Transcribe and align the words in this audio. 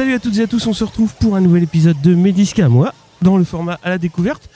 Salut 0.00 0.14
à 0.14 0.18
toutes 0.18 0.38
et 0.38 0.42
à 0.44 0.46
tous, 0.46 0.66
on 0.66 0.72
se 0.72 0.82
retrouve 0.82 1.12
pour 1.20 1.36
un 1.36 1.42
nouvel 1.42 1.62
épisode 1.62 2.00
de 2.00 2.14
Médisca 2.14 2.64
à 2.64 2.68
moi, 2.70 2.94
dans 3.20 3.36
le 3.36 3.44
format 3.44 3.78
à 3.82 3.90
la 3.90 3.98
découverte. 3.98 4.48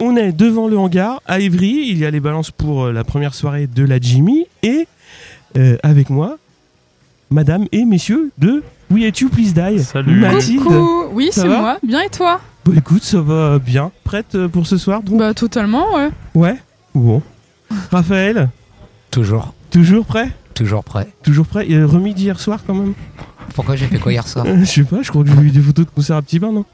On 0.00 0.16
est 0.16 0.32
devant 0.32 0.66
le 0.66 0.76
hangar 0.76 1.22
à 1.24 1.38
Évry, 1.38 1.84
il 1.86 1.98
y 1.98 2.04
a 2.04 2.10
les 2.10 2.18
balances 2.18 2.50
pour 2.50 2.86
euh, 2.86 2.92
la 2.92 3.04
première 3.04 3.32
soirée 3.32 3.68
de 3.68 3.84
la 3.84 4.00
Jimmy, 4.00 4.46
et 4.64 4.88
euh, 5.56 5.76
avec 5.84 6.10
moi, 6.10 6.38
madame 7.30 7.66
et 7.70 7.84
messieurs 7.84 8.32
de 8.38 8.64
We 8.90 9.04
Hate 9.04 9.20
You 9.20 9.28
Please 9.28 9.52
Die. 9.54 9.84
Salut. 9.84 10.18
Mathilde. 10.18 10.64
Coucou, 10.64 11.04
oui 11.12 11.28
c'est 11.30 11.46
moi. 11.46 11.78
Bien 11.84 12.00
et 12.00 12.10
toi? 12.10 12.40
Bon 12.64 12.76
écoute, 12.76 13.04
ça 13.04 13.20
va 13.20 13.60
bien. 13.60 13.92
Prête 14.02 14.34
euh, 14.34 14.48
pour 14.48 14.66
ce 14.66 14.78
soir 14.78 15.04
donc? 15.04 15.20
Bah 15.20 15.32
totalement 15.32 15.94
ouais. 15.94 16.10
Ouais 16.34 16.56
Bon. 16.92 17.22
Raphaël, 17.92 18.48
Toujours, 19.12 19.54
toujours 19.70 20.04
prêt? 20.06 20.32
Toujours 20.54 20.82
prêt. 20.82 21.06
Toujours 21.22 21.46
prêt 21.46 21.68
Euh, 21.70 21.86
Remis 21.86 22.14
d'hier 22.14 22.40
soir 22.40 22.58
quand 22.66 22.74
même? 22.74 22.94
Pourquoi 23.54 23.76
j'ai 23.76 23.86
fait 23.86 23.98
quoi 23.98 24.12
hier 24.12 24.26
soir 24.26 24.44
Euh, 24.46 24.58
Je 24.60 24.64
sais 24.64 24.84
pas, 24.84 25.02
je 25.02 25.10
crois 25.10 25.22
que 25.24 25.30
j'ai 25.30 25.36
vu 25.36 25.50
des 25.50 25.60
photos 25.60 25.86
de 25.86 25.90
concert 25.90 26.16
à 26.16 26.22
Petit 26.22 26.38
Bain, 26.38 26.52
non 26.52 26.64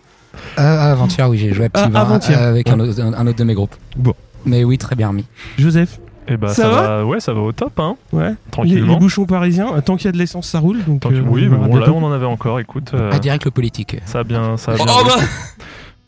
euh, 0.59 0.93
Avant-hier, 0.93 1.29
oui, 1.31 1.39
j'ai 1.39 1.53
joué 1.53 1.67
à 1.67 1.69
Petit 1.71 1.85
Ah, 1.95 2.01
avant-hier. 2.01 2.41
euh, 2.41 2.51
avec 2.51 2.69
un, 2.69 2.79
autre, 2.81 3.01
un- 3.01 3.15
un 3.15 3.27
autre 3.27 3.39
de 3.39 3.45
mes 3.45 3.55
groupes. 3.55 3.75
Bon. 3.97 4.15
Mais 4.45 4.65
oui, 4.65 4.77
très 4.79 4.95
bien 4.97 5.09
remis. 5.09 5.25
Joseph 5.59 5.99
Eh 6.29 6.37
bah 6.37 6.49
Ça 6.49 6.55
ça, 6.65 6.69
va 6.69 6.83
va, 6.99 7.07
ouais, 7.07 7.21
ça 7.21 7.33
va 7.33 7.41
au 7.41 7.53
top, 7.53 7.79
hein. 7.81 7.97
Ouais. 8.13 8.31
Les, 8.31 8.35
Tranquillement. 8.51 8.93
les 8.95 8.99
bouchons 8.99 9.25
parisiens, 9.27 9.75
euh, 9.75 9.81
tant 9.81 9.97
qu'il 9.97 10.07
y 10.07 10.09
a 10.09 10.13
de 10.13 10.19
l'essence, 10.19 10.49
ça 10.49 10.59
roule. 10.59 10.83
Donc, 10.85 11.01
Tant 11.01 11.09
que- 11.11 11.15
euh, 11.15 11.23
oui, 11.27 11.47
on 11.47 11.51
mais 11.53 11.57
verra 11.57 11.69
bon, 11.69 11.77
là, 11.77 11.87
bientôt. 11.87 11.99
on 11.99 12.03
en 12.05 12.13
avait 12.13 12.27
encore, 12.27 12.61
écoute. 12.61 12.91
euh, 12.95 13.11
Ah, 13.13 13.19
direct 13.19 13.45
le 13.45 13.51
politique. 13.51 13.97
ça 14.05 14.19
a 14.21 14.25
bien, 14.25 14.57
ça 14.57 14.73
a 14.73 14.77
bien. 14.77 14.85
Oh, 14.89 15.03
bah 15.07 15.17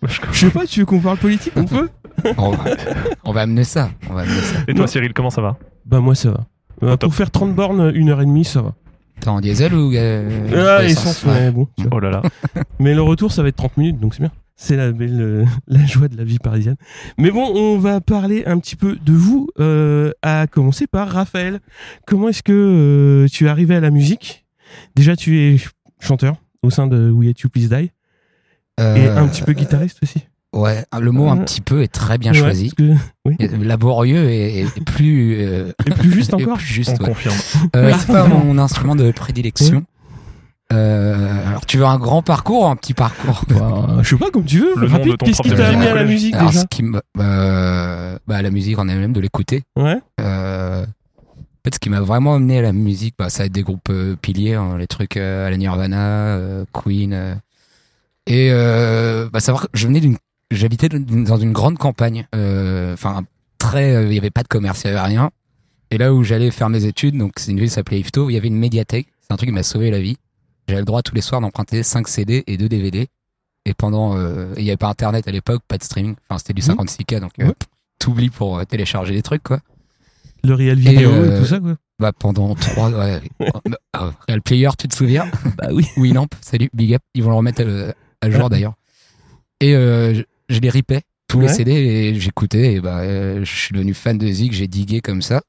Je- 0.08 0.20
Je 0.32 0.38
sais 0.38 0.50
pas, 0.50 0.66
tu 0.66 0.80
veux 0.80 0.86
qu'on 0.86 1.00
parle 1.00 1.16
politique 1.16 1.52
On 1.56 1.64
peut 1.64 1.88
on, 2.36 2.50
va, 2.50 2.64
on 3.24 3.32
va 3.32 3.40
amener 3.42 3.64
ça. 3.64 3.90
On 4.10 4.14
va 4.14 4.22
amener 4.22 4.40
ça. 4.40 4.56
Et 4.68 4.74
toi, 4.74 4.86
Cyril, 4.86 5.12
comment 5.14 5.30
ça 5.30 5.40
va 5.42 5.56
Bah, 5.86 6.00
moi 6.00 6.14
ça 6.14 6.30
va. 6.30 6.40
Euh, 6.82 6.86
Au 6.92 6.96
top. 6.96 7.10
pour 7.10 7.14
faire 7.14 7.30
30 7.30 7.54
bornes, 7.54 7.90
une 7.94 8.10
heure 8.10 8.20
et 8.20 8.26
demie, 8.26 8.44
ça 8.44 8.60
va. 8.62 8.74
T'es 9.20 9.28
en 9.28 9.40
diesel 9.40 9.74
ou 9.74 9.92
euh, 9.94 10.78
ah, 10.78 10.84
essence 10.84 11.06
essence, 11.06 11.24
Ouais. 11.24 11.40
mais 11.46 11.50
bon. 11.50 11.68
tu 11.76 11.84
vois. 11.84 11.96
Oh 11.96 12.00
là 12.00 12.10
là. 12.10 12.22
Mais 12.78 12.94
le 12.94 13.02
retour, 13.02 13.32
ça 13.32 13.42
va 13.42 13.48
être 13.48 13.56
30 13.56 13.76
minutes, 13.76 13.98
donc 14.00 14.14
c'est 14.14 14.20
bien. 14.20 14.32
C'est 14.58 14.76
la, 14.76 14.90
belle, 14.92 15.20
euh, 15.20 15.44
la 15.66 15.84
joie 15.84 16.08
de 16.08 16.16
la 16.16 16.24
vie 16.24 16.38
parisienne. 16.38 16.76
Mais 17.18 17.30
bon, 17.30 17.44
on 17.54 17.78
va 17.78 18.00
parler 18.00 18.44
un 18.46 18.58
petit 18.58 18.76
peu 18.76 18.96
de 18.96 19.12
vous, 19.12 19.48
euh, 19.60 20.12
à 20.22 20.46
commencer 20.46 20.86
par 20.86 21.08
Raphaël. 21.08 21.60
Comment 22.06 22.28
est-ce 22.28 22.42
que 22.42 22.52
euh, 22.52 23.28
tu 23.30 23.46
es 23.46 23.48
arrivé 23.48 23.74
à 23.74 23.80
la 23.80 23.90
musique? 23.90 24.44
Déjà, 24.94 25.16
tu 25.16 25.38
es 25.40 25.56
chanteur 26.00 26.36
au 26.62 26.70
sein 26.70 26.86
de 26.86 27.10
We 27.10 27.30
Hate 27.30 27.40
You 27.40 27.48
Please 27.50 27.68
Die, 27.68 27.90
et 28.78 29.08
un 29.08 29.26
petit 29.28 29.42
peu 29.42 29.52
guitariste 29.52 29.98
aussi. 30.02 30.26
Ouais, 30.56 30.84
le 30.98 31.10
mot 31.12 31.28
un 31.28 31.38
Euh, 31.38 31.44
petit 31.44 31.60
peu 31.60 31.82
est 31.82 31.88
très 31.92 32.18
bien 32.18 32.32
Ouais, 32.32 32.38
choisi. 32.38 32.72
que- 32.72 32.94
oui. 33.26 33.36
Laborieux 33.62 34.28
et, 34.30 34.60
et 34.60 34.64
plus. 34.86 35.36
euh, 35.40 35.72
Et 35.86 35.90
plus 35.90 36.10
juste 36.12 36.30
et 36.38 36.42
encore 36.44 36.56
plus 36.58 36.66
juste, 36.66 36.94
On 36.98 37.02
ouais. 37.02 37.08
confirme. 37.10 37.34
Euh, 37.76 37.92
c'est 37.98 38.06
pas 38.12 38.26
mon 38.26 38.56
instrument 38.58 38.96
de 38.96 39.10
prédilection. 39.12 39.84
Euh, 40.72 41.46
alors, 41.48 41.64
tu 41.66 41.78
veux 41.78 41.84
un 41.84 41.98
grand 41.98 42.22
parcours 42.22 42.62
ou 42.62 42.66
un 42.66 42.74
petit 42.76 42.94
parcours? 42.94 43.42
Bah, 43.48 43.98
je 44.02 44.08
sais 44.08 44.16
pas, 44.16 44.30
comme 44.30 44.44
tu 44.44 44.58
veux. 44.60 44.74
Le 44.76 44.88
nom 44.88 44.96
Rapide, 44.96 45.16
qu'est-ce 45.18 45.42
qui 45.42 45.50
t'a 45.50 45.68
amené 45.68 45.86
à 45.88 45.94
la 45.94 46.04
musique 46.04 46.34
Alors, 46.34 46.48
déjà 46.48 46.62
ce 46.62 46.66
qui 46.66 46.82
euh, 47.20 48.18
bah, 48.26 48.42
la 48.42 48.50
musique, 48.50 48.78
on 48.78 48.88
aime 48.88 48.98
même 49.00 49.12
de 49.12 49.20
l'écouter. 49.20 49.62
Ouais. 49.76 49.98
Euh, 50.20 50.82
en 50.84 51.64
fait, 51.64 51.74
ce 51.74 51.78
qui 51.78 51.88
m'a 51.90 52.00
vraiment 52.00 52.34
amené 52.34 52.58
à 52.58 52.62
la 52.62 52.72
musique, 52.72 53.14
bah, 53.18 53.28
ça 53.30 53.42
va 53.42 53.46
être 53.46 53.52
des 53.52 53.62
groupes 53.62 53.90
euh, 53.90 54.16
piliers, 54.20 54.54
hein, 54.54 54.76
les 54.78 54.86
trucs 54.88 55.16
euh, 55.16 55.46
à 55.46 55.50
la 55.50 55.56
Nirvana, 55.56 55.98
euh, 56.36 56.64
Queen. 56.72 57.12
euh. 57.12 57.34
et 58.26 58.48
euh, 58.50 59.28
bah, 59.32 59.38
savoir 59.40 59.64
que 59.64 59.68
je 59.74 59.86
venais 59.86 60.00
d'une, 60.00 60.16
j'habitais 60.50 60.88
dans 60.88 61.36
une 61.36 61.52
grande 61.52 61.78
campagne. 61.78 62.26
euh, 62.34 62.92
Enfin, 62.94 63.24
très, 63.58 63.94
euh, 63.94 64.06
il 64.06 64.14
y 64.14 64.18
avait 64.18 64.30
pas 64.30 64.42
de 64.42 64.48
commerce, 64.48 64.82
il 64.84 64.88
y 64.88 64.90
avait 64.90 65.00
rien. 65.00 65.30
Et 65.90 65.98
là 65.98 66.12
où 66.12 66.24
j'allais 66.24 66.50
faire 66.50 66.68
mes 66.68 66.84
études, 66.84 67.16
donc 67.16 67.34
c'est 67.36 67.52
une 67.52 67.58
ville 67.58 67.68
qui 67.68 67.74
s'appelait 67.74 68.00
Ifto, 68.00 68.28
il 68.30 68.34
y 68.34 68.36
avait 68.36 68.48
une 68.48 68.58
médiathèque. 68.58 69.06
C'est 69.20 69.32
un 69.32 69.36
truc 69.36 69.48
qui 69.48 69.54
m'a 69.54 69.62
sauvé 69.62 69.90
la 69.90 70.00
vie. 70.00 70.16
J'avais 70.68 70.80
le 70.80 70.84
droit 70.84 71.02
tous 71.02 71.14
les 71.14 71.20
soirs 71.20 71.40
d'emprunter 71.40 71.82
5 71.82 72.08
CD 72.08 72.42
et 72.46 72.56
2 72.56 72.68
DVD. 72.68 73.08
Et 73.64 73.74
pendant, 73.74 74.16
euh, 74.16 74.52
il 74.56 74.64
y 74.64 74.70
avait 74.70 74.76
pas 74.76 74.88
internet 74.88 75.26
à 75.28 75.30
l'époque, 75.30 75.62
pas 75.68 75.78
de 75.78 75.82
streaming. 75.84 76.14
Enfin, 76.28 76.38
c'était 76.38 76.54
du 76.54 76.62
Mhm. 76.62 76.76
56K, 76.76 77.20
donc 77.20 77.32
euh, 77.40 77.46
Ouais. 77.48 77.54
t'oublies 77.98 78.30
pour 78.30 78.58
euh, 78.58 78.64
télécharger 78.64 79.14
des 79.14 79.22
trucs, 79.22 79.42
quoi. 79.42 79.60
Le 80.44 80.54
réel 80.54 80.78
vidéo 80.78 81.10
et, 81.24 81.38
tout 81.40 81.46
ça, 81.46 81.58
quoi. 81.60 81.76
Bah 81.98 82.12
pendant 82.12 82.54
trois 82.54 82.90
ouais. 82.90 83.20
Real 84.28 84.42
Player, 84.42 84.68
tu 84.78 84.86
te 84.86 84.94
souviens? 84.94 85.28
Bah 85.56 85.68
oui. 85.72 85.86
Winamp, 85.96 86.28
salut, 86.42 86.68
big 86.74 86.94
up. 86.94 87.02
Ils 87.14 87.22
vont 87.24 87.30
le 87.30 87.36
remettre 87.36 87.62
euh, 87.64 87.90
à 88.20 88.30
jour 88.30 88.50
d'ailleurs. 88.50 88.74
Et 89.60 89.72
je, 90.48 90.58
les 90.60 90.70
ripais 90.70 91.02
tous 91.28 91.40
les. 91.40 91.48
CD 91.48 91.72
et 91.72 92.14
j'écoutais 92.20 92.74
et 92.74 92.80
bah 92.80 92.98
euh, 93.00 93.44
je 93.44 93.54
suis 93.56 93.72
devenu 93.74 93.94
fan 93.94 94.16
de 94.18 94.26
Zig, 94.26 94.52
j'ai 94.52 94.68
digué 94.68 95.00
comme 95.00 95.22
ça. 95.22 95.42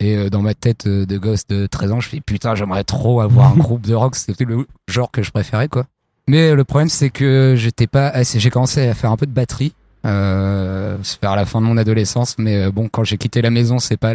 Et 0.00 0.16
euh, 0.16 0.28
dans 0.30 0.42
ma 0.42 0.52
tête 0.54 0.86
euh, 0.86 1.06
de 1.06 1.16
gosse 1.16 1.46
de 1.46 1.66
13 1.66 1.92
ans, 1.92 2.00
je 2.00 2.08
fais 2.08 2.20
putain, 2.20 2.54
j'aimerais 2.54 2.84
trop 2.84 3.20
avoir 3.20 3.52
un 3.52 3.56
groupe 3.56 3.86
de 3.86 3.94
rock, 3.94 4.14
c'était 4.16 4.44
le 4.44 4.66
genre 4.88 5.10
que 5.10 5.22
je 5.22 5.30
préférais 5.30 5.68
quoi. 5.68 5.86
Mais 6.28 6.50
euh, 6.50 6.54
le 6.56 6.64
problème 6.64 6.88
c'est 6.88 7.10
que 7.10 7.54
j'étais 7.56 7.86
pas 7.86 8.08
assez 8.08 8.40
j'ai 8.40 8.50
commencé 8.50 8.86
à 8.86 8.94
faire 8.94 9.10
un 9.12 9.16
peu 9.16 9.26
de 9.26 9.30
batterie 9.32 9.72
euh, 10.04 10.96
vers 11.22 11.36
la 11.36 11.44
fin 11.44 11.60
de 11.60 11.66
mon 11.66 11.76
adolescence 11.76 12.36
mais 12.38 12.56
euh, 12.64 12.70
bon 12.70 12.88
quand 12.88 13.04
j'ai 13.04 13.16
quitté 13.18 13.42
la 13.42 13.50
maison, 13.50 13.78
c'est 13.78 13.96
pas 13.96 14.14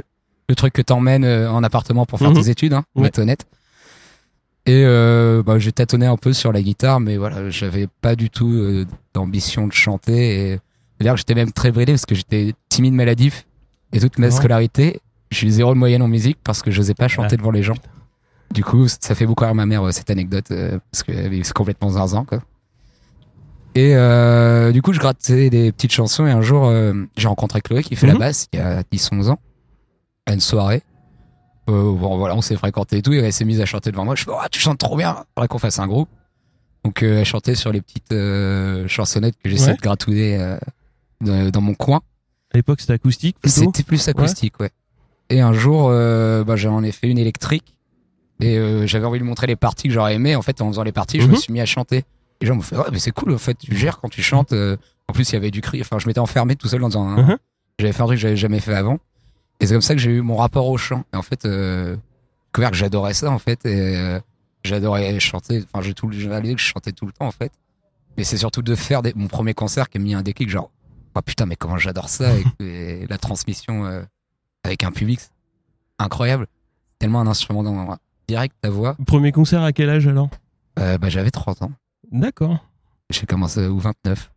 le 0.49 0.55
truc 0.55 0.73
que 0.73 0.81
t'emmènes 0.81 1.25
en 1.25 1.63
appartement 1.63 2.05
pour 2.05 2.19
faire 2.19 2.31
Mhm. 2.31 2.43
tes 2.43 2.49
études, 2.49 2.73
hein, 2.73 2.83
Ouais. 2.95 3.07
être 3.07 3.19
honnête. 3.19 3.45
Et 4.67 4.83
euh, 4.85 5.41
bah, 5.43 5.57
j'ai 5.59 5.71
tâtonné 5.71 6.05
un 6.05 6.17
peu 6.17 6.33
sur 6.33 6.51
la 6.51 6.61
guitare, 6.61 6.99
mais 6.99 7.17
voilà, 7.17 7.49
j'avais 7.49 7.87
pas 8.01 8.15
du 8.15 8.29
tout 8.29 8.51
euh, 8.51 8.85
d'ambition 9.13 9.67
de 9.67 9.73
chanter. 9.73 10.51
Et 10.53 10.59
d'ailleurs, 10.99 11.17
j'étais 11.17 11.33
même 11.35 11.51
très 11.51 11.71
bridé 11.71 11.93
parce 11.93 12.05
que 12.05 12.13
j'étais 12.15 12.53
timide 12.69 12.93
maladif. 12.93 13.45
Et 13.93 13.99
toute 13.99 14.19
ma 14.19 14.27
Ouais. 14.27 14.31
scolarité, 14.31 15.01
j'ai 15.31 15.47
eu 15.47 15.49
zéro 15.49 15.73
de 15.73 15.79
moyenne 15.79 16.01
en 16.03 16.07
musique 16.07 16.37
parce 16.43 16.61
que 16.61 16.69
j'osais 16.71 16.93
pas 16.93 17.07
chanter 17.07 17.37
devant 17.37 17.51
les 17.51 17.63
gens. 17.63 17.73
Du 18.53 18.63
coup, 18.63 18.87
ça 18.87 19.15
fait 19.15 19.25
beaucoup 19.25 19.43
rire 19.45 19.55
ma 19.55 19.65
mère 19.65 19.83
euh, 19.87 19.91
cette 19.91 20.09
anecdote 20.09 20.51
euh, 20.51 20.77
parce 20.91 21.03
que 21.03 21.11
euh, 21.11 21.39
c'est 21.43 21.53
complètement 21.53 21.89
zinzin 21.89 22.23
quoi. 22.25 22.41
Et 23.73 23.93
du 24.73 24.81
coup, 24.81 24.91
je 24.93 24.99
grattais 24.99 25.49
des 25.49 25.71
petites 25.71 25.93
chansons 25.93 26.27
et 26.27 26.31
un 26.31 26.41
jour, 26.41 26.69
j'ai 27.15 27.27
rencontré 27.29 27.61
Chloé 27.61 27.83
qui 27.83 27.95
fait 27.95 28.07
Mhm. 28.07 28.13
la 28.13 28.19
basse 28.19 28.47
il 28.51 28.59
y 28.59 28.61
a 28.61 28.83
10-11 28.83 29.29
ans 29.29 29.39
à 30.25 30.33
une 30.33 30.41
soirée. 30.41 30.83
Euh, 31.69 31.93
bon, 31.93 32.17
voilà, 32.17 32.35
on 32.35 32.41
s'est 32.41 32.55
fréquenté 32.55 32.97
et 32.97 33.01
tout 33.01 33.13
et 33.13 33.17
elle 33.17 33.31
s'est 33.33 33.45
mise 33.45 33.61
à 33.61 33.65
chanter 33.65 33.91
devant 33.91 34.03
moi. 34.05 34.15
Je 34.15 34.23
fais, 34.23 34.31
oh, 34.33 34.39
tu 34.51 34.59
chantes 34.59 34.79
trop 34.79 34.97
bien. 34.97 35.23
Faudrait 35.35 35.47
qu'on 35.47 35.59
fasse 35.59 35.79
un 35.79 35.87
groupe. 35.87 36.09
Donc, 36.83 37.03
euh, 37.03 37.19
elle 37.19 37.25
chantait 37.25 37.55
sur 37.55 37.71
les 37.71 37.81
petites 37.81 38.11
euh, 38.11 38.87
chansonnettes 38.87 39.35
que 39.43 39.49
j'essaie 39.49 39.71
Ouais. 39.71 39.75
de 39.77 39.81
gratouiller 39.81 40.55
dans, 41.21 41.49
dans 41.49 41.61
mon 41.61 41.75
coin. 41.75 42.01
À 42.53 42.57
l'époque, 42.57 42.81
c'était 42.81 42.93
acoustique. 42.93 43.37
C'était 43.45 43.83
plus 43.83 44.07
acoustique, 44.07 44.59
ouais. 44.59 44.71
Et 45.29 45.39
un 45.39 45.53
jour, 45.53 45.89
bah, 45.89 46.55
j'en 46.55 46.83
ai 46.83 46.91
fait 46.91 47.07
une 47.07 47.19
électrique. 47.19 47.75
Et 48.41 48.59
j'avais 48.87 49.05
envie 49.05 49.19
de 49.19 49.23
montrer 49.23 49.45
les 49.47 49.55
parties 49.55 49.87
que 49.87 49.93
j'aurais 49.93 50.15
aimé. 50.15 50.35
En 50.35 50.41
fait, 50.41 50.61
en 50.61 50.67
faisant 50.69 50.83
les 50.83 50.91
parties, 50.91 51.21
je 51.21 51.27
me 51.27 51.33
Mhm. 51.33 51.37
suis 51.37 51.53
mis 51.53 51.61
à 51.61 51.65
chanter. 51.67 51.97
Et 51.97 52.05
les 52.41 52.47
gens 52.47 52.55
me 52.55 52.61
fait, 52.61 52.75
ouais, 52.75 52.83
mais 52.91 52.97
c'est 52.99 53.11
cool, 53.11 53.31
en 53.33 53.37
fait, 53.37 53.53
tu 53.53 53.75
gères 53.77 53.99
quand 53.99 54.09
tu 54.09 54.23
chantes. 54.23 54.51
En 54.51 55.13
plus, 55.13 55.29
il 55.29 55.33
y 55.33 55.35
avait 55.35 55.51
du 55.51 55.61
cri. 55.61 55.79
Enfin, 55.81 55.99
je 55.99 56.07
m'étais 56.07 56.19
enfermé 56.19 56.55
tout 56.55 56.67
seul 56.67 56.81
dans 56.81 56.97
un. 56.97 57.21
Mhm. 57.21 57.37
J'avais 57.79 57.93
fait 57.93 58.01
un 58.01 58.05
truc 58.05 58.17
que 58.17 58.21
j'avais 58.21 58.35
jamais 58.37 58.59
fait 58.59 58.73
avant. 58.73 58.97
Et 59.61 59.67
c'est 59.67 59.73
comme 59.73 59.81
ça 59.81 59.93
que 59.95 60.01
j'ai 60.01 60.11
eu 60.11 60.21
mon 60.21 60.35
rapport 60.35 60.67
au 60.67 60.77
chant. 60.77 61.03
Et 61.13 61.15
en 61.17 61.21
fait, 61.21 61.45
euh, 61.45 61.95
que 62.51 62.61
j'adorais 62.73 63.13
ça, 63.13 63.31
en 63.31 63.39
fait. 63.39 63.65
Et 63.65 63.95
euh, 63.97 64.19
j'adorais 64.63 65.19
chanter. 65.19 65.63
Enfin, 65.71 65.83
j'ai 65.83 65.93
tout 65.93 66.07
le 66.07 66.17
j'ai 66.17 66.27
réalisé 66.27 66.55
que 66.55 66.61
je 66.61 66.65
chantais 66.65 66.91
tout 66.91 67.05
le 67.05 67.11
temps, 67.11 67.27
en 67.27 67.31
fait. 67.31 67.51
Mais 68.17 68.23
c'est 68.23 68.37
surtout 68.37 68.61
de 68.61 68.75
faire 68.75 69.01
des- 69.01 69.13
mon 69.15 69.27
premier 69.27 69.53
concert 69.53 69.89
qui 69.89 69.97
a 69.97 70.01
mis 70.01 70.13
un 70.13 70.21
déclic, 70.23 70.49
genre, 70.49 70.69
oh 71.15 71.21
putain, 71.21 71.45
mais 71.45 71.55
comment 71.55 71.77
j'adore 71.77 72.09
ça. 72.09 72.31
Et, 72.35 72.43
et 73.03 73.07
la 73.07 73.17
transmission 73.17 73.85
euh, 73.85 74.01
avec 74.63 74.83
un 74.83 74.91
public, 74.91 75.19
c'est 75.21 75.29
incroyable. 75.99 76.47
Tellement 76.99 77.21
un 77.21 77.27
instrument 77.27 77.63
dans, 77.63 77.97
direct, 78.27 78.55
ta 78.61 78.69
voix. 78.69 78.95
Premier 79.05 79.31
concert 79.31 79.63
à 79.63 79.71
quel 79.71 79.89
âge 79.89 80.07
alors? 80.07 80.29
Euh, 80.79 80.97
bah, 80.97 81.09
j'avais 81.09 81.31
30 81.31 81.61
ans. 81.63 81.71
D'accord. 82.11 82.57
J'ai 83.11 83.25
commencé 83.25 83.65
au 83.67 83.77
29. 83.77 84.31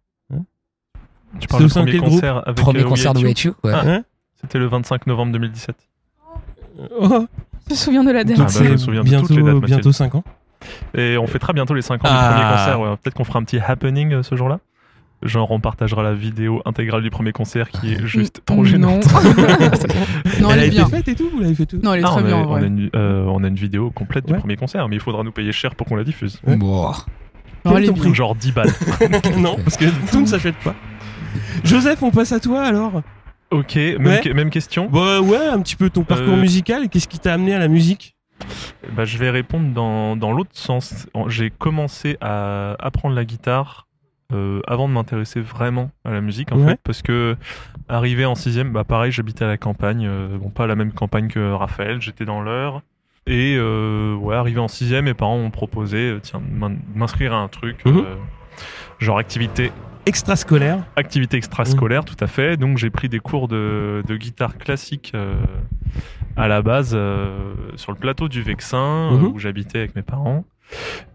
Tu 1.40 1.48
parles 1.48 1.64
de 1.64 1.68
premier 1.68 1.92
quel 1.92 2.00
concert 2.00 2.36
avec 2.46 2.56
Premier 2.58 2.80
euh, 2.80 2.88
concert 2.88 3.12
de 3.14 3.24
Wait 3.24 3.42
You, 3.42 3.54
ouais. 3.64 3.72
Ah. 3.74 3.82
Hein? 3.84 4.04
C'était 4.44 4.58
le 4.58 4.67
25 4.67 5.06
novembre 5.06 5.32
2017. 5.32 5.75
Oh, 7.00 7.26
Je 7.69 7.73
me 7.73 7.76
souviens 7.76 8.05
de 8.05 8.11
la 8.12 8.25
date. 8.25 8.37
Ah 8.41 8.44
bah, 8.44 8.49
je 8.52 8.70
me 8.73 8.76
souviens 8.76 9.00
de 9.02 9.06
bientôt, 9.08 9.26
toutes 9.29 9.37
les 9.37 9.43
dates, 9.43 9.55
Mathilde. 9.55 9.67
bientôt 9.67 9.93
5 9.93 10.14
ans. 10.17 10.25
Et 10.94 11.17
on 11.19 11.26
fêtera 11.26 11.52
bientôt 11.52 11.75
les 11.75 11.82
5 11.82 12.05
ans 12.05 12.08
Ah. 12.11 12.29
du 12.29 12.35
premier 12.41 12.50
concert. 12.56 12.81
ouais. 12.81 12.96
Peut-être 13.02 13.14
qu'on 13.14 13.25
fera 13.25 13.38
un 13.38 13.44
petit 13.44 13.58
happening 13.58 14.12
euh, 14.12 14.23
ce 14.23 14.35
jour-là. 14.35 14.61
Genre, 15.23 15.50
on 15.50 15.61
partagera 15.61 16.02
la 16.02 16.12
vidéo 16.12 16.61
intégrale 16.67 17.02
du 17.02 17.08
premier 17.11 17.32
concert 17.32 17.70
qui 17.70 17.94
est 17.94 18.06
juste 18.06 18.43
trop 18.44 18.56
non. 18.58 18.64
gênante. 18.64 19.05
non, 20.41 20.50
elle 20.50 20.58
elle 20.58 20.58
a 20.61 20.64
est 20.64 20.67
été 20.67 20.76
bien. 20.76 20.87
faite 20.88 21.08
et 21.08 21.14
tout 21.14 21.31
Vous 21.32 21.41
l'avez 21.41 21.55
fait 21.55 21.64
tout 21.67 21.79
Non, 21.82 21.94
elle 21.94 22.00
est 22.00 22.05
Ah, 22.05 22.11
très 22.11 22.20
on, 22.23 22.25
bien 22.26 22.37
a, 22.37 22.41
en 22.41 22.43
on, 22.50 22.55
a 22.55 22.58
vrai. 22.58 22.67
une, 22.67 22.91
euh, 22.94 23.25
on 23.29 23.43
a 23.44 23.49
une 23.49 23.55
vidéo 23.55 23.91
complète 23.91 24.26
Ouais. 24.26 24.32
du 24.35 24.38
premier 24.38 24.56
concert, 24.56 24.87
mais 24.88 24.96
il 24.96 25.00
faudra 25.00 25.23
nous 25.23 25.32
payer 25.32 25.52
cher 25.52 25.75
pour 25.75 25.87
qu'on 25.87 25.96
la 25.96 26.05
diffuse. 26.05 26.41
Ouais. 26.46 26.56
Bon. 26.56 26.91
Non, 27.64 27.76
elle 27.79 27.85
est. 27.85 28.14
Genre 28.14 28.35
10 28.35 28.52
balles. 28.52 28.69
non, 29.38 29.56
parce 29.64 29.79
que 29.79 29.87
tout 30.11 30.20
ne 30.20 30.26
s'achète 30.26 30.56
pas. 30.56 30.75
Joseph, 31.64 32.02
on 32.02 32.11
passe 32.11 32.32
à 32.32 32.41
toi 32.41 32.62
alors 32.62 33.00
ok, 33.50 33.76
même, 33.76 34.06
Ouais. 34.06 34.20
que- 34.23 34.31
même 34.31 34.50
question. 34.50 34.88
Bah 34.91 35.20
ouais, 35.20 35.37
un 35.49 35.61
petit 35.61 35.76
peu 35.76 35.91
ton 35.91 36.02
parcours 36.05 36.35
Euh, 36.35 36.41
musical. 36.41 36.88
Qu'est-ce 36.88 37.08
qui 37.08 37.19
t'a 37.19 37.35
amené 37.35 37.55
à 37.55 37.58
la 37.58 37.69
musique? 37.69 38.14
Bah, 38.96 39.05
je 39.05 39.17
vais 39.19 39.31
répondre 39.31 39.73
dans, 39.73 40.17
dans 40.17 40.32
l'autre 40.32 40.50
sens. 40.52 41.06
En- 41.14 41.29
J'ai 41.29 41.50
commencé 41.50 42.17
à 42.20 42.75
apprendre 42.79 43.14
la 43.14 43.25
guitare 43.25 43.87
euh, 44.32 44.61
avant 44.67 44.88
de 44.88 44.94
m'intéresser 44.94 45.41
vraiment 45.41 45.91
à 46.05 46.11
la 46.11 46.20
musique, 46.20 46.50
en 46.50 46.58
Ouais. 46.58 46.70
fait, 46.73 46.81
parce 46.82 47.02
que 47.02 47.37
arrivé 47.88 48.25
en 48.25 48.35
sixième, 48.35 48.73
bah 48.73 48.82
pareil, 48.82 49.12
j'habitais 49.12 49.44
à 49.44 49.49
la 49.49 49.58
campagne, 49.58 50.06
euh, 50.08 50.38
bon 50.38 50.49
pas 50.49 50.67
la 50.67 50.75
même 50.75 50.93
campagne 50.93 51.29
que 51.29 51.52
Raphaël, 51.52 52.00
j'étais 52.00 52.25
dans 52.25 52.41
l'heure. 52.41 52.81
Et 53.26 53.55
euh, 53.56 54.14
ouais, 54.17 54.35
arrivé 54.35 54.58
en 54.61 54.69
sixième, 54.69 55.05
mes 55.05 55.14
parents 55.14 55.38
m'ont 55.38 55.50
proposé, 55.50 56.11
euh, 56.11 56.20
tiens, 56.20 56.43
m'inscrire 56.94 57.32
à 57.35 57.37
un 57.37 57.49
truc, 57.49 57.85
Mhm. 57.85 58.05
genre 58.99 59.19
activité 59.19 59.73
Extrascolaire. 60.06 60.84
Activité 60.96 61.36
extrascolaire, 61.36 62.04
tout 62.04 62.16
à 62.20 62.26
fait. 62.26 62.56
Donc 62.56 62.78
j'ai 62.78 62.90
pris 62.90 63.08
des 63.08 63.20
cours 63.20 63.48
de, 63.48 64.02
de 64.06 64.16
guitare 64.16 64.58
classique 64.58 65.12
euh, 65.14 65.34
à 66.36 66.46
la 66.48 66.60
base 66.62 66.92
euh, 66.94 67.52
sur 67.76 67.92
le 67.92 67.98
plateau 67.98 68.28
du 68.28 68.42
Vexin 68.42 68.78
euh, 69.12 69.16
Mhm. 69.16 69.24
où 69.34 69.38
j'habitais 69.38 69.78
avec 69.78 69.96
mes 69.96 70.02
parents. 70.02 70.44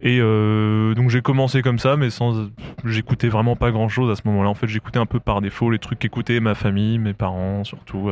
Et 0.01 0.19
donc 0.19 1.09
j'ai 1.09 1.21
commencé 1.21 1.61
comme 1.63 1.79
ça, 1.79 1.97
mais 1.97 2.09
sans, 2.11 2.49
j'écoutais 2.85 3.27
vraiment 3.29 3.55
pas 3.55 3.71
grand 3.71 3.89
chose 3.89 4.09
à 4.11 4.15
ce 4.15 4.21
moment-là. 4.27 4.47
En 4.49 4.53
fait, 4.53 4.67
j'écoutais 4.67 4.99
un 4.99 5.05
peu 5.07 5.19
par 5.19 5.41
défaut 5.41 5.69
les 5.71 5.79
trucs 5.79 5.99
qu'écoutait 5.99 6.39
ma 6.39 6.53
famille, 6.55 6.97
mes 6.99 7.13
parents 7.13 7.63
surtout. 7.63 8.09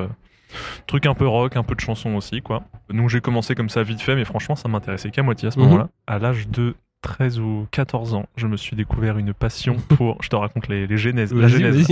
Trucs 0.87 1.05
un 1.05 1.13
peu 1.13 1.27
rock, 1.27 1.55
un 1.55 1.63
peu 1.63 1.75
de 1.75 1.79
chansons 1.79 2.15
aussi, 2.15 2.41
quoi. 2.41 2.63
Donc 2.89 3.09
j'ai 3.09 3.21
commencé 3.21 3.53
comme 3.53 3.69
ça 3.69 3.83
vite 3.83 4.01
fait, 4.01 4.15
mais 4.15 4.25
franchement, 4.25 4.55
ça 4.55 4.67
m'intéressait 4.67 5.11
qu'à 5.11 5.21
moitié 5.23 5.47
à 5.49 5.51
ce 5.51 5.59
Mhm. 5.59 5.65
moment-là. 5.65 5.89
À 6.07 6.17
l'âge 6.19 6.47
de 6.49 6.75
13 7.01 7.39
ou 7.39 7.67
14 7.71 8.13
ans, 8.15 8.25
je 8.35 8.47
me 8.47 8.57
suis 8.57 8.75
découvert 8.75 9.17
une 9.17 9.33
passion 9.33 9.75
pour. 9.97 10.21
Je 10.21 10.29
te 10.29 10.35
raconte 10.35 10.67
les, 10.67 10.87
les 10.87 10.97
genèses. 10.97 11.33
La 11.33 11.47
genèse. 11.47 11.87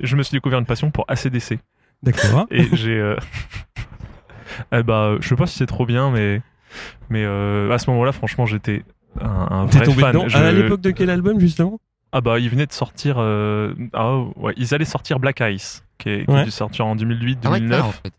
Je 0.00 0.16
me 0.16 0.22
suis 0.22 0.34
découvert 0.36 0.58
une 0.58 0.66
passion 0.66 0.90
pour 0.90 1.04
ACDC. 1.08 1.58
D'accord. 2.02 2.46
Et 2.50 2.64
j'ai. 2.76 2.98
euh, 2.98 3.16
eh 4.72 4.82
bah, 4.82 5.16
je 5.20 5.28
sais 5.28 5.36
pas 5.36 5.46
si 5.46 5.56
c'est 5.58 5.66
trop 5.66 5.86
bien, 5.86 6.10
mais. 6.10 6.40
Mais 7.08 7.24
euh, 7.24 7.70
à 7.72 7.78
ce 7.78 7.88
moment-là, 7.90 8.12
franchement, 8.12 8.44
j'étais 8.46 8.84
un, 9.20 9.26
un 9.28 9.64
vrai 9.66 9.84
tombé 9.84 10.00
fan. 10.02 10.28
Je- 10.28 10.36
À 10.36 10.52
l'époque 10.52 10.80
de 10.82 10.90
quel 10.90 11.08
album 11.10 11.40
justement? 11.40 11.80
Ah 12.12 12.20
bah, 12.20 12.38
ils 12.38 12.48
venaient 12.50 12.66
de 12.66 12.72
sortir. 12.72 13.16
euh, 13.18 13.74
Ah 13.94 14.18
ouais, 14.36 14.52
ils 14.56 14.74
allaient 14.74 14.84
sortir 14.84 15.18
Black 15.18 15.40
Ice, 15.40 15.84
qui, 15.98 16.10
est, 16.10 16.24
qui 16.26 16.30
Ouais. 16.30 16.40
a 16.40 16.44
dû 16.44 16.50
sortir 16.50 16.86
en 16.86 16.94
2008, 16.96 17.38
Ah 17.44 17.50
ouais, 17.50 17.58
2009. 17.60 17.78
tard, 17.80 17.88
en 17.88 17.92
fait. 17.92 18.12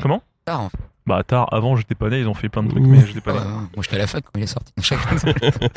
Comment? 0.00 0.22
Tard, 0.44 0.60
en 0.62 0.68
fait. 0.68 0.78
Bah, 1.06 1.22
tard, 1.22 1.48
avant, 1.52 1.76
j'étais 1.76 1.94
pas 1.94 2.08
né, 2.08 2.18
ils 2.20 2.26
ont 2.28 2.34
fait 2.34 2.48
plein 2.48 2.62
de 2.64 2.68
trucs, 2.70 2.82
mais 2.84 3.06
j'étais 3.06 3.20
pas 3.20 3.32
né. 3.32 3.38
ouais. 3.38 3.44
Moi, 3.44 3.82
j'étais 3.82 3.94
à 3.96 3.98
la 4.00 4.06
fac 4.06 4.24
quand 4.24 4.38
il 4.38 4.42
est 4.42 4.46
sorti. 4.46 4.72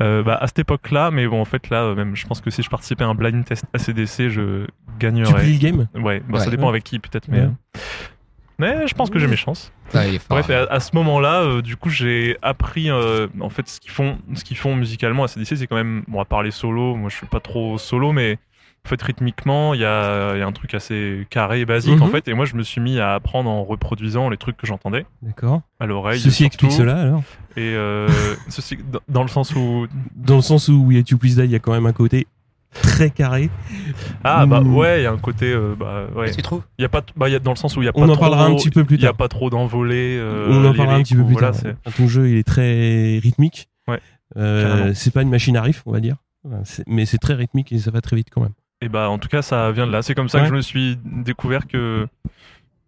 Euh, 0.00 0.22
bah, 0.22 0.38
à 0.40 0.46
cette 0.46 0.60
époque-là, 0.60 1.10
mais 1.10 1.26
bon, 1.26 1.40
en 1.40 1.44
fait, 1.44 1.70
là, 1.70 1.82
euh, 1.82 1.94
même, 1.96 2.14
je 2.14 2.24
pense 2.26 2.40
que 2.40 2.50
si 2.50 2.62
je 2.62 2.70
participais 2.70 3.02
à 3.04 3.08
un 3.08 3.14
blind 3.14 3.44
test 3.44 3.64
ACDC, 3.74 4.28
je 4.28 4.64
Tu 4.66 4.70
gagnerais. 5.00 5.42
plies 5.42 5.54
le 5.54 5.58
game? 5.58 5.88
Ouais, 5.94 6.22
bah, 6.28 6.38
ça 6.38 6.50
dépend 6.50 6.68
avec 6.68 6.84
qui, 6.84 6.98
peut-être, 7.00 7.26
mais. 7.28 7.40
Ouais. 7.40 7.44
euh, 7.46 7.80
Mais 8.58 8.86
je 8.86 8.94
pense 8.94 9.10
que 9.10 9.18
j'ai 9.18 9.26
mes 9.26 9.36
chances. 9.36 9.72
Ah, 9.92 10.06
il 10.06 10.14
est 10.14 10.18
fort. 10.18 10.38
Bref, 10.40 10.50
à, 10.50 10.72
à 10.72 10.78
ce 10.78 10.94
moment-là, 10.94 11.40
euh, 11.42 11.62
du 11.62 11.76
coup, 11.76 11.88
j'ai 11.90 12.36
appris 12.42 12.90
euh, 12.90 13.26
en 13.40 13.50
fait 13.50 13.66
ce 13.66 13.80
qu'ils 13.80 13.90
font, 13.90 14.18
ce 14.34 14.44
qu'ils 14.44 14.56
font 14.58 14.76
musicalement 14.76 15.24
à 15.24 15.28
CDC, 15.28 15.56
c'est 15.56 15.66
quand 15.66 15.74
même, 15.76 16.04
bon, 16.06 16.20
à 16.20 16.24
part 16.24 16.44
les 16.44 16.52
solos, 16.52 16.94
moi 16.94 17.08
je 17.10 17.16
suis 17.16 17.26
pas 17.26 17.40
trop 17.40 17.76
solo, 17.78 18.12
mais 18.12 18.38
en 18.84 18.88
fait 18.88 19.00
rythmiquement, 19.02 19.74
il 19.74 19.80
y 19.80 19.84
a, 19.84 20.34
il 20.34 20.38
y 20.38 20.42
a 20.42 20.46
un 20.46 20.52
truc 20.52 20.74
assez 20.74 21.26
carré 21.30 21.60
et 21.60 21.64
basique 21.66 21.96
Mhm. 21.96 22.02
en 22.02 22.06
fait, 22.08 22.26
et 22.28 22.34
moi 22.34 22.44
je 22.44 22.54
me 22.56 22.62
suis 22.62 22.80
mis 22.80 22.98
à 22.98 23.14
apprendre 23.14 23.48
en 23.50 23.62
reproduisant 23.64 24.28
les 24.30 24.36
trucs 24.36 24.56
que 24.56 24.66
j'entendais 24.66 25.06
D'accord. 25.22 25.62
à 25.78 25.86
l'oreille. 25.86 26.18
Ceci 26.18 26.36
surtout. 26.44 26.46
explique 26.46 26.72
cela 26.72 26.96
alors 27.00 27.22
Et 27.56 27.74
euh, 27.74 28.08
ceci 28.48 28.78
dans, 28.90 29.00
dans 29.08 29.22
le 29.22 29.28
sens 29.28 29.54
où 29.54 29.86
Dans 30.16 30.36
le 30.36 30.42
sens 30.42 30.68
où 30.68 30.84
We 30.86 30.98
Hate 30.98 31.10
You 31.10 31.18
Please 31.18 31.34
Die, 31.36 31.44
il 31.44 31.50
y 31.50 31.54
a 31.54 31.58
quand 31.58 31.72
même 31.72 31.86
un 31.86 31.92
côté 31.92 32.26
très 32.82 33.10
carré. 33.10 33.50
ah 34.24 34.46
bah 34.46 34.62
Ouh. 34.62 34.76
ouais, 34.78 35.00
il 35.00 35.02
y 35.02 35.06
a 35.06 35.10
un 35.12 35.18
côté 35.18 35.52
euh, 35.52 35.74
bah 35.78 36.06
ouais, 36.14 36.30
Tu 36.30 36.40
trouves? 36.42 36.62
Il 36.78 36.82
y 36.82 36.84
a 36.84 36.88
pas, 36.88 37.02
bah 37.16 37.28
il 37.28 37.32
y 37.32 37.34
a 37.34 37.38
dans 37.40 37.50
le 37.50 37.56
sens 37.56 37.76
où 37.76 37.82
il 37.82 37.84
y 37.84 37.88
a 37.88 37.92
pas 37.92 38.00
On 38.00 38.04
en 38.08 38.12
trop, 38.12 38.20
parlera 38.20 38.46
un 38.46 38.54
petit 38.54 38.70
peu 38.70 38.84
plus 38.84 38.96
Il 38.96 39.02
y 39.02 39.06
a 39.06 39.08
tard. 39.08 39.16
pas 39.16 39.28
trop 39.28 39.50
d'envolées. 39.50 40.16
euh, 40.18 40.46
On 40.48 40.64
en 40.64 40.72
parlera 40.74 40.96
un 40.96 41.02
petit 41.02 41.16
peu 41.16 41.24
plus 41.24 41.32
voilà, 41.34 41.50
tard. 41.52 41.72
Ton 41.96 42.06
jeu, 42.08 42.30
il 42.30 42.36
est 42.36 42.46
très 42.46 43.18
rythmique. 43.18 43.68
Ouais, 43.88 44.00
Euh, 44.36 44.92
c'est 44.94 45.12
pas 45.12 45.22
une 45.22 45.30
machine 45.30 45.56
à 45.56 45.62
riff, 45.62 45.82
on 45.86 45.92
va 45.92 46.00
dire. 46.00 46.16
Mais 46.86 47.04
c'est 47.06 47.18
très 47.18 47.34
rythmique 47.34 47.72
et 47.72 47.78
ça 47.78 47.90
va 47.90 48.00
très 48.00 48.16
vite 48.16 48.28
quand 48.30 48.40
même. 48.40 48.52
Et 48.82 48.88
bah 48.88 49.10
en 49.10 49.18
tout 49.18 49.28
cas 49.28 49.42
ça 49.42 49.70
vient 49.72 49.86
de 49.86 49.92
là. 49.92 50.02
C'est 50.02 50.14
comme 50.14 50.28
ça 50.28 50.38
Ouais. 50.38 50.44
que 50.44 50.50
je 50.50 50.54
me 50.54 50.60
suis 50.62 50.98
découvert 51.04 51.66
que 51.66 52.06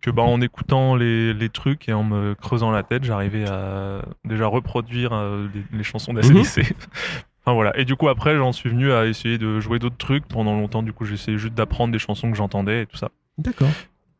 que 0.00 0.10
bah 0.10 0.22
en 0.22 0.40
écoutant 0.40 0.96
les, 0.96 1.32
les 1.32 1.48
trucs 1.48 1.88
et 1.88 1.92
en 1.92 2.02
me 2.02 2.34
creusant 2.34 2.70
la 2.72 2.82
tête, 2.82 3.04
j'arrivais 3.04 3.48
à 3.48 4.02
déjà 4.24 4.46
reproduire 4.46 5.12
euh, 5.12 5.46
les, 5.54 5.78
les 5.78 5.84
chansons 5.84 6.12
d'ACDC. 6.12 6.74
enfin 7.44 7.54
voilà. 7.54 7.76
Et 7.78 7.84
du 7.84 7.94
coup 7.94 8.08
après 8.08 8.36
j'en 8.36 8.52
suis 8.52 8.68
venu 8.70 8.90
à 8.92 9.06
essayer 9.06 9.38
de 9.38 9.60
jouer 9.60 9.78
d'autres 9.78 9.96
trucs 9.98 10.26
pendant 10.26 10.54
longtemps. 10.56 10.82
Du 10.82 10.92
coup 10.92 11.06
essayé 11.06 11.38
juste 11.38 11.54
d'apprendre 11.54 11.92
des 11.92 11.98
chansons 11.98 12.30
que 12.30 12.36
j'entendais 12.36 12.82
et 12.82 12.86
tout 12.86 12.96
ça. 12.96 13.10
D'accord. 13.38 13.68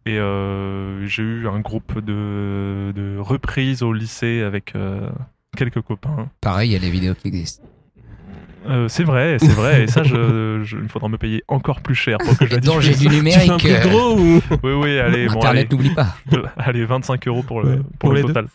Et 0.05 0.19
euh, 0.19 1.07
j'ai 1.07 1.23
eu 1.23 1.49
un 1.49 1.61
groupe 1.61 1.99
de, 2.01 2.93
de 2.95 3.17
reprises 3.19 3.83
au 3.83 3.93
lycée 3.93 4.43
avec 4.43 4.75
euh, 4.75 5.09
quelques 5.57 5.81
copains. 5.81 6.29
Pareil, 6.41 6.71
il 6.71 6.73
y 6.73 6.77
a 6.77 6.81
les 6.81 6.91
vidéos 6.91 7.15
qui 7.15 7.29
existent. 7.29 7.63
Euh, 8.69 8.89
c'est 8.89 9.05
vrai, 9.05 9.37
c'est 9.41 9.49
vrai. 9.53 9.85
Et 9.85 9.87
ça, 9.89 10.03
je, 10.03 10.61
je- 10.65 10.77
il 10.77 10.89
faudra 10.89 11.09
me 11.09 11.19
payer 11.19 11.43
encore 11.49 11.81
plus 11.81 11.95
cher 11.95 12.19
pour 12.19 12.37
que 12.39 12.47
je 12.47 12.51
la 12.51 12.57
Le 12.57 12.63
danger 12.63 12.93
diffuse. 12.95 13.09
du 13.09 13.25
Tu 13.25 13.31
fais 13.31 13.51
un 13.51 13.57
numérique. 13.57 13.67
euh, 13.67 13.89
gros 13.89 14.19
ou 14.19 14.41
Oui, 14.63 14.73
oui, 14.73 14.99
allez, 14.99 15.27
bon, 15.27 15.33
allez. 15.41 15.61
Internet, 15.61 15.73
n'oublie 15.73 15.91
pas. 15.95 16.17
Allez, 16.57 16.85
25 16.85 17.27
euros 17.29 17.43
pour 17.43 17.63
le, 17.63 17.69
Ouais, 17.71 17.77
pour 17.77 17.87
pour 17.99 18.09
le 18.11 18.17
les 18.17 18.23
deux. 18.23 18.29
total. 18.29 18.47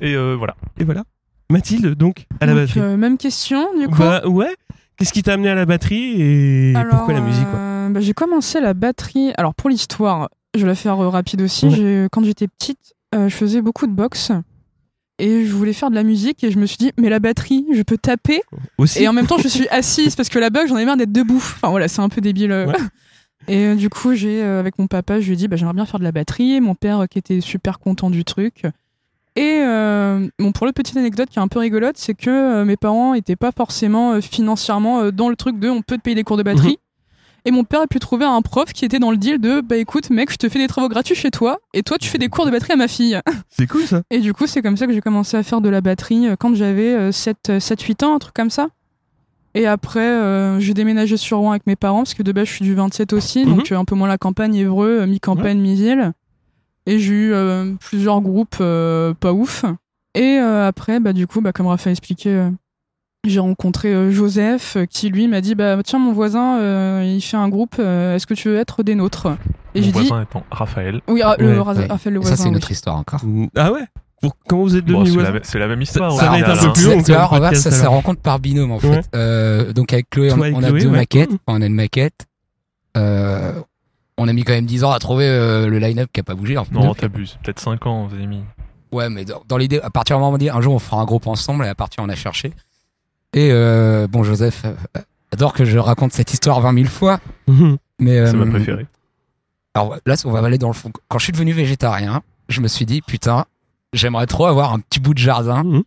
Et 0.00 0.14
euh, 0.14 0.34
voilà. 0.38 0.54
Et 0.78 0.84
voilà. 0.84 1.04
Mathilde, 1.50 1.94
donc, 1.94 2.26
à 2.40 2.46
la 2.46 2.54
batterie. 2.54 2.80
euh, 2.80 2.96
même 2.96 3.18
question, 3.18 3.76
du 3.78 3.88
coup. 3.88 3.98
Bah 3.98 4.26
ouais. 4.26 4.54
Qu'est-ce 4.96 5.12
qui 5.12 5.22
t'a 5.22 5.32
amené 5.34 5.48
à 5.50 5.54
la 5.54 5.64
batterie 5.66 6.20
et 6.20 6.74
Alors, 6.76 6.90
pourquoi 6.96 7.14
la 7.14 7.20
musique 7.20 7.48
quoi 7.50 7.88
bah, 7.90 8.00
J'ai 8.00 8.12
commencé 8.12 8.60
la 8.60 8.72
batterie. 8.74 9.32
Alors, 9.36 9.54
pour 9.54 9.68
l'histoire, 9.70 10.28
je 10.54 10.60
vais 10.60 10.66
la 10.68 10.74
faire 10.74 10.96
rapide 10.98 11.42
aussi. 11.42 11.66
Ouais. 11.66 12.06
Quand 12.12 12.22
j'étais 12.24 12.48
petite, 12.48 12.94
euh, 13.14 13.28
je 13.28 13.34
faisais 13.34 13.62
beaucoup 13.62 13.86
de 13.86 13.92
boxe. 13.92 14.30
Et 15.20 15.44
je 15.44 15.52
voulais 15.52 15.72
faire 15.72 15.90
de 15.90 15.94
la 15.94 16.02
musique 16.02 16.42
et 16.42 16.50
je 16.50 16.58
me 16.58 16.66
suis 16.66 16.78
dit, 16.78 16.92
mais 16.98 17.10
la 17.10 17.18
batterie, 17.18 17.66
je 17.72 17.82
peux 17.82 17.98
taper. 17.98 18.40
Aussi. 18.78 19.02
Et 19.02 19.08
en 19.08 19.12
même 19.12 19.26
temps, 19.26 19.38
je 19.38 19.48
suis 19.48 19.68
assise 19.68 20.16
parce 20.16 20.28
que 20.28 20.38
la 20.38 20.50
boxe, 20.50 20.68
j'en 20.68 20.78
ai 20.78 20.84
marre 20.84 20.96
d'être 20.96 21.12
debout. 21.12 21.36
Enfin 21.36 21.68
voilà, 21.68 21.88
c'est 21.88 22.00
un 22.00 22.08
peu 22.08 22.20
débile. 22.20 22.50
Ouais. 22.50 22.74
Et 23.48 23.66
euh, 23.66 23.74
du 23.74 23.88
coup, 23.88 24.14
j'ai 24.14 24.42
euh, 24.42 24.60
avec 24.60 24.78
mon 24.78 24.86
papa, 24.86 25.20
je 25.20 25.26
lui 25.26 25.32
ai 25.34 25.36
dit, 25.36 25.48
bah, 25.48 25.56
j'aimerais 25.56 25.74
bien 25.74 25.86
faire 25.86 25.98
de 25.98 26.04
la 26.04 26.12
batterie. 26.12 26.60
Mon 26.60 26.74
père, 26.74 27.00
euh, 27.00 27.06
qui 27.06 27.18
était 27.18 27.40
super 27.40 27.78
content 27.78 28.10
du 28.10 28.24
truc, 28.24 28.62
Et 29.36 29.60
bon, 30.38 30.52
pour 30.52 30.66
le 30.66 30.72
petite 30.72 30.96
anecdote 30.96 31.28
qui 31.30 31.38
est 31.38 31.42
un 31.42 31.48
peu 31.48 31.58
rigolote, 31.58 31.96
c'est 31.96 32.14
que 32.14 32.64
mes 32.64 32.76
parents 32.76 33.14
étaient 33.14 33.36
pas 33.36 33.52
forcément 33.52 34.20
financièrement 34.20 35.10
dans 35.10 35.28
le 35.28 35.36
truc 35.36 35.58
de 35.58 35.68
on 35.68 35.82
peut 35.82 35.96
te 35.96 36.02
payer 36.02 36.14
des 36.14 36.24
cours 36.24 36.36
de 36.36 36.42
batterie. 36.42 36.78
Et 37.44 37.50
mon 37.50 37.64
père 37.64 37.80
a 37.80 37.86
pu 37.86 37.98
trouver 37.98 38.24
un 38.24 38.42
prof 38.42 38.72
qui 38.72 38.84
était 38.84 38.98
dans 38.98 39.10
le 39.10 39.16
deal 39.16 39.38
de 39.40 39.60
bah 39.60 39.76
écoute 39.76 40.10
mec, 40.10 40.30
je 40.30 40.36
te 40.36 40.48
fais 40.48 40.58
des 40.58 40.66
travaux 40.68 40.88
gratuits 40.88 41.14
chez 41.14 41.30
toi 41.30 41.58
et 41.74 41.82
toi 41.82 41.96
tu 41.98 42.08
fais 42.08 42.18
des 42.18 42.28
cours 42.28 42.44
de 42.46 42.50
batterie 42.50 42.72
à 42.72 42.76
ma 42.76 42.88
fille. 42.88 43.18
C'est 43.48 43.66
cool 43.66 43.82
ça. 43.86 44.02
Et 44.10 44.18
du 44.20 44.32
coup, 44.34 44.46
c'est 44.46 44.62
comme 44.62 44.76
ça 44.76 44.86
que 44.86 44.92
j'ai 44.92 45.00
commencé 45.00 45.36
à 45.36 45.42
faire 45.42 45.60
de 45.60 45.68
la 45.68 45.80
batterie 45.80 46.28
euh, 46.28 46.36
quand 46.38 46.54
j'avais 46.54 47.10
7-8 47.10 48.04
ans, 48.04 48.14
un 48.14 48.18
truc 48.18 48.34
comme 48.34 48.50
ça. 48.50 48.68
Et 49.54 49.66
après, 49.66 50.00
euh, 50.00 50.60
j'ai 50.60 50.74
déménagé 50.74 51.16
sur 51.16 51.38
Rouen 51.38 51.50
avec 51.50 51.66
mes 51.66 51.74
parents, 51.74 51.98
parce 52.04 52.14
que 52.14 52.22
de 52.22 52.30
base, 52.30 52.46
je 52.46 52.52
suis 52.52 52.64
du 52.64 52.74
27 52.74 53.12
aussi, 53.12 53.44
Mhm. 53.44 53.56
donc 53.56 53.72
euh, 53.72 53.76
un 53.78 53.84
peu 53.84 53.96
moins 53.96 54.06
la 54.06 54.16
campagne, 54.18 54.54
Évreux, 54.54 55.06
mi-campagne, 55.06 55.58
mi-ville. 55.58 56.12
Et 56.86 56.98
j'ai 57.00 57.12
eu 57.12 57.32
euh, 57.32 57.72
plusieurs 57.80 58.20
groupes 58.20 58.56
euh, 58.60 59.12
pas 59.14 59.32
ouf. 59.32 59.64
Et 60.14 60.36
après, 60.38 61.00
bah, 61.00 61.12
du 61.12 61.26
coup, 61.26 61.40
bah, 61.40 61.52
comme 61.52 61.66
Raphaël 61.66 61.92
expliquait, 61.92 62.30
euh, 62.30 62.50
j'ai 63.26 63.40
rencontré 63.40 63.92
euh, 63.92 64.10
Joseph, 64.10 64.76
euh, 64.76 64.86
qui 64.86 65.10
lui 65.10 65.28
m'a 65.28 65.40
dit 65.40 65.54
bah, 65.54 65.76
Tiens, 65.84 65.98
mon 65.98 66.12
voisin, 66.12 66.58
euh, 66.60 67.02
il 67.04 67.20
fait 67.20 67.36
un 67.36 67.48
groupe, 67.48 67.76
euh, 67.78 68.14
est-ce 68.16 68.26
que 68.26 68.34
tu 68.34 68.48
veux 68.48 68.56
être 68.58 68.82
des 68.82 68.94
nôtres? 68.94 69.26
Et 69.74 69.80
Mon 69.80 69.86
j'ai 69.86 69.92
dit 69.92 69.98
voisin 70.06 70.22
étant 70.22 70.42
Raphaël. 70.50 71.00
Oui, 71.08 71.22
Ra- 71.22 71.36
le. 71.38 71.60
Raphaël, 71.60 71.88
le 72.14 72.20
Et 72.20 72.22
ça, 72.24 72.28
voisin. 72.30 72.36
c'est 72.36 72.42
une 72.44 72.50
oui. 72.50 72.56
autre 72.56 72.70
histoire 72.70 72.96
encore. 72.96 73.20
Ah 73.56 73.72
ouais? 73.72 73.82
Pour- 74.22 74.36
Comment 74.48 74.62
vous 74.62 74.76
êtes 74.76 74.84
Bon, 74.84 74.92
devenus 75.02 75.08
c'est 75.10 75.14
voisins 75.20 75.32
la, 75.32 75.40
c'est 75.44 75.58
la 75.58 75.66
même 75.68 75.80
histoire. 75.82 76.12
Ça 76.12 76.30
un 76.32 76.40
peu 76.40 76.50
hein. 76.50 76.72
plus 76.74 76.84
long. 76.86 77.54
Ça 77.54 77.70
se 77.70 77.86
rencontre 77.86 78.20
par 78.20 78.38
binôme 78.38 78.72
en 78.72 78.78
fait. 78.78 78.88
Ouais. 78.88 79.00
Euh, 79.14 79.72
donc 79.72 79.92
avec 79.92 80.08
Chloé, 80.10 80.32
on, 80.32 80.38
on 80.40 80.62
a 80.62 80.68
Chloé, 80.68 80.80
deux 80.80 80.86
ouais. 80.88 80.92
maquettes. 80.96 81.30
Mhm. 81.30 81.38
On 81.46 81.62
a 81.62 81.66
une 81.66 81.74
maquette. 81.74 82.26
Euh, 82.96 83.52
on 84.18 84.28
a 84.28 84.32
mis 84.32 84.44
quand 84.44 84.52
même 84.52 84.66
10 84.66 84.84
ans 84.84 84.90
à 84.90 84.98
trouver 84.98 85.26
euh, 85.26 85.68
le 85.68 85.78
line-up 85.78 86.10
qui 86.12 86.20
a 86.20 86.22
pas 86.22 86.34
bougé. 86.34 86.58
en 86.58 86.64
fait. 86.64 86.74
Non, 86.74 86.92
t'abuses. 86.94 87.38
Peut-être 87.42 87.60
5 87.60 87.86
ans, 87.86 88.06
vous 88.06 88.14
avez 88.14 88.26
mis. 88.26 88.42
Ouais, 88.92 89.08
mais 89.08 89.24
dans, 89.24 89.42
dans 89.46 89.56
l'idée, 89.56 89.78
à 89.80 89.88
partir 89.90 90.16
du 90.16 90.20
moment 90.20 90.32
où 90.32 90.34
on 90.34 90.38
dit 90.38 90.50
un 90.50 90.60
jour 90.60 90.74
on 90.74 90.78
fera 90.80 91.00
un 91.00 91.04
groupe 91.04 91.26
ensemble, 91.26 91.64
et 91.64 91.68
à 91.68 91.74
partir 91.74 92.02
on 92.02 92.08
a 92.08 92.14
cherché. 92.16 92.52
Et 93.34 93.50
euh, 93.52 94.06
bon, 94.08 94.22
Joseph 94.24 94.62
euh, 94.64 94.74
adore 95.32 95.52
que 95.52 95.64
je 95.64 95.78
raconte 95.78 96.12
cette 96.12 96.32
histoire 96.32 96.60
20 96.60 96.74
000 96.74 96.86
fois, 96.86 97.20
Mhm. 97.46 97.76
mais 98.00 98.14
C'est 98.26 98.34
euh, 98.34 98.44
ma 98.44 98.46
préférée. 98.50 98.86
Alors 99.74 99.96
là, 100.04 100.14
on 100.24 100.30
va 100.32 100.40
aller 100.44 100.58
dans 100.58 100.68
le 100.68 100.74
fond. 100.74 100.90
Quand 101.08 101.18
je 101.18 101.24
suis 101.24 101.32
devenu 101.32 101.52
végétarien, 101.52 102.22
je 102.48 102.60
me 102.60 102.66
suis 102.68 102.86
dit 102.86 103.02
putain, 103.02 103.44
j'aimerais 103.92 104.26
trop 104.26 104.46
avoir 104.46 104.72
un 104.72 104.80
petit 104.80 104.98
bout 105.00 105.14
de 105.14 105.18
jardin, 105.18 105.62
Mhm. 105.62 105.82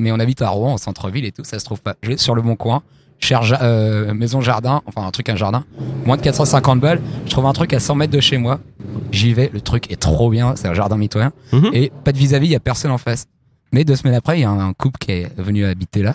mais 0.00 0.10
on 0.12 0.18
habite 0.18 0.42
à 0.42 0.48
Rouen, 0.48 0.72
en 0.72 0.78
centre-ville 0.78 1.24
et 1.24 1.32
tout, 1.32 1.44
ça 1.44 1.58
se 1.60 1.64
trouve 1.64 1.80
pas. 1.80 1.94
J'ai 2.02 2.16
sur 2.16 2.34
le 2.34 2.42
bon 2.42 2.56
coin, 2.56 2.82
cher 3.20 3.44
ja- 3.44 3.62
euh, 3.62 4.12
maison 4.12 4.40
jardin, 4.40 4.82
enfin 4.86 5.06
un 5.06 5.10
truc 5.12 5.28
un 5.28 5.36
jardin, 5.36 5.64
moins 6.04 6.16
de 6.16 6.22
450 6.22 6.80
balles. 6.80 7.00
Je 7.26 7.30
trouve 7.30 7.46
un 7.46 7.52
truc 7.52 7.72
à 7.72 7.78
100 7.80 7.94
mètres 7.94 8.12
de 8.12 8.20
chez 8.20 8.38
moi. 8.38 8.58
J'y 9.12 9.32
vais, 9.34 9.50
le 9.52 9.60
truc 9.60 9.90
est 9.92 9.96
trop 10.00 10.30
bien, 10.30 10.56
c'est 10.56 10.66
un 10.66 10.74
jardin 10.74 10.96
mitoyen 10.96 11.30
Mhm. 11.52 11.70
et 11.72 11.92
pas 12.04 12.10
de 12.10 12.18
vis-à-vis, 12.18 12.46
il 12.48 12.52
y 12.52 12.56
a 12.56 12.60
personne 12.60 12.90
en 12.90 12.98
face. 12.98 13.26
Mais 13.72 13.84
deux 13.84 13.94
semaines 13.96 14.14
après, 14.16 14.38
il 14.38 14.42
y 14.42 14.44
a 14.44 14.50
un 14.50 14.72
couple 14.72 14.98
qui 14.98 15.12
est 15.12 15.32
venu 15.40 15.64
habiter 15.64 16.02
là, 16.02 16.14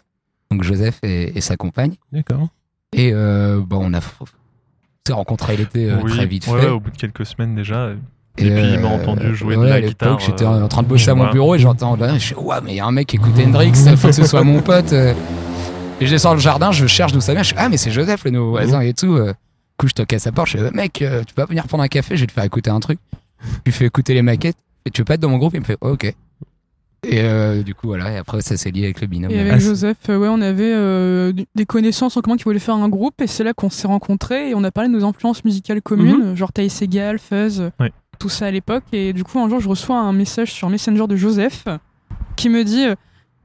donc 0.54 0.64
Joseph 0.64 1.00
et, 1.04 1.38
et 1.38 1.42
sa 1.42 1.58
compagne. 1.58 1.94
D'accord. 2.12 2.48
Et 2.94 3.12
euh, 3.14 3.60
bon, 3.66 3.80
on 3.90 3.94
a 3.94 4.02
s'est 4.02 5.14
rencontré 5.14 5.58
l'été 5.58 5.90
euh, 5.92 5.98
Oui, 6.04 6.12
très 6.12 6.26
vite 6.26 6.48
ouais, 6.48 6.60
fait. 6.62 6.66
ouais, 6.68 6.72
au 6.72 6.80
bout 6.80 6.92
de 6.92 6.98
quelques 6.98 7.26
semaines 7.26 7.56
déjà. 7.56 7.92
Et 8.38 8.50
puis, 8.50 8.74
il 8.74 8.80
m'a 8.80 8.88
entendu 8.88 9.36
jouer 9.36 9.56
de 9.56 9.62
la 9.62 9.76
à 9.76 9.80
l'époque, 9.80 9.94
guitare, 9.94 10.20
J'étais 10.20 10.44
euh, 10.46 10.64
en 10.64 10.68
train 10.68 10.82
de 10.84 10.88
bosser 10.88 11.10
à 11.10 11.14
mon 11.14 11.20
voilà. 11.20 11.34
bureau 11.34 11.56
et 11.56 11.60
j'entends 11.60 11.96
là, 11.96 12.14
je 12.16 12.20
suis 12.20 12.36
ouais, 12.36 12.56
mais 12.64 12.72
il 12.74 12.76
y 12.78 12.80
a 12.80 12.86
un 12.86 12.92
mec 12.92 13.08
qui 13.08 13.18
écoute 13.18 13.34
Hendrix, 13.38 13.74
il 13.86 13.98
faut 13.98 14.08
que 14.08 14.14
ce 14.14 14.26
soit 14.26 14.44
mon 14.44 14.62
pote. 14.62 14.94
euh. 14.94 15.14
Et 16.02 16.06
je 16.08 16.12
descends 16.12 16.30
dans 16.30 16.36
le 16.36 16.42
jardin, 16.42 16.72
je 16.72 16.88
cherche 16.88 17.12
d'où 17.12 17.22
ça 17.22 17.34
vient. 17.34 17.44
Je 17.44 17.48
suis 17.48 17.56
ah, 17.60 17.70
mais 17.70 17.78
c'est 17.78 17.92
Joseph, 17.92 18.24
le 18.26 18.32
nouveau 18.32 18.52
voisin 18.52 18.82
et 18.82 18.94
tout. 18.94 19.14
euh. 19.14 19.28
Du 19.28 19.34
coup, 19.78 19.88
je 19.88 19.94
toque 19.94 20.14
à 20.14 20.20
sa 20.20 20.32
porte. 20.32 20.50
Je 20.50 20.58
dis 20.58 20.76
mec, 20.76 21.02
euh, 21.02 21.20
tu 21.26 21.34
peux 21.34 21.42
pas 21.44 21.48
venir 21.48 21.68
prendre 21.68 21.84
un 21.84 21.88
café, 21.88 22.16
je 22.16 22.22
vais 22.22 22.28
te 22.28 22.32
faire 22.32 22.44
écouter 22.44 22.70
un 22.72 22.80
truc. 22.80 23.00
Je 23.42 23.48
lui 23.66 23.72
fais 23.72 23.86
écouter 23.86 24.14
les 24.14 24.22
maquettes. 24.22 24.58
Et 24.86 24.90
tu 24.92 25.02
veux 25.02 25.06
pas 25.06 25.14
être 25.16 25.22
dans 25.22 25.30
mon 25.30 25.38
groupe? 25.38 25.54
Il 25.54 25.60
me 25.60 25.66
fait 25.66 25.78
oh, 25.82 25.90
ok. 25.92 26.14
Et 27.04 27.22
euh, 27.22 27.64
du 27.64 27.76
coup, 27.76 27.88
voilà. 27.88 28.12
Et 28.14 28.18
après, 28.18 28.42
ça 28.42 28.56
s'est 28.58 28.72
lié 28.72 28.86
avec 28.86 29.02
le 29.02 29.08
binôme. 29.08 29.32
Et 29.32 29.40
avec 29.40 29.54
Ah, 29.54 29.60
Joseph, 29.60 29.98
euh, 30.10 30.18
ouais, 30.18 30.30
on 30.30 30.42
avait 30.42 30.72
euh, 30.74 31.34
des 31.56 31.66
connaissances 31.66 32.16
en 32.18 32.22
commun 32.22 32.38
qui 32.38 32.46
voulaient 32.46 32.60
faire 32.60 32.76
un 32.76 32.90
groupe, 32.90 33.22
et 33.22 33.28
c'est 33.28 33.44
là 33.44 33.54
qu'on 33.54 33.70
s'est 33.70 33.88
rencontrés 33.88 34.50
et 34.50 34.56
on 34.56 34.64
a 34.64 34.72
parlé 34.72 34.90
de 34.90 34.94
nos 34.96 35.04
influences 35.06 35.44
musicales 35.44 35.82
communes, 35.82 36.36
genre 36.36 36.52
Thaïs 36.54 36.74
Segal, 36.74 37.20
Fuzz, 37.20 37.72
Ouais. 37.80 37.92
tout 38.20 38.30
ça 38.30 38.46
à 38.48 38.52
l'époque. 38.52 38.84
Et 38.94 39.12
du 39.14 39.24
coup, 39.24 39.40
un 39.40 39.50
jour, 39.50 39.60
je 39.60 39.68
reçois 39.70 39.98
un 40.00 40.14
message 40.14 40.52
sur 40.52 40.70
Messenger 40.70 41.08
de 41.08 41.16
Joseph 41.16 41.66
qui 42.36 42.48
me 42.50 42.64
dit 42.64 42.86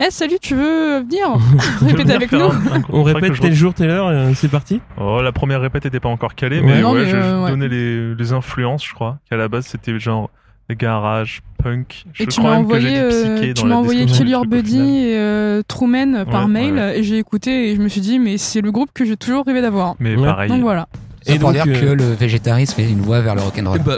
Eh, 0.00 0.10
salut, 0.10 0.38
tu 0.40 0.54
veux 0.54 1.00
venir 1.00 1.26
répéter 1.80 2.12
avec 2.12 2.30
nous 2.30 2.40
un-. 2.44 2.82
On 2.90 3.02
répète 3.02 3.34
je 3.34 3.40
tel 3.42 3.54
jour, 3.54 3.74
telle 3.74 3.90
heure, 3.90 4.30
c'est 4.36 4.48
parti 4.48 4.80
Oh, 5.00 5.20
la 5.20 5.32
première 5.32 5.60
répète 5.60 5.84
était 5.86 5.98
pas 6.00 6.08
encore 6.08 6.36
calée, 6.36 6.60
Ouais. 6.60 6.66
mais 6.66 6.80
Non, 6.80 6.92
ouais, 6.92 7.04
mais, 7.04 7.10
je, 7.10 7.16
euh, 7.16 7.48
donnais 7.48 7.68
les, 7.68 8.14
les 8.14 8.32
influences, 8.32 8.86
je 8.86 8.94
crois. 8.94 9.18
Qu'à 9.28 9.36
la 9.36 9.48
base, 9.48 9.66
c'était 9.66 9.98
genre 9.98 10.30
garage, 10.74 11.40
punk. 11.62 12.04
Je 12.12 12.22
Et 12.22 12.26
tu 12.26 12.40
crois 12.40 12.50
m'as 12.52 12.56
envoyé, 12.58 12.98
euh, 12.98 13.52
tu 13.54 13.64
m'as 13.64 13.76
envoyé 13.76 14.06
Kill 14.06 14.28
Your 14.28 14.46
Buddy 14.46 14.78
et 14.78 15.16
euh, 15.18 15.62
Truman 15.66 16.24
par 16.30 16.44
Ouais, 16.46 16.50
mail, 16.50 16.74
ouais. 16.74 16.98
et 16.98 17.02
j'ai 17.02 17.18
écouté 17.18 17.70
et 17.70 17.76
je 17.76 17.80
me 17.80 17.88
suis 17.88 18.00
dit, 18.00 18.18
mais 18.18 18.36
c'est 18.38 18.60
le 18.60 18.70
groupe 18.70 18.90
que 18.94 19.04
j'ai 19.04 19.16
toujours 19.16 19.44
rêvé 19.46 19.60
d'avoir. 19.62 19.94
Mais 20.00 20.14
Ouais. 20.16 20.24
pareil. 20.26 20.48
Donc 20.50 20.60
voilà. 20.62 20.88
C'est 21.22 21.34
Et 21.34 21.38
pour 21.38 21.52
donc, 21.52 21.62
dire 21.64 21.74
euh, 21.76 21.80
que 21.80 21.86
le 21.94 22.12
végétarisme 22.12 22.80
est 22.80 22.90
une 22.90 23.00
voie 23.00 23.20
vers 23.20 23.34
le 23.34 23.40
rock'n'roll. 23.42 23.80
Bah, 23.80 23.96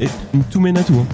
et 0.00 0.08
tout 0.50 0.60
mène 0.60 0.78
à 0.78 0.82
tout. 0.84 0.94
hein. 1.00 1.06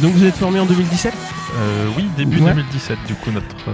Donc 0.00 0.12
vous 0.14 0.24
êtes 0.24 0.36
formé 0.36 0.60
en 0.60 0.66
2017 0.66 1.12
Euh, 1.60 1.86
oui, 1.96 2.04
début 2.16 2.38
Ouais. 2.40 2.52
2017, 2.52 2.98
du 3.08 3.14
coup, 3.14 3.30
notre. 3.32 3.46
euh, 3.68 3.72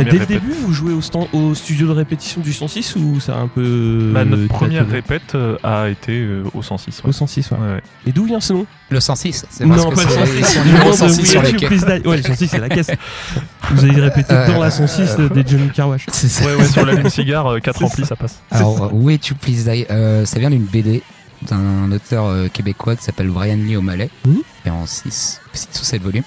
Euh, 0.00 0.04
Dès 0.04 0.18
le 0.18 0.26
début, 0.26 0.52
vous 0.52 0.72
jouez 0.72 0.92
au, 0.94 1.00
stand, 1.02 1.26
au 1.32 1.54
studio 1.54 1.86
de 1.86 1.92
répétition 1.92 2.40
du 2.40 2.52
106 2.52 2.96
ou 2.96 3.20
ça 3.20 3.34
a 3.36 3.38
un 3.40 3.46
peu. 3.46 4.10
Bah, 4.12 4.24
notre 4.24 4.42
euh, 4.44 4.48
première 4.48 4.80
tâtonné 4.80 4.96
répète 4.96 5.34
euh, 5.34 5.56
a 5.62 5.88
été 5.90 6.18
euh, 6.22 6.42
au 6.54 6.62
106. 6.62 7.02
Au 7.04 7.08
Ouais. 7.08 7.12
106, 7.12 7.50
ouais. 7.50 7.56
Ouais, 7.58 7.66
ouais. 7.74 7.82
Et 8.06 8.12
d'où 8.12 8.24
vient 8.24 8.40
ce 8.40 8.52
nom? 8.54 8.66
Le 8.88 8.98
106, 9.00 9.44
c'est 9.48 9.66
parce 9.68 9.80
Non, 9.84 9.90
que 9.90 9.94
pas 9.96 10.02
le 10.04 10.08
c'est 10.08 10.14
106. 10.18 10.38
ils 10.38 10.44
sont 10.46 10.60
Le 10.60 10.66
numéro 10.66 10.84
nom 10.86 10.90
de 10.90 10.96
106 10.96 11.26
sur 11.26 11.40
Will 11.40 11.46
les 11.46 11.52
You 11.52 11.58
quais. 11.60 11.66
Please 11.68 11.84
Die. 12.00 12.08
Ouais, 12.08 12.16
le 12.16 12.22
106, 12.22 12.48
c'est 12.48 12.58
la 12.58 12.68
caisse. 12.68 12.90
Vous 13.70 13.84
avez 13.84 14.00
répété 14.00 14.34
Euh, 14.34 14.46
dans 14.48 14.58
la 14.60 14.70
106 14.70 15.16
euh, 15.20 15.28
des 15.28 15.44
Johnny 15.46 15.68
Carwash. 15.70 16.06
C'est 16.10 16.28
ça. 16.28 16.46
Ouais, 16.46 16.54
ouais, 16.56 16.64
sur 16.64 16.84
la 16.84 16.94
ligne 16.94 17.10
cigare, 17.10 17.60
4 17.62 17.78
C'est 17.78 17.84
remplis, 17.84 18.02
ça. 18.02 18.08
ça 18.08 18.16
passe. 18.16 18.40
Alors, 18.50 18.90
Way 18.94 19.18
to 19.18 19.34
Please 19.36 19.64
Die, 19.70 19.84
ça 20.26 20.38
vient 20.40 20.50
d'une 20.50 20.64
BD 20.64 21.02
d'un 21.42 21.90
auteur 21.92 22.26
euh, 22.26 22.48
québécois 22.48 22.96
qui 22.96 23.04
s'appelle 23.04 23.28
Brian 23.30 23.56
Lee 23.56 23.76
O'Malley, 23.76 24.10
Mhm. 24.26 24.42
et 24.66 24.70
en 24.70 24.86
6 24.86 25.40
ou 25.54 25.56
7 25.84 26.02
volumes, 26.02 26.22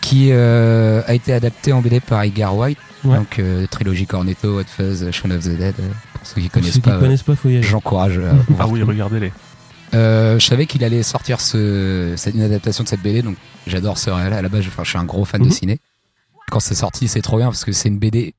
qui 0.00 0.28
euh, 0.30 1.02
a 1.06 1.14
été 1.14 1.32
adapté 1.32 1.72
en 1.72 1.80
BD 1.80 2.00
par 2.00 2.22
Edgar 2.22 2.56
White, 2.56 2.78
Ouais. 3.04 3.16
donc 3.16 3.38
euh, 3.38 3.66
trilogie 3.66 4.06
Cornetto, 4.06 4.60
Hot 4.60 4.64
Fuzz, 4.66 5.10
Shaun 5.10 5.30
of 5.32 5.44
the 5.44 5.56
Dead, 5.56 5.74
pour 6.14 6.26
ceux 6.26 6.40
qui 6.40 6.48
connaissent 6.48 6.70
ceux 6.74 6.80
qui 6.80 6.88
pas, 6.88 6.98
connaissent 6.98 7.22
pas, 7.22 7.34
j'encourage. 7.60 8.18
euh, 8.18 8.32
Ah 8.58 8.66
oui, 8.68 8.82
regardez-les. 8.82 9.32
Euh, 9.94 10.38
je 10.38 10.44
savais 10.46 10.66
qu'il 10.66 10.82
allait 10.82 11.02
sortir 11.04 11.40
ce, 11.40 12.14
c'est 12.16 12.30
une 12.32 12.42
adaptation 12.42 12.82
de 12.84 12.88
cette 12.88 13.02
BD, 13.02 13.22
donc 13.22 13.36
j'adore 13.66 13.98
ce 13.98 14.10
réel. 14.10 14.32
À 14.32 14.42
la 14.42 14.48
base, 14.48 14.62
je, 14.62 14.68
enfin, 14.68 14.82
je 14.84 14.90
suis 14.90 14.98
un 14.98 15.04
gros 15.04 15.24
fan 15.24 15.42
de 15.42 15.50
ciné. 15.50 15.78
Quand 16.50 16.60
c'est 16.60 16.74
sorti, 16.74 17.06
c'est 17.08 17.22
trop 17.22 17.36
bien 17.38 17.46
parce 17.46 17.64
que 17.64 17.72
c'est 17.72 17.88
une 17.88 17.98
BD 17.98 18.34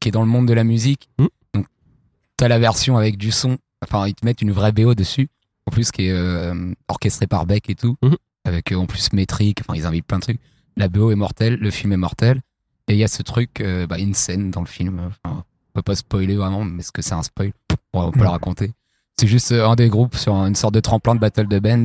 qui 0.00 0.08
est 0.08 0.12
dans 0.12 0.20
le 0.22 0.28
monde 0.28 0.46
de 0.46 0.52
la 0.54 0.64
musique. 0.64 1.08
Mhm. 1.18 1.28
Donc, 1.54 1.66
t'as 2.36 2.48
la 2.48 2.58
version 2.58 2.96
avec 2.98 3.16
du 3.16 3.30
son. 3.30 3.56
Enfin, 3.82 4.06
ils 4.06 4.14
te 4.14 4.24
mettent 4.24 4.42
une 4.42 4.52
vraie 4.52 4.72
BO 4.72 4.94
dessus. 4.94 5.28
En 5.66 5.70
plus, 5.70 5.90
qui 5.92 6.06
est 6.06 6.12
euh, 6.12 6.72
orchestrée 6.88 7.26
par 7.26 7.46
Beck 7.46 7.70
et 7.70 7.74
tout. 7.74 7.96
Mhm. 8.02 8.16
Avec 8.44 8.72
euh, 8.72 8.76
en 8.76 8.86
plus 8.86 9.12
métrique. 9.12 9.60
Enfin, 9.60 9.78
ils 9.78 9.86
invitent 9.86 10.06
plein 10.06 10.18
de 10.18 10.22
trucs. 10.22 10.40
La 10.76 10.88
BO 10.88 11.10
est 11.10 11.16
mortelle, 11.16 11.56
le 11.56 11.70
film 11.70 11.92
est 11.92 11.96
mortel. 11.98 12.40
Et 12.88 12.94
il 12.94 12.98
y 12.98 13.04
a 13.04 13.08
ce 13.08 13.22
truc, 13.22 13.60
euh, 13.60 13.86
bah, 13.86 13.98
une 13.98 14.14
scène 14.14 14.50
dans 14.50 14.60
le 14.60 14.66
film. 14.66 15.00
Enfin, 15.24 15.44
on 15.44 15.72
peut 15.74 15.82
pas 15.82 15.94
spoiler 15.94 16.36
vraiment, 16.36 16.64
mais 16.64 16.80
est-ce 16.80 16.92
que 16.92 17.02
c'est 17.02 17.14
un 17.14 17.22
spoil? 17.22 17.52
On 17.92 18.10
peut 18.10 18.20
le 18.20 18.28
raconter. 18.28 18.72
C'est 19.20 19.26
juste 19.26 19.52
euh, 19.52 19.66
un 19.68 19.76
des 19.76 19.88
groupes 19.88 20.16
sur 20.16 20.34
une 20.34 20.54
sorte 20.54 20.74
de 20.74 20.80
tremplin 20.80 21.14
de 21.14 21.20
battle 21.20 21.46
de 21.46 21.58
band. 21.58 21.84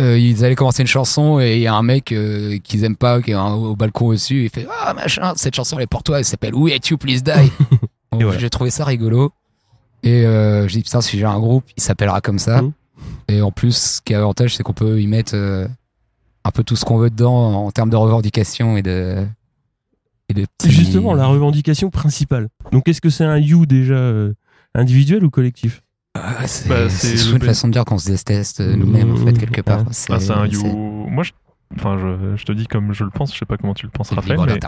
euh, 0.00 0.18
ils 0.18 0.44
allaient 0.44 0.54
commencer 0.54 0.82
une 0.82 0.88
chanson 0.88 1.40
et 1.40 1.56
il 1.56 1.60
y 1.60 1.66
a 1.66 1.74
un 1.74 1.82
mec 1.82 2.10
euh, 2.12 2.58
qu'ils 2.58 2.84
aiment 2.84 2.96
pas 2.96 3.20
qui 3.20 3.32
est 3.32 3.34
au 3.34 3.76
balcon 3.76 4.06
au-dessus. 4.06 4.44
Il 4.44 4.50
fait 4.50 4.66
Ah 4.84 4.94
machin, 4.94 5.34
cette 5.36 5.54
chanson 5.54 5.76
elle 5.76 5.84
est 5.84 5.88
pour 5.88 6.02
toi, 6.02 6.18
elle 6.18 6.24
s'appelle 6.24 6.54
We 6.54 6.72
Hate 6.74 6.88
You 6.88 6.96
Please 6.96 7.22
Die? 7.22 7.52
Voilà. 8.12 8.38
J'ai 8.38 8.48
trouvé 8.48 8.70
ça 8.70 8.84
rigolo. 8.84 9.32
Et 10.04 10.24
euh, 10.26 10.68
j'ai 10.68 10.78
dit 10.78 10.84
Putain, 10.84 11.00
si 11.00 11.18
j'ai 11.18 11.24
un 11.24 11.38
groupe, 11.38 11.64
il 11.76 11.82
s'appellera 11.82 12.20
comme 12.20 12.38
ça. 12.38 12.62
Mhm. 12.62 12.72
Et 13.28 13.40
en 13.42 13.50
plus, 13.50 13.76
ce 13.76 14.00
qui 14.02 14.12
est 14.12 14.16
avantage, 14.16 14.54
c'est 14.54 14.62
qu'on 14.62 14.72
peut 14.74 15.00
y 15.00 15.06
mettre 15.06 15.34
euh, 15.34 15.66
un 16.44 16.50
peu 16.50 16.62
tout 16.62 16.76
ce 16.76 16.84
qu'on 16.84 16.98
veut 16.98 17.10
dedans 17.10 17.64
en 17.66 17.70
termes 17.72 17.90
de 17.90 17.96
revendications 17.96 18.76
et 18.76 18.82
de. 18.82 19.26
Et 20.28 20.34
de 20.34 20.46
petits- 20.58 20.70
Justement, 20.70 21.14
la 21.14 21.26
revendication 21.26 21.90
principale. 21.90 22.48
Donc, 22.72 22.88
est-ce 22.88 23.00
que 23.00 23.10
c'est 23.10 23.24
un 23.24 23.36
you 23.38 23.66
déjà 23.66 23.94
euh, 23.94 24.32
individuel 24.74 25.24
ou 25.24 25.30
collectif? 25.30 25.82
Ah, 26.16 26.46
c'est 26.46 26.68
Bah, 26.68 26.88
c'est 26.88 27.30
une 27.30 27.40
façon 27.42 27.66
de 27.68 27.72
dire 27.72 27.84
qu'on 27.84 27.98
se 27.98 28.08
déteste 28.10 28.60
euh, 28.60 28.76
nous-mêmes, 28.76 29.12
en 29.12 29.16
fait, 29.16 29.32
Mmh, 29.32 29.38
quelque 29.38 29.60
part. 29.62 29.80
ouais. 29.80 29.92
Ah, 30.10 30.20
c'est 30.20 30.30
un 30.32 30.46
you. 30.46 30.62
Moi, 30.64 31.24
je... 31.24 31.32
Enfin, 31.76 31.98
je, 31.98 32.36
je 32.36 32.44
te 32.44 32.52
dis 32.52 32.66
comme 32.68 32.92
je 32.92 33.02
le 33.04 33.10
pense. 33.10 33.32
Je 33.34 33.38
sais 33.38 33.46
pas 33.46 33.56
comment 33.56 33.74
tu 33.74 33.84
le 33.86 33.90
penses, 33.90 34.10
Raphaël. 34.12 34.38
mais. 34.46 34.60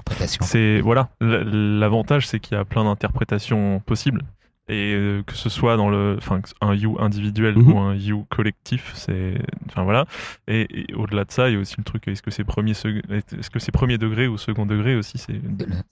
C'est 0.43 0.81
voilà. 0.81 1.09
L'avantage, 1.21 2.27
c'est 2.27 2.41
qu'il 2.41 2.57
y 2.57 2.61
a 2.61 2.65
plein 2.65 2.85
d'interprétations 2.85 3.81
possibles. 3.87 4.23
Et 4.69 4.95
euh, 4.95 5.23
que 5.25 5.35
ce 5.35 5.49
soit 5.49 5.77
dans 5.77 5.89
le, 5.89 6.17
enfin, 6.19 6.41
un 6.61 6.75
you 6.75 6.97
individuel 6.99 7.57
Mhm. 7.57 7.73
ou 7.73 7.79
un 7.79 7.95
you 7.95 8.27
collectif, 8.31 8.91
c'est, 8.97 9.35
enfin 9.69 9.85
voilà. 9.85 10.07
Et, 10.49 10.67
et 10.91 10.95
au-delà 10.95 11.25
de 11.25 11.31
ça, 11.31 11.49
il 11.49 11.55
y 11.55 11.57
a 11.57 11.61
aussi 11.61 11.77
le 11.79 11.85
truc, 11.85 12.09
est-ce 12.09 12.21
que 12.21 12.33
c'est 12.33 12.43
premier, 12.43 12.73
est-ce 12.73 13.49
que 13.49 13.61
c'est 13.61 13.71
premier 13.71 13.97
degré 13.97 14.27
ou 14.27 14.37
second 14.39 14.67
degré 14.67 14.97
aussi, 14.97 15.19
c'est. 15.19 15.35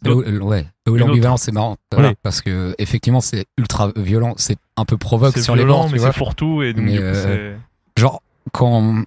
Là 0.02 0.12
où- 0.16 0.22
ouais. 0.48 0.66
L'ambivalence, 0.86 1.42
c'est 1.42 1.52
marrant. 1.52 1.76
Ouais, 1.96 2.16
Parce 2.24 2.40
que, 2.40 2.74
effectivement, 2.78 3.20
c'est 3.20 3.46
ultra 3.58 3.92
violent. 3.96 4.34
C'est 4.38 4.58
un 4.76 4.84
peu 4.84 4.96
provoque 4.96 5.38
sur 5.38 5.54
les 5.54 5.62
violent, 5.62 5.78
bords, 5.82 5.86
tu 5.86 5.92
mais 5.94 5.98
c'est 6.00 6.12
fourre-tout 6.12 6.62
et 6.62 6.72
donc 6.72 6.84
Mais, 6.84 6.92
du 6.94 6.98
coup, 6.98 7.04
euh, 7.04 7.56
c'est. 7.96 8.00
Genre, 8.00 8.22
quand 8.52 9.04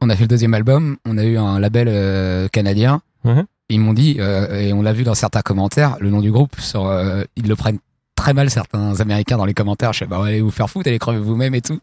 on- 0.00 0.08
a 0.08 0.16
fait 0.16 0.22
le 0.22 0.28
deuxième 0.28 0.54
album, 0.54 0.96
on 1.04 1.18
a 1.18 1.24
eu 1.24 1.36
un 1.36 1.58
label 1.60 1.88
euh, 1.90 2.48
canadien. 2.48 3.02
Mhm. 3.24 3.44
Ils 3.68 3.80
m'ont 3.80 3.92
dit, 3.92 4.16
euh, 4.18 4.58
et 4.58 4.72
on 4.72 4.80
l'a 4.80 4.94
vu 4.94 5.04
dans 5.04 5.14
certains 5.14 5.42
commentaires, 5.42 5.96
le 6.00 6.08
nom 6.08 6.20
du 6.22 6.32
groupe, 6.32 6.58
sur, 6.58 6.86
euh, 6.86 7.22
ils 7.36 7.46
le 7.46 7.54
prennent 7.54 7.78
très 8.20 8.34
mal, 8.34 8.50
certains 8.50 9.00
Américains, 9.00 9.36
dans 9.38 9.44
les 9.46 9.54
commentaires. 9.54 9.92
Je 9.92 10.00
sais, 10.00 10.06
bah, 10.06 10.22
allez 10.24 10.40
vous 10.40 10.50
faire 10.50 10.68
foutre, 10.68 10.88
allez 10.88 10.98
crever 10.98 11.18
vous-même 11.18 11.54
et 11.54 11.60
tout. 11.62 11.78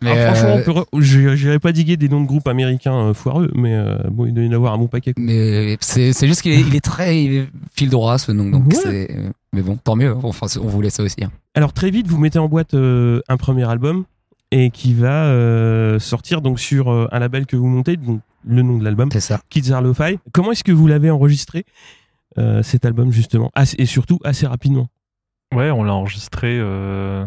Mais, 0.00 0.18
Ah, 0.18 0.34
franchement, 0.34 0.84
euh, 0.94 1.00
j'irais 1.00 1.60
pas 1.60 1.70
diguer 1.70 1.96
des 1.96 2.08
noms 2.08 2.20
de 2.20 2.26
groupes 2.26 2.48
américains 2.48 2.96
euh, 2.96 3.14
foireux, 3.14 3.50
mais 3.54 3.74
euh, 3.76 3.96
bon, 4.10 4.26
il 4.26 4.34
doit 4.34 4.42
y 4.42 4.48
en 4.48 4.52
avoir 4.52 4.72
un 4.74 4.78
bon 4.78 4.88
paquet. 4.88 5.12
quoi. 5.12 5.22
Mais 5.22 5.76
c'est 5.80 6.12
c'est 6.12 6.26
juste 6.26 6.42
qu'il 6.42 6.50
est, 6.52 6.60
il 6.60 6.74
est 6.74 6.80
très 6.80 7.22
il 7.22 7.32
est 7.36 7.48
fil 7.76 7.88
droit 7.88 8.18
ce 8.18 8.32
nom 8.32 8.50
donc 8.50 8.66
Ouais. 8.66 8.74
c'est 8.82 9.16
mais 9.52 9.62
bon 9.62 9.76
tant 9.76 9.94
mieux 9.94 10.12
enfin 10.24 10.46
on 10.60 10.66
voulait 10.66 10.90
ça 10.90 11.04
aussi 11.04 11.22
hein. 11.22 11.30
Alors 11.54 11.72
très 11.72 11.90
vite, 11.90 12.08
vous 12.08 12.18
mettez 12.18 12.40
en 12.40 12.48
boîte 12.48 12.74
euh, 12.74 13.20
un 13.28 13.36
premier 13.36 13.68
album 13.70 14.02
et 14.50 14.70
qui 14.70 14.92
va 14.92 15.26
euh, 15.26 16.00
sortir 16.00 16.40
donc 16.42 16.58
sur 16.58 16.90
euh, 16.90 17.06
un 17.12 17.20
label 17.20 17.46
que 17.46 17.54
vous 17.56 17.68
montez, 17.68 17.96
donc 17.96 18.22
le 18.44 18.62
nom 18.62 18.78
de 18.78 18.84
l'album, 18.84 19.08
c'est 19.12 19.20
ça 19.20 19.40
Kids 19.50 19.70
Are 19.72 19.82
Lo-Fi. 19.82 20.18
Comment 20.32 20.50
est-ce 20.50 20.64
que 20.64 20.72
vous 20.72 20.88
l'avez 20.88 21.10
enregistré 21.12 21.64
euh, 22.38 22.60
cet 22.64 22.84
album 22.86 23.12
justement? 23.12 23.52
Et 23.78 23.86
surtout 23.86 24.18
assez 24.24 24.48
rapidement. 24.48 24.88
Ouais, 25.52 25.70
on 25.70 25.82
l'a 25.84 25.92
enregistré 25.94 26.58
euh, 26.60 27.26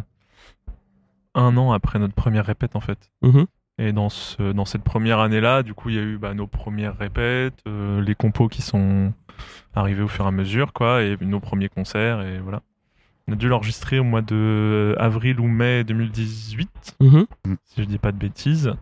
un 1.34 1.58
an 1.58 1.72
après 1.72 2.00
notre 2.00 2.14
première 2.16 2.46
répète 2.46 2.76
en 2.76 2.80
fait. 2.82 3.12
Mhm. 3.22 3.46
Et 3.78 3.92
dans, 3.92 4.08
ce, 4.10 4.54
dans 4.54 4.64
cette 4.64 4.84
première 4.84 5.20
année-là, 5.20 5.62
du 5.62 5.74
coup, 5.74 5.90
il 5.90 5.96
y 5.96 6.00
a 6.00 6.02
eu 6.02 6.18
bah, 6.18 6.34
nos 6.34 6.48
premières 6.48 6.98
répètes, 6.98 7.60
euh, 7.68 8.02
les 8.02 8.16
compos 8.16 8.48
qui 8.48 8.62
sont 8.62 9.12
arrivés 9.76 10.02
au 10.02 10.08
fur 10.08 10.24
et 10.24 10.28
à 10.30 10.32
mesure, 10.32 10.72
quoi, 10.72 11.02
et 11.04 11.18
nos 11.20 11.42
premiers 11.42 11.68
concerts, 11.68 12.22
et 12.22 12.40
voilà. 12.40 12.62
On 13.28 13.34
a 13.34 13.36
dû 13.36 13.50
l'enregistrer 13.50 14.00
au 14.00 14.06
mois 14.06 14.22
de 14.22 14.96
avril 14.98 15.42
ou 15.42 15.48
mai 15.48 15.84
2018, 15.84 16.96
Mhm. 17.02 17.26
si 17.66 17.82
je 17.82 17.86
dis 17.86 17.98
pas 17.98 18.14
de 18.14 18.18
bêtises. 18.18 18.74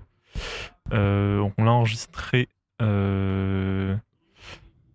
Euh, 0.94 1.50
on 1.58 1.64
l'a 1.64 1.72
enregistré 1.72 2.48
euh, 2.82 3.96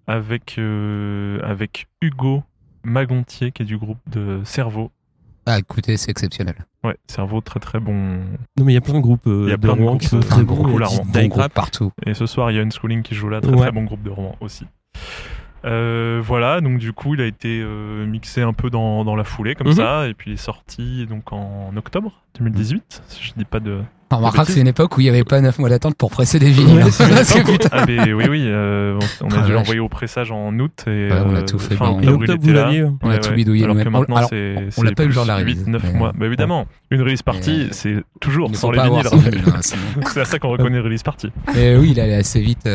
avec, 0.07 0.57
euh, 0.59 1.41
avec 1.43 1.89
Hugo 2.03 2.45
Magontier, 2.85 3.53
qui 3.53 3.63
est 3.63 3.67
du 3.67 3.77
groupe 3.79 3.99
de 4.11 4.41
Cerveau. 4.45 4.91
ah 5.47 5.59
écoutez 5.59 5.97
c'est 5.97 6.11
exceptionnel 6.11 6.55
Ouais, 6.85 6.97
Cerveau, 7.09 7.41
très 7.41 7.59
très 7.61 7.81
bon. 7.81 7.93
Non 8.57 8.65
mais 8.65 8.73
il 8.73 8.75
y 8.75 8.79
a 8.79 8.81
plein 8.81 8.95
de 8.95 9.01
groupes 9.01 9.27
euh, 9.27 9.45
Il 9.47 9.51
y 9.51 9.53
a 9.53 9.57
de 9.57 9.61
plein 9.63 9.77
de 9.77 9.83
groupes, 9.83 10.01
qui 10.01 10.07
sont 10.07 10.19
euh, 10.19 10.21
très 10.21 10.45
bons. 10.45 10.63
bon 10.65 11.27
groupe 11.29 11.53
partout 11.53 11.91
Et 12.07 12.15
ce 12.15 12.27
soir, 12.27 12.51
il 12.51 12.57
y 12.57 12.61
a 12.61 12.63
Unschooling 12.63 13.03
qui 13.03 13.15
joue 13.15 13.29
là, 13.29 13.41
très 13.41 13.51
Ouais. 13.53 13.59
très 13.59 13.73
bon 13.73 13.85
groupe 13.85 14.03
de 14.03 14.11
Rouen 14.11 14.37
aussi. 14.41 14.65
Euh, 15.65 16.21
voilà, 16.25 16.61
donc 16.61 16.79
du 16.79 16.93
coup, 16.93 17.15
il 17.15 17.21
a 17.21 17.27
été 17.27 17.61
euh, 17.63 18.07
mixé 18.07 18.43
un 18.43 18.53
peu 18.53 18.71
dans, 18.71 19.05
dans 19.05 19.17
la 19.17 19.25
foulée 19.25 19.55
comme 19.55 19.69
Mhm. 19.69 19.73
ça, 19.75 20.09
et 20.09 20.15
puis 20.15 20.31
il 20.31 20.35
est 20.35 20.37
sorti 20.37 21.07
donc 21.09 21.33
en 21.33 21.71
octobre 21.77 22.13
2018, 22.39 23.03
si 23.09 23.25
je 23.25 23.33
dis 23.37 23.45
pas 23.45 23.59
de. 23.59 23.79
on 24.13 24.17
remarquera 24.19 24.45
que 24.45 24.53
c'est 24.53 24.61
une 24.61 24.69
époque 24.69 24.97
où 24.97 25.01
il 25.01 25.05
n'y 25.05 25.11
avait 25.11 25.25
pas 25.25 25.41
9 25.41 25.59
mois 25.59 25.69
d'attente 25.69 25.97
pour 25.97 26.11
presser 26.11 26.39
des 26.39 26.51
vinyles 26.51 26.77
Ouais, 26.77 26.83
hein. 26.83 27.67
Ah 27.73 27.85
oui, 27.89 27.99
oui, 28.29 28.43
euh, 28.47 28.99
on, 29.21 29.27
a 29.31 29.39
Ah, 29.39 29.43
dû 29.47 29.53
l'envoyer 29.53 29.81
au 29.81 29.89
pressage 29.89 30.31
en 30.31 30.57
août 30.61 30.85
et 30.87 31.09
Ouais, 31.11 31.19
on 31.27 31.35
a 31.35 31.39
euh, 31.41 31.45
tout 31.45 31.59
fait 31.59 31.75
fin 31.75 31.99
Et 32.01 32.09
octobre, 32.09 32.41
vous 32.41 32.53
là. 32.53 32.65
l'aviez. 32.67 32.85
on 33.03 33.11
a 33.11 33.19
tout 33.19 33.33
bidouillé 33.35 33.65
Alors 33.65 33.77
que 33.77 33.89
maintenant, 33.89 34.17
Alors, 34.17 34.29
c'est 34.31 34.55
on 34.77 34.83
l'a 34.83 34.93
pas 34.93 35.03
eu 35.03 35.07
le 35.07 35.11
plus 35.11 35.15
jour 35.15 35.25
de 35.25 35.29
la 35.29 35.39
8, 35.41 35.43
release, 35.55 35.67
9 35.67 35.83
mais- 35.83 35.93
mois. 35.99 36.13
Bah 36.17 36.27
évidemment, 36.27 36.67
une 36.93 37.03
release 37.03 37.23
party, 37.23 37.69
c'est 37.73 37.97
toujours 38.21 38.55
sans 38.55 38.71
les 38.71 38.81
vinyles. 38.81 39.09
en 39.09 39.19
hein. 39.57 39.61
C'est 40.07 40.21
à 40.21 40.25
ça 40.25 40.39
qu'on 40.39 40.51
reconnaît 40.51 40.79
release 40.79 41.03
party. 41.03 41.33
Mais 41.55 41.77
oui, 41.77 41.89
il 41.91 42.01
allait 42.01 42.15
assez 42.15 42.41
vite. 42.41 42.67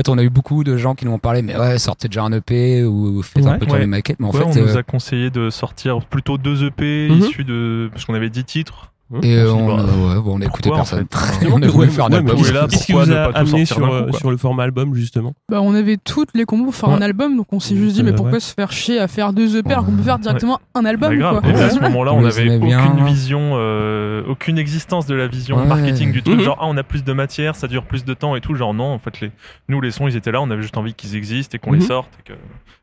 En 0.00 0.02
fait, 0.02 0.08
on 0.08 0.16
a 0.16 0.22
eu 0.22 0.30
beaucoup 0.30 0.64
de 0.64 0.78
gens 0.78 0.94
qui 0.94 1.04
nous 1.04 1.12
ont 1.12 1.18
parlé, 1.18 1.42
mais 1.42 1.54
ouais, 1.58 1.78
sortez 1.78 2.08
déjà 2.08 2.22
un 2.22 2.32
EP 2.32 2.82
ou 2.84 3.20
faites 3.22 3.44
Ouais. 3.44 3.50
un 3.50 3.58
peu 3.58 3.66
tourner 3.66 3.82
Ouais. 3.82 3.86
maquette. 3.86 4.18
Mais 4.18 4.26
en 4.26 4.30
Ouais, 4.30 4.38
fait, 4.38 4.44
on 4.44 4.54
nous 4.62 4.76
euh, 4.76 4.78
a 4.78 4.82
conseillé 4.82 5.28
de 5.28 5.50
sortir 5.50 6.00
plutôt 6.06 6.38
deux 6.38 6.64
EP 6.64 7.08
Mhm. 7.10 7.18
issus 7.18 7.44
de. 7.44 7.90
Parce 7.92 8.06
qu'on 8.06 8.14
avait 8.14 8.30
10 8.30 8.44
titres. 8.44 8.92
Et 9.22 9.42
on 9.42 9.68
on, 9.68 9.78
s'est 9.78 9.84
dit, 9.84 9.90
bah, 9.90 10.14
ouais, 10.14 10.20
bon, 10.22 10.38
on 10.38 10.40
a 10.40 10.44
écouté 10.44 10.70
pourquoi, 10.70 10.84
en 10.96 11.00
personne. 11.02 11.06
fait 11.40 11.46
on 11.52 11.60
a 11.62 11.66
voulu 11.66 11.88
faire 11.88 12.04
un 12.06 12.10
Ouais, 12.10 12.16
album. 12.18 12.36
Qu'est-ce 12.68 12.86
qui 12.86 12.92
vous 12.92 13.10
a 13.12 13.36
amené 13.36 13.64
sur, 13.64 14.14
sur 14.16 14.30
le 14.30 14.36
format 14.36 14.62
album 14.64 14.94
justement 14.94 15.34
Bah, 15.50 15.60
on 15.62 15.74
avait 15.74 15.96
toutes 15.96 16.30
les 16.34 16.44
combos 16.44 16.66
pour 16.66 16.74
faire 16.74 16.88
Ouais. 16.90 16.94
un 16.96 17.02
album, 17.02 17.36
donc 17.36 17.52
on 17.52 17.60
s'est 17.60 17.74
juste 17.76 17.96
dit, 17.96 18.02
mais 18.02 18.12
pourquoi 18.12 18.34
ouais. 18.34 18.40
se 18.40 18.54
faire 18.54 18.70
chier 18.72 18.98
à 19.00 19.08
faire 19.08 19.32
deux 19.32 19.56
EP 19.56 19.70
alors 19.72 19.84
qu'on 19.84 19.92
peut 19.96 20.02
faire 20.02 20.18
directement 20.18 20.60
un 20.74 20.84
album 20.84 21.18
Bah, 21.18 21.40
quoi. 21.40 21.50
Et 21.50 21.54
à 21.54 21.70
ce 21.70 21.80
moment-là, 21.80 22.12
On 22.12 22.18
on 22.18 22.22
n'avait 22.22 22.56
aucune 22.56 22.66
bien. 22.66 23.04
vision, 23.04 23.52
euh, 23.54 24.22
aucune 24.28 24.58
existence 24.58 25.06
de 25.06 25.14
la 25.14 25.26
vision 25.26 25.56
Ouais. 25.58 25.66
marketing 25.66 26.12
du 26.12 26.22
truc. 26.22 26.38
Mhm. 26.38 26.44
Genre, 26.44 26.58
ah, 26.60 26.66
on 26.68 26.76
a 26.76 26.82
plus 26.82 27.02
de 27.04 27.12
matière, 27.12 27.56
ça 27.56 27.66
dure 27.68 27.84
plus 27.84 28.04
de 28.04 28.14
temps 28.14 28.36
et 28.36 28.40
tout. 28.40 28.54
Genre, 28.54 28.74
non, 28.74 28.92
en 28.92 28.98
fait, 28.98 29.20
les... 29.20 29.32
nous, 29.68 29.80
les 29.80 29.90
sons, 29.90 30.06
ils 30.08 30.16
étaient 30.16 30.30
là, 30.32 30.40
on 30.40 30.50
avait 30.50 30.62
juste 30.62 30.76
envie 30.76 30.94
qu'ils 30.94 31.16
existent 31.16 31.56
et 31.56 31.58
qu'on 31.58 31.72
Mhm. 31.72 31.78
les 31.80 31.84
sorte. 31.86 32.10
et 32.20 32.28
que- 32.32 32.38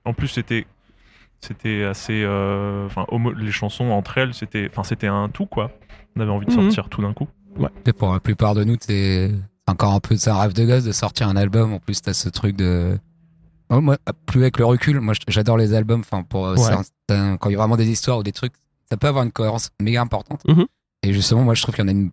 En 0.06 0.14
plus, 0.14 0.28
c'était. 0.28 0.66
C'était 1.40 1.84
assez. 1.84 2.24
euh, 2.26 2.86
Enfin, 2.88 3.06
homo- 3.10 3.32
les 3.34 3.52
chansons 3.52 3.92
entre 3.92 4.18
elles, 4.18 4.34
c'était 4.34 4.68
enfin, 4.72 4.84
c'était 4.84 5.08
un 5.08 5.30
tout, 5.30 5.46
quoi. 5.46 5.70
On 6.18 6.22
avait 6.22 6.32
envie 6.32 6.46
de 6.48 6.52
Mhm. 6.52 6.62
sortir 6.72 6.90
tout 6.90 7.02
d'un 7.02 7.14
coup. 7.14 7.28
Et 7.86 7.94
pour 7.94 8.14
la 8.14 8.20
plupart 8.20 8.54
de 8.56 8.64
nous, 8.64 8.76
c'est 8.80 9.32
encore 9.68 9.94
un 9.94 10.00
peu 10.00 10.16
un 10.28 10.40
rêve 10.40 10.54
de 10.54 10.66
gosse 10.66 10.84
de 10.84 10.92
sortir 10.92 11.28
un 11.28 11.36
album. 11.36 11.74
En 11.74 11.80
plus, 11.80 12.02
t'as 12.02 12.14
ce 12.14 12.30
truc 12.30 12.56
de. 12.56 12.98
Oh, 13.70 13.82
moi, 13.82 13.98
plus 14.26 14.42
avec 14.42 14.58
le 14.60 14.66
recul, 14.66 15.00
moi 15.02 15.14
j'adore 15.28 15.58
les 15.58 15.74
albums. 15.74 16.00
Enfin, 16.02 16.24
pour 16.24 16.46
euh, 16.48 16.56
Ouais. 16.56 16.62
certains- 16.62 17.38
quand 17.38 17.50
il 17.50 17.54
y 17.54 17.56
a 17.56 17.60
vraiment 17.60 17.76
des 17.78 17.90
histoires 17.90 18.18
ou 18.20 18.24
des 18.24 18.32
trucs, 18.32 18.54
ça 18.90 18.96
peut 18.98 19.08
avoir 19.08 19.24
une 19.24 19.32
cohérence 19.32 19.72
méga 19.82 20.02
importante. 20.02 20.42
Mhm. 20.48 20.66
Et 21.04 21.14
justement, 21.14 21.44
moi, 21.44 21.54
je 21.54 21.62
trouve 21.62 21.76
qu'il 21.76 21.84
y 21.84 21.86
en 21.86 21.90
a 21.90 21.92
une. 21.92 22.12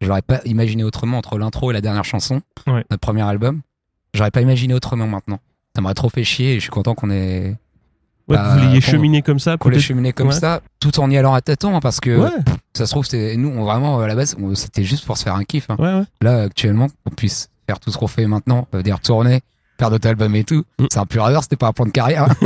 Je 0.00 0.08
l'aurais 0.08 0.22
pas 0.22 0.40
imaginé 0.44 0.84
autrement 0.84 1.18
entre 1.18 1.38
l'intro 1.38 1.70
et 1.70 1.74
la 1.74 1.80
dernière 1.80 2.04
chanson, 2.04 2.42
Ouais. 2.66 2.84
notre 2.90 3.00
premier 3.00 3.22
album. 3.22 3.62
J'aurais 4.12 4.30
pas 4.30 4.42
imaginé 4.42 4.74
autrement 4.74 5.06
maintenant. 5.06 5.38
Ça 5.74 5.80
m'aurait 5.80 5.94
trop 5.94 6.08
fait 6.10 6.24
chier 6.24 6.52
et 6.52 6.54
je 6.56 6.60
suis 6.60 6.70
content 6.70 6.94
qu'on 6.94 7.10
ait 7.10 7.56
Ouais, 8.26 8.36
Bah, 8.36 8.54
que 8.54 8.58
vous 8.60 8.66
l'ayez 8.68 8.80
qu'on- 8.80 8.90
cheminé 8.90 9.20
comme 9.22 9.38
ça 9.38 9.56
qu'on 9.58 9.68
l'ait 9.68 9.78
cheminé 9.78 10.12
comme 10.14 10.28
ouais. 10.28 10.32
ça, 10.34 10.62
tout 10.80 10.98
en 10.98 11.10
y 11.10 11.16
allant 11.18 11.34
à 11.34 11.40
tâtons, 11.42 11.76
hein, 11.76 11.80
parce 11.80 12.00
que 12.00 12.16
Ouais, 12.18 12.30
ça 12.74 12.86
se 12.86 12.90
trouve, 12.90 13.04
c'est 13.04 13.36
nous, 13.36 13.48
on, 13.50 13.64
vraiment 13.64 13.98
à 14.00 14.06
la 14.06 14.14
base, 14.14 14.34
c'était 14.54 14.82
juste 14.84 15.04
pour 15.04 15.18
se 15.18 15.24
faire 15.24 15.34
un 15.34 15.44
kiff. 15.44 15.66
hein. 15.68 15.76
ouais, 15.78 15.92
ouais. 15.94 16.04
Là, 16.22 16.42
actuellement, 16.42 16.86
qu'on 17.04 17.14
puisse 17.14 17.50
faire 17.66 17.78
tout 17.80 17.90
ce 17.90 17.98
qu'on 17.98 18.06
fait 18.06 18.26
maintenant, 18.26 18.66
euh, 18.74 18.82
des 18.82 18.92
retournées, 18.92 19.40
faire 19.78 19.90
d'autres 19.90 20.08
albums 20.08 20.34
et 20.36 20.44
tout, 20.44 20.64
Mm. 20.78 20.86
c'est 20.90 20.98
un 21.00 21.04
pur 21.06 21.24
hasard, 21.24 21.42
c'était 21.42 21.56
pas 21.56 21.66
un 21.68 21.72
plan 21.72 21.84
de 21.86 21.90
carrière. 21.90 22.28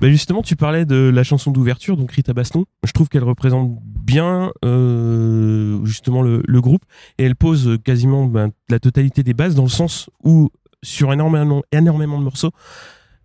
Bah 0.00 0.08
justement, 0.08 0.40
tu 0.42 0.56
parlais 0.56 0.86
de 0.86 1.10
la 1.14 1.22
chanson 1.24 1.50
d'ouverture, 1.50 1.96
donc 1.98 2.10
Rita 2.12 2.32
Baston. 2.32 2.64
Je 2.84 2.92
trouve 2.92 3.08
qu'elle 3.10 3.22
représente 3.24 3.76
bien 3.82 4.50
euh, 4.64 5.84
justement 5.84 6.22
le, 6.22 6.42
le 6.46 6.60
groupe 6.62 6.82
et 7.18 7.24
elle 7.24 7.36
pose 7.36 7.76
quasiment 7.84 8.24
ben, 8.24 8.50
la 8.70 8.78
totalité 8.78 9.22
des 9.22 9.34
bases 9.34 9.54
dans 9.54 9.62
le 9.64 9.68
sens 9.68 10.08
où 10.24 10.48
sur 10.82 11.12
énormément, 11.12 11.62
énormément 11.70 12.18
de 12.18 12.24
morceaux, 12.24 12.50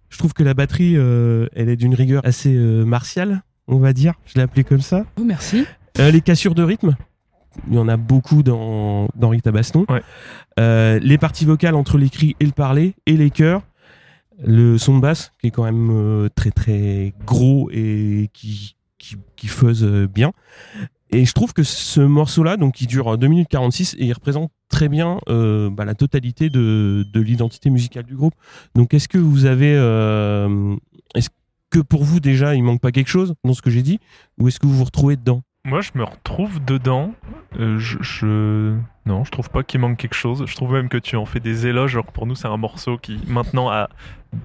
je 0.09 0.17
trouve 0.17 0.33
que 0.33 0.43
la 0.43 0.53
batterie, 0.53 0.95
euh, 0.95 1.47
elle 1.55 1.69
est 1.69 1.75
d'une 1.75 1.93
rigueur 1.93 2.21
assez 2.25 2.55
euh, 2.55 2.85
martiale, 2.85 3.43
on 3.67 3.77
va 3.77 3.93
dire. 3.93 4.13
Je 4.25 4.35
l'ai 4.35 4.41
appelée 4.41 4.63
comme 4.63 4.81
ça. 4.81 5.05
Oh, 5.19 5.23
merci. 5.23 5.65
Euh, 5.99 6.11
les 6.11 6.21
cassures 6.21 6.55
de 6.55 6.63
rythme, 6.63 6.95
il 7.67 7.75
y 7.75 7.77
en 7.77 7.87
a 7.87 7.97
beaucoup 7.97 8.43
dans, 8.43 9.09
dans 9.15 9.29
Rita 9.29 9.51
Baston. 9.51 9.85
Ouais. 9.89 10.01
Euh, 10.59 10.99
les 10.99 11.17
parties 11.17 11.45
vocales 11.45 11.75
entre 11.75 11.97
les 11.97 12.09
cris 12.09 12.35
et 12.39 12.45
le 12.45 12.51
parler, 12.51 12.95
et 13.05 13.17
les 13.17 13.29
chœurs. 13.29 13.63
Le 14.45 14.77
son 14.77 14.95
de 14.95 15.01
basse, 15.01 15.33
qui 15.41 15.47
est 15.47 15.51
quand 15.51 15.63
même 15.63 15.89
euh, 15.89 16.29
très 16.29 16.51
très 16.51 17.15
gros 17.25 17.71
et 17.71 18.29
qui, 18.33 18.75
qui, 18.99 19.15
qui 19.35 19.47
fuzz 19.47 19.83
bien. 20.13 20.31
Et 21.11 21.25
je 21.25 21.31
trouve 21.33 21.53
que 21.53 21.63
ce 21.63 22.01
morceau-là, 22.01 22.57
donc 22.57 22.73
qui 22.75 22.85
dure 22.87 23.17
2 23.17 23.27
minutes 23.27 23.47
46, 23.49 23.95
et 23.99 24.05
il 24.05 24.13
représente 24.13 24.51
très 24.69 24.89
bien 24.89 25.19
euh, 25.29 25.69
bah, 25.69 25.85
la 25.85 25.95
totalité 25.95 26.49
de, 26.49 27.05
de 27.11 27.21
l'identité 27.21 27.69
musicale 27.69 28.03
du 28.03 28.15
groupe. 28.15 28.33
Donc 28.75 28.93
est-ce 28.93 29.07
que 29.07 29.17
vous 29.17 29.45
avez... 29.45 29.73
euh, 29.75 30.75
est-ce 31.15 31.29
que 31.69 31.79
pour 31.79 32.03
vous 32.03 32.19
déjà, 32.19 32.55
il 32.55 32.63
manque 32.63 32.81
pas 32.81 32.91
quelque 32.91 33.07
chose 33.09 33.33
dans 33.43 33.53
ce 33.53 33.61
que 33.61 33.69
j'ai 33.69 33.83
dit? 33.83 33.99
Ou 34.37 34.47
est-ce 34.47 34.59
que 34.59 34.67
vous 34.67 34.75
vous 34.75 34.83
retrouvez 34.85 35.15
dedans? 35.15 35.43
Moi, 35.65 35.81
je 35.81 35.91
me 35.95 36.03
retrouve 36.03 36.63
dedans. 36.63 37.13
Euh, 37.59 37.77
je- 37.79 38.75
Non, 39.07 39.23
je 39.23 39.31
trouve 39.31 39.49
pas 39.49 39.63
qu'il 39.63 39.79
manque 39.79 39.97
quelque 39.97 40.15
chose. 40.15 40.43
Je 40.45 40.55
trouve 40.55 40.73
même 40.73 40.89
que 40.89 40.97
tu 40.97 41.15
en 41.15 41.25
fais 41.25 41.39
des 41.39 41.65
éloges. 41.67 41.93
Alors 41.95 42.05
que 42.07 42.11
pour 42.11 42.27
nous, 42.27 42.35
c'est 42.35 42.47
un 42.47 42.57
morceau 42.57 42.97
qui, 42.97 43.19
maintenant, 43.27 43.69
a 43.69 43.87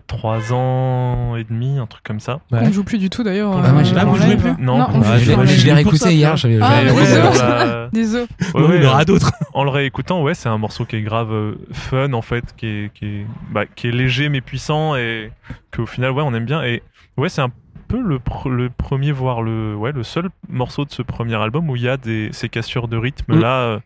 3 0.07 0.53
ans 0.53 1.35
et 1.37 1.45
demi, 1.45 1.79
un 1.79 1.87
truc 1.87 2.05
comme 2.05 2.21
ça. 2.21 2.41
On 2.53 2.57
Ouais. 2.59 2.67
ne 2.69 2.73
joue 2.73 2.85
plus 2.85 2.99
du 2.99 3.11
tout 3.11 3.23
d'ailleurs. 3.25 3.53
Ah, 3.53 3.71
euh, 3.71 3.83
ah, 3.97 4.05
vous 4.05 4.17
jouez 4.17 4.37
plus 4.37 4.53
Non. 4.59 4.75
on 4.75 5.03
Ah, 5.03 5.19
joue 5.19 5.25
je 5.25 5.31
l'ai- 5.43 5.47
je 5.49 5.71
réécouté 5.73 5.97
ça, 5.99 6.13
hier. 6.13 6.35
Ah, 6.37 6.47
ouais, 6.47 6.91
ouais, 6.93 6.93
on 6.93 7.89
Désolé. 7.93 8.27
Ouais, 8.55 8.61
Ouais, 8.63 8.69
ouais, 8.69 8.77
il 8.79 8.85
y 8.85 8.87
en 8.87 8.91
aura 8.91 9.05
d'autres. 9.05 9.33
en 9.55 9.65
le 9.65 9.71
réécoutant, 9.71 10.23
ouais, 10.23 10.35
c'est 10.35 10.49
un 10.49 10.59
morceau 10.59 10.85
qui 10.85 10.97
est 10.97 11.03
grave 11.03 11.33
euh, 11.33 11.55
fun 11.73 12.13
en 12.13 12.23
fait, 12.23 12.45
qui 12.57 12.67
est, 12.67 12.93
qui 12.95 13.05
est, 13.07 13.27
bah, 13.51 13.67
qui 13.67 13.89
est 13.89 13.93
léger 13.93 14.29
mais 14.29 14.41
puissant 14.41 14.95
et 14.97 15.31
qu'au 15.75 15.87
final, 15.87 16.13
ouais, 16.13 16.23
on 16.25 16.33
aime 16.35 16.45
bien. 16.47 16.63
Et 16.63 16.83
ouais, 17.17 17.29
c'est 17.29 17.43
un 17.43 17.51
peu 17.89 18.01
le, 18.01 18.19
pr- 18.19 18.49
le 18.49 18.71
premier, 18.71 19.13
voire 19.13 19.43
le, 19.43 19.75
ouais, 19.75 19.93
le 19.93 20.03
seul 20.05 20.31
morceau 20.49 20.85
de 20.85 20.91
ce 20.93 21.03
premier 21.03 21.35
album 21.35 21.69
où 21.69 21.77
il 21.77 21.83
y 21.83 21.89
a 21.89 21.97
des, 21.99 22.31
ces 22.33 22.49
cassures 22.49 22.89
de 22.89 22.97
rythme 22.97 23.35
Mm. 23.37 23.41
là, 23.41 23.57
euh, 23.59 23.79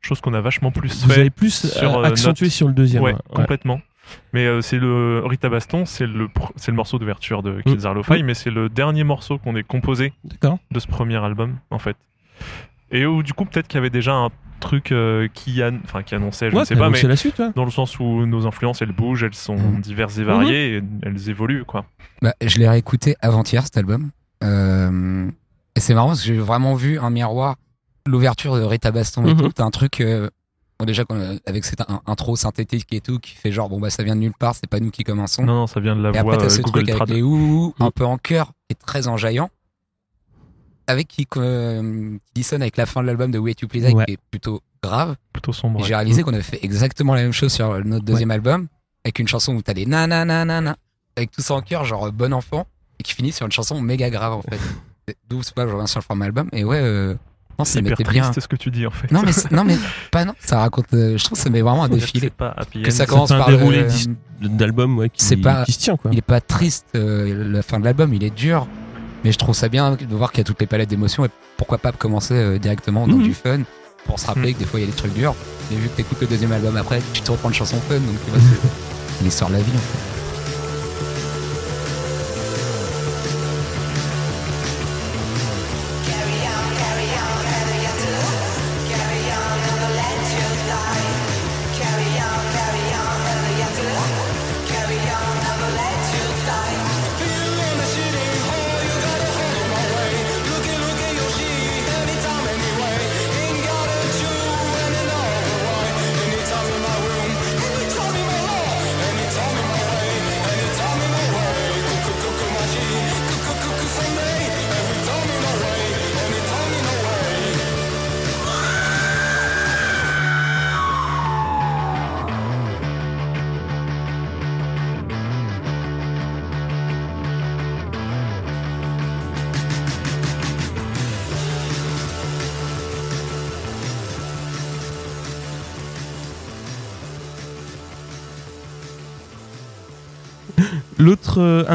chose 0.00 0.20
qu'on 0.20 0.34
a 0.34 0.40
vachement 0.40 0.70
plus 0.70 1.02
Vous 1.04 1.10
fait. 1.10 1.20
avez 1.20 1.30
plus 1.30 1.66
sur, 1.70 1.98
euh, 1.98 2.02
euh, 2.02 2.06
accentué 2.06 2.46
notre- 2.46 2.54
sur 2.56 2.68
le 2.68 2.74
deuxième. 2.74 3.02
ouais, 3.02 3.12
ouais. 3.12 3.18
complètement. 3.34 3.80
Mais 4.32 4.46
euh, 4.46 4.60
c'est 4.60 4.78
le 4.78 5.22
Rita 5.24 5.48
Baston, 5.48 5.84
c'est 5.86 6.06
le, 6.06 6.26
pr- 6.26 6.50
c'est 6.56 6.72
le 6.72 6.76
morceau 6.76 6.98
d'ouverture 6.98 7.42
de 7.42 7.60
Kids 7.60 7.84
Are 7.86 7.94
Lo-Fi, 7.94 8.22
mais 8.24 8.34
c'est 8.34 8.50
le 8.50 8.68
dernier 8.68 9.04
morceau 9.04 9.38
qu'on 9.38 9.54
ait 9.54 9.62
composé 9.62 10.12
D'accord. 10.24 10.58
de 10.72 10.80
ce 10.80 10.88
premier 10.88 11.16
album 11.22 11.58
en 11.70 11.78
fait. 11.78 11.96
Et 12.90 13.06
où 13.06 13.22
du 13.22 13.34
coup 13.34 13.44
peut-être 13.44 13.68
qu'il 13.68 13.76
y 13.76 13.78
avait 13.78 13.90
déjà 13.90 14.12
un 14.14 14.30
truc 14.58 14.90
euh, 14.90 15.28
qui, 15.32 15.62
an- 15.62 15.78
enfin, 15.84 16.02
qui 16.02 16.14
annonçait, 16.16 16.50
je 16.50 16.54
Ouais, 16.56 16.62
ne 16.62 16.66
sais 16.66 16.74
pas, 16.76 16.90
mais 16.90 16.98
c'est 16.98 17.06
la 17.08 17.16
suite. 17.16 17.38
ouais. 17.38 17.50
dans 17.54 17.64
le 17.64 17.70
sens 17.70 17.98
où 18.00 18.26
nos 18.26 18.46
influences 18.48 18.82
elles 18.82 18.90
bougent, 18.92 19.22
elles 19.22 19.34
sont 19.34 19.56
Mhm. 19.56 19.80
diverses 19.80 20.18
et 20.18 20.24
variées, 20.24 20.76
et 20.78 20.82
elles 21.02 21.30
évoluent 21.30 21.64
quoi. 21.64 21.84
Bah, 22.20 22.34
je 22.44 22.58
l'ai 22.58 22.68
réécouté 22.68 23.14
avant-hier 23.20 23.62
cet 23.62 23.76
album. 23.76 24.10
Euh, 24.42 25.30
et 25.76 25.80
c'est 25.80 25.94
marrant 25.94 26.08
parce 26.08 26.20
que 26.22 26.26
j'ai 26.26 26.36
vraiment 26.36 26.74
vu 26.74 26.98
un 26.98 27.10
miroir, 27.10 27.56
l'ouverture 28.06 28.56
de 28.56 28.62
Rita 28.62 28.90
Baston 28.90 29.24
et 29.26 29.34
Mhm. 29.34 29.40
tout. 29.40 29.48
T'as 29.52 29.64
un 29.64 29.70
truc, 29.70 30.00
euh, 30.00 30.28
bon, 30.78 30.84
déjà 30.86 31.02
a- 31.08 31.14
avec 31.46 31.64
cette 31.64 31.82
intro 32.06 32.36
synthétique 32.36 32.86
et 32.92 33.00
tout, 33.00 33.18
qui 33.18 33.32
fait 33.34 33.52
genre, 33.52 33.68
bon, 33.68 33.80
bah 33.80 33.90
ça 33.90 34.02
vient 34.02 34.14
de 34.16 34.20
nulle 34.20 34.32
part, 34.38 34.54
c'est 34.54 34.66
pas 34.68 34.80
nous 34.80 34.90
qui 34.90 35.04
commençons. 35.04 35.44
Non 35.44 35.54
non, 35.54 35.66
ça 35.66 35.80
vient 35.80 35.96
de 35.96 36.02
la 36.02 36.08
et 36.10 36.12
voix 36.12 36.20
après, 36.34 36.38
t'as 36.38 36.44
euh, 36.44 36.48
ce 36.56 36.62
Google 36.62 36.84
truc 36.86 37.00
avec 37.00 37.08
les 37.14 37.22
ouh, 37.22 37.74
un 37.80 37.86
Mhm. 37.86 37.92
peu 37.92 38.04
en 38.04 38.18
chœur 38.18 38.52
et 38.68 38.74
très 38.74 39.06
enjaillant. 39.08 39.50
Avec 40.86 41.06
qui, 41.06 41.26
euh, 41.36 42.16
qui 42.26 42.32
dissonne 42.34 42.62
avec 42.62 42.76
la 42.76 42.84
fin 42.86 43.00
de 43.02 43.06
l'album 43.06 43.30
de 43.30 43.38
Way 43.38 43.54
to 43.54 43.68
Please 43.68 43.92
Ouais. 43.92 44.04
qui 44.06 44.12
est 44.14 44.18
plutôt 44.30 44.60
grave. 44.82 45.16
plutôt 45.32 45.52
sombre. 45.52 45.84
J'ai 45.84 45.94
réalisé 45.94 46.22
qu'on 46.22 46.32
avait 46.32 46.42
fait 46.42 46.58
exactement 46.64 47.14
la 47.14 47.22
même 47.22 47.32
chose 47.32 47.52
sur 47.52 47.84
notre 47.84 48.04
deuxième 48.04 48.30
album, 48.30 48.66
avec 49.04 49.18
une 49.18 49.28
chanson 49.28 49.54
où 49.54 49.62
t'as 49.62 49.74
des 49.74 49.86
nananana, 49.86 50.74
avec 51.16 51.30
tout 51.30 51.42
ça 51.42 51.54
en 51.54 51.60
cœur, 51.60 51.84
genre 51.84 52.06
euh, 52.06 52.10
bon 52.10 52.32
enfant, 52.32 52.66
et 52.98 53.02
qui 53.02 53.12
finit 53.14 53.30
sur 53.30 53.44
une 53.46 53.52
chanson 53.52 53.80
méga 53.80 54.08
grave 54.10 54.32
en 54.32 54.42
fait. 54.42 54.58
D'où 55.28 55.42
c'est 55.42 55.54
pas 55.54 55.66
je 55.66 55.72
reviens 55.72 55.86
sur 55.86 56.00
le 56.00 56.04
format 56.04 56.24
album, 56.24 56.48
et 56.52 56.64
ouais, 56.64 56.80
euh, 56.80 57.14
non, 57.60 57.64
C'est 57.64 57.74
ça 57.74 57.78
hyper 57.80 57.90
mettait 57.92 58.04
triste 58.04 58.32
bien. 58.32 58.40
ce 58.40 58.48
que 58.48 58.56
tu 58.56 58.70
dis 58.70 58.86
en 58.86 58.90
fait. 58.90 59.10
Non 59.12 59.22
mais, 59.24 59.32
c'est- 59.32 59.50
non 59.50 59.64
mais 59.64 59.76
pas 60.10 60.24
non, 60.24 60.34
ça 60.40 60.58
raconte, 60.60 60.86
euh, 60.94 61.16
je 61.16 61.24
trouve 61.24 61.38
que 61.38 61.44
ça 61.44 61.50
met 61.50 61.60
vraiment 61.62 61.84
un 61.84 61.88
défilé. 61.88 62.20
C'est 62.28 62.30
pas 62.34 62.54
happy 62.56 62.82
Que 62.82 62.90
ça 62.90 63.06
commence 63.06 63.28
par 63.30 63.48
déroulé 63.48 63.86
le- 64.40 64.48
d'album 64.48 64.98
ouais, 64.98 65.08
qui, 65.10 65.24
C'est 65.24 65.36
pas- 65.36 65.64
qui 65.64 65.72
se 65.72 65.78
tient. 65.78 65.96
Quoi. 65.96 66.10
Il 66.12 66.18
est 66.18 66.22
pas 66.22 66.40
triste, 66.40 66.86
euh, 66.94 67.44
la 67.52 67.62
fin 67.62 67.78
de 67.78 67.84
l'album, 67.84 68.12
il 68.14 68.24
est 68.24 68.34
dur, 68.34 68.66
mais 69.24 69.32
je 69.32 69.38
trouve 69.38 69.54
ça 69.54 69.68
bien 69.68 69.92
de 69.96 70.14
voir 70.16 70.30
qu'il 70.32 70.38
y 70.38 70.40
a 70.42 70.44
toutes 70.44 70.60
les 70.60 70.66
palettes 70.66 70.88
d'émotions, 70.90 71.24
et 71.24 71.30
pourquoi 71.56 71.78
pas 71.78 71.92
commencer 71.92 72.34
euh, 72.34 72.58
directement 72.58 73.06
dans 73.06 73.16
Mhm. 73.16 73.22
du 73.22 73.34
fun, 73.34 73.60
pour 74.06 74.18
se 74.18 74.26
rappeler 74.26 74.48
Mhm. 74.48 74.54
que 74.54 74.58
des 74.60 74.64
fois 74.64 74.80
il 74.80 74.84
y 74.84 74.86
a 74.86 74.90
des 74.90 74.96
trucs 74.96 75.12
durs, 75.14 75.34
et 75.70 75.74
vu 75.76 75.88
que 75.88 75.96
t'écoutes 75.96 76.20
le 76.22 76.26
deuxième 76.26 76.52
album 76.52 76.76
après, 76.76 77.00
tu 77.12 77.20
te 77.22 77.30
reprends 77.30 77.48
une 77.48 77.54
chanson 77.54 77.76
fun, 77.88 77.96
donc 77.96 78.16
tu 78.24 78.30
vois, 78.30 78.40
c'est 78.40 79.24
l'histoire 79.24 79.50
de 79.50 79.56
la 79.56 79.62
vie 79.62 79.72
en 79.74 79.78
fait. 79.78 80.19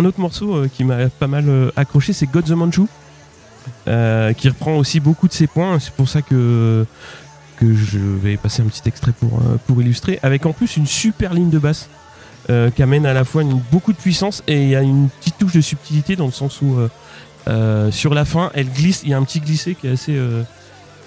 Un 0.06 0.10
autre 0.10 0.20
morceau 0.20 0.56
euh, 0.56 0.68
qui 0.68 0.84
m'a 0.84 1.10
pas 1.10 1.28
mal 1.28 1.46
euh, 1.48 1.72
accroché, 1.76 2.13
c'est 2.13 2.28
God 2.28 2.46
the 2.46 2.52
Manchu, 2.52 2.84
euh, 3.88 4.34
qui 4.34 4.50
reprend 4.50 4.76
aussi 4.78 5.00
beaucoup 5.00 5.28
de 5.28 5.34
ses 5.34 5.48
points. 5.48 5.80
C'est 5.80 5.94
pour 5.94 6.08
ça 6.08 6.22
que 6.22 6.86
que 7.58 7.74
je 7.74 7.98
vais 7.98 8.36
passer 8.36 8.62
un 8.62 8.65
petit 8.65 8.88
extrait 8.88 9.13
pour 9.20 9.41
pour 9.65 9.82
illustrer, 9.82 10.20
avec 10.22 10.46
en 10.46 10.54
plus 10.54 10.78
une 10.78 10.86
super 10.86 11.34
ligne 11.34 11.50
de 11.50 11.60
basse 11.60 11.89
euh, 12.50 12.70
qui 12.70 12.84
amène 12.84 13.08
à 13.08 13.13
la 13.13 13.24
fois 13.24 13.41
une, 13.41 13.60
beaucoup 13.72 13.91
de 13.91 13.98
puissance 13.98 14.44
et 14.46 14.62
il 14.62 14.70
y 14.70 14.76
a 14.76 14.82
une 14.82 15.10
petite 15.10 15.39
touche 15.39 15.54
de 15.54 15.62
subtilité 15.62 16.15
dans 16.15 16.28
le 16.28 16.32
sens 16.32 16.62
où 16.62 16.78
euh, 16.78 16.89
euh, 17.48 17.89
sur 17.91 18.13
la 18.13 18.26
fin, 18.26 18.52
elle 18.54 18.70
glisse. 18.70 19.02
Il 19.04 19.10
y 19.10 19.13
a 19.15 19.18
un 19.18 19.24
petit 19.24 19.39
glissé 19.39 19.74
qui 19.74 19.88
est 19.88 19.91
assez 19.91 20.20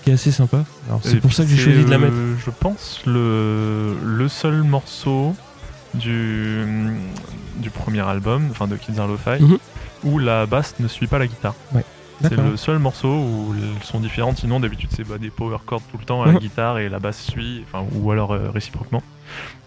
qui 0.02 0.10
est 0.10 0.14
assez 0.14 0.32
sympa. 0.32 0.64
Alors 0.88 1.00
c'est 1.04 1.20
pour 1.20 1.32
ça 1.32 1.44
que 1.44 1.50
j'ai 1.50 1.56
choisi 1.56 1.84
de 1.84 1.90
la 1.90 1.98
mettre. 1.98 2.16
Je 2.44 2.50
pense 2.50 3.02
le, 3.06 3.96
le 4.02 4.28
seul 4.28 4.64
morceau 4.64 5.36
du, 5.94 6.64
du 7.56 7.70
premier 7.70 8.00
album, 8.00 8.48
enfin 8.50 8.66
de 8.66 8.76
Kids 8.76 8.98
Are 8.98 9.08
Lo-Fi, 9.08 9.42
Mhm. 9.42 9.58
où 10.04 10.18
la 10.18 10.46
basse 10.46 10.74
ne 10.80 10.88
suit 10.88 11.06
pas 11.06 11.18
la 11.18 11.26
guitare. 11.26 11.54
C'est 12.20 12.36
le 12.36 12.56
seul 12.56 12.80
morceau 12.80 13.08
où 13.08 13.54
elles 13.56 13.84
sont 13.86 14.00
différentes. 14.00 14.38
Sinon, 14.38 14.58
d'habitude, 14.58 14.90
c'est 14.92 15.06
bah, 15.06 15.18
des 15.18 15.30
power 15.30 15.58
chords 15.64 15.82
tout 15.92 15.98
le 15.98 16.04
temps 16.04 16.22
à 16.22 16.26
la 16.26 16.32
Mhm. 16.32 16.38
guitare 16.38 16.78
et 16.78 16.88
la 16.88 16.98
basse 16.98 17.22
suit, 17.22 17.62
enfin, 17.66 17.84
ou 17.94 18.10
alors 18.10 18.32
euh, 18.32 18.50
réciproquement. 18.50 19.02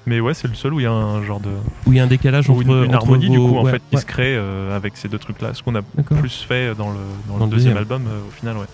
Mais 0.06 0.20
ouais, 0.20 0.34
c'est 0.34 0.50
le 0.50 0.56
seul 0.56 0.74
où 0.74 0.80
il 0.80 0.84
y 0.84 0.86
a 0.88 0.92
un 0.92 1.24
genre 1.24 1.40
de. 1.40 1.50
Où 1.86 1.94
il 1.94 1.98
y 1.98 2.00
a 2.02 2.04
un 2.04 2.08
décalage 2.08 2.50
ou 2.50 2.54
entre, 2.54 2.64
une, 2.64 2.86
une 2.86 2.94
harmonie, 2.96 3.30
du 3.30 3.38
coup, 3.38 3.56
en 3.58 3.64
ouais, 3.64 3.72
fait, 3.72 3.82
qui 3.90 3.96
ouais, 3.96 4.02
se 4.02 4.06
crée 4.06 4.36
euh, 4.36 4.76
avec 4.76 4.98
ces 4.98 5.08
deux 5.08 5.20
trucs-là. 5.20 5.54
Ce 5.54 5.64
qu'on 5.64 5.76
a 5.76 5.82
plus 5.82 6.42
fait 6.46 6.76
dans 6.76 6.90
le, 6.90 6.98
dans 7.30 7.38
Dans 7.38 7.46
le 7.46 7.52
le 7.52 7.56
deuxième, 7.56 7.76
deuxième. 7.76 7.78
album, 7.78 8.04
euh, 8.08 8.28
au 8.28 8.32
final, 8.32 8.58
ouais. 8.58 8.66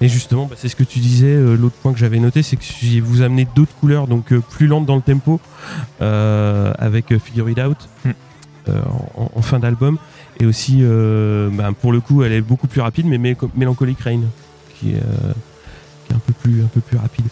Et 0.00 0.08
justement, 0.08 0.46
bah, 0.46 0.56
c'est 0.58 0.68
ce 0.68 0.76
que 0.76 0.84
tu 0.84 0.98
disais. 0.98 1.26
euh, 1.34 1.56
L'autre 1.56 1.76
point 1.82 1.92
que 1.92 1.98
j'avais 1.98 2.18
noté, 2.18 2.42
c'est 2.42 2.56
que 2.56 2.64
si 2.64 3.00
vous 3.00 3.22
amenez 3.22 3.46
d'autres 3.54 3.74
couleurs, 3.80 4.06
donc 4.06 4.32
euh, 4.32 4.40
plus 4.40 4.66
lentes 4.66 4.84
dans 4.86 4.96
le 4.96 5.02
tempo, 5.02 5.40
euh, 6.02 6.72
avec 6.78 7.12
euh, 7.12 7.18
Figure 7.18 7.48
It 7.50 7.58
Out 7.58 7.76
Mm. 8.04 8.10
euh, 8.68 8.80
en, 9.16 9.30
en 9.34 9.42
fin 9.42 9.58
d'album, 9.58 9.96
et 10.38 10.44
aussi, 10.46 10.80
euh, 10.82 11.48
bah, 11.52 11.70
pour 11.80 11.92
le 11.92 12.00
coup, 12.00 12.22
elle 12.24 12.32
est 12.32 12.40
beaucoup 12.42 12.66
plus 12.66 12.80
rapide, 12.82 13.06
mais 13.06 13.16
Mé- 13.18 13.36
Melancholic 13.54 13.98
Rain, 14.00 14.20
qui 14.78 14.92
est, 14.92 14.96
euh, 14.96 15.32
qui 16.06 16.12
est 16.12 16.16
un 16.16 16.20
peu 16.26 16.32
plus, 16.34 16.62
un 16.62 16.66
peu 16.68 16.80
plus 16.80 16.98
rapide. 16.98 17.26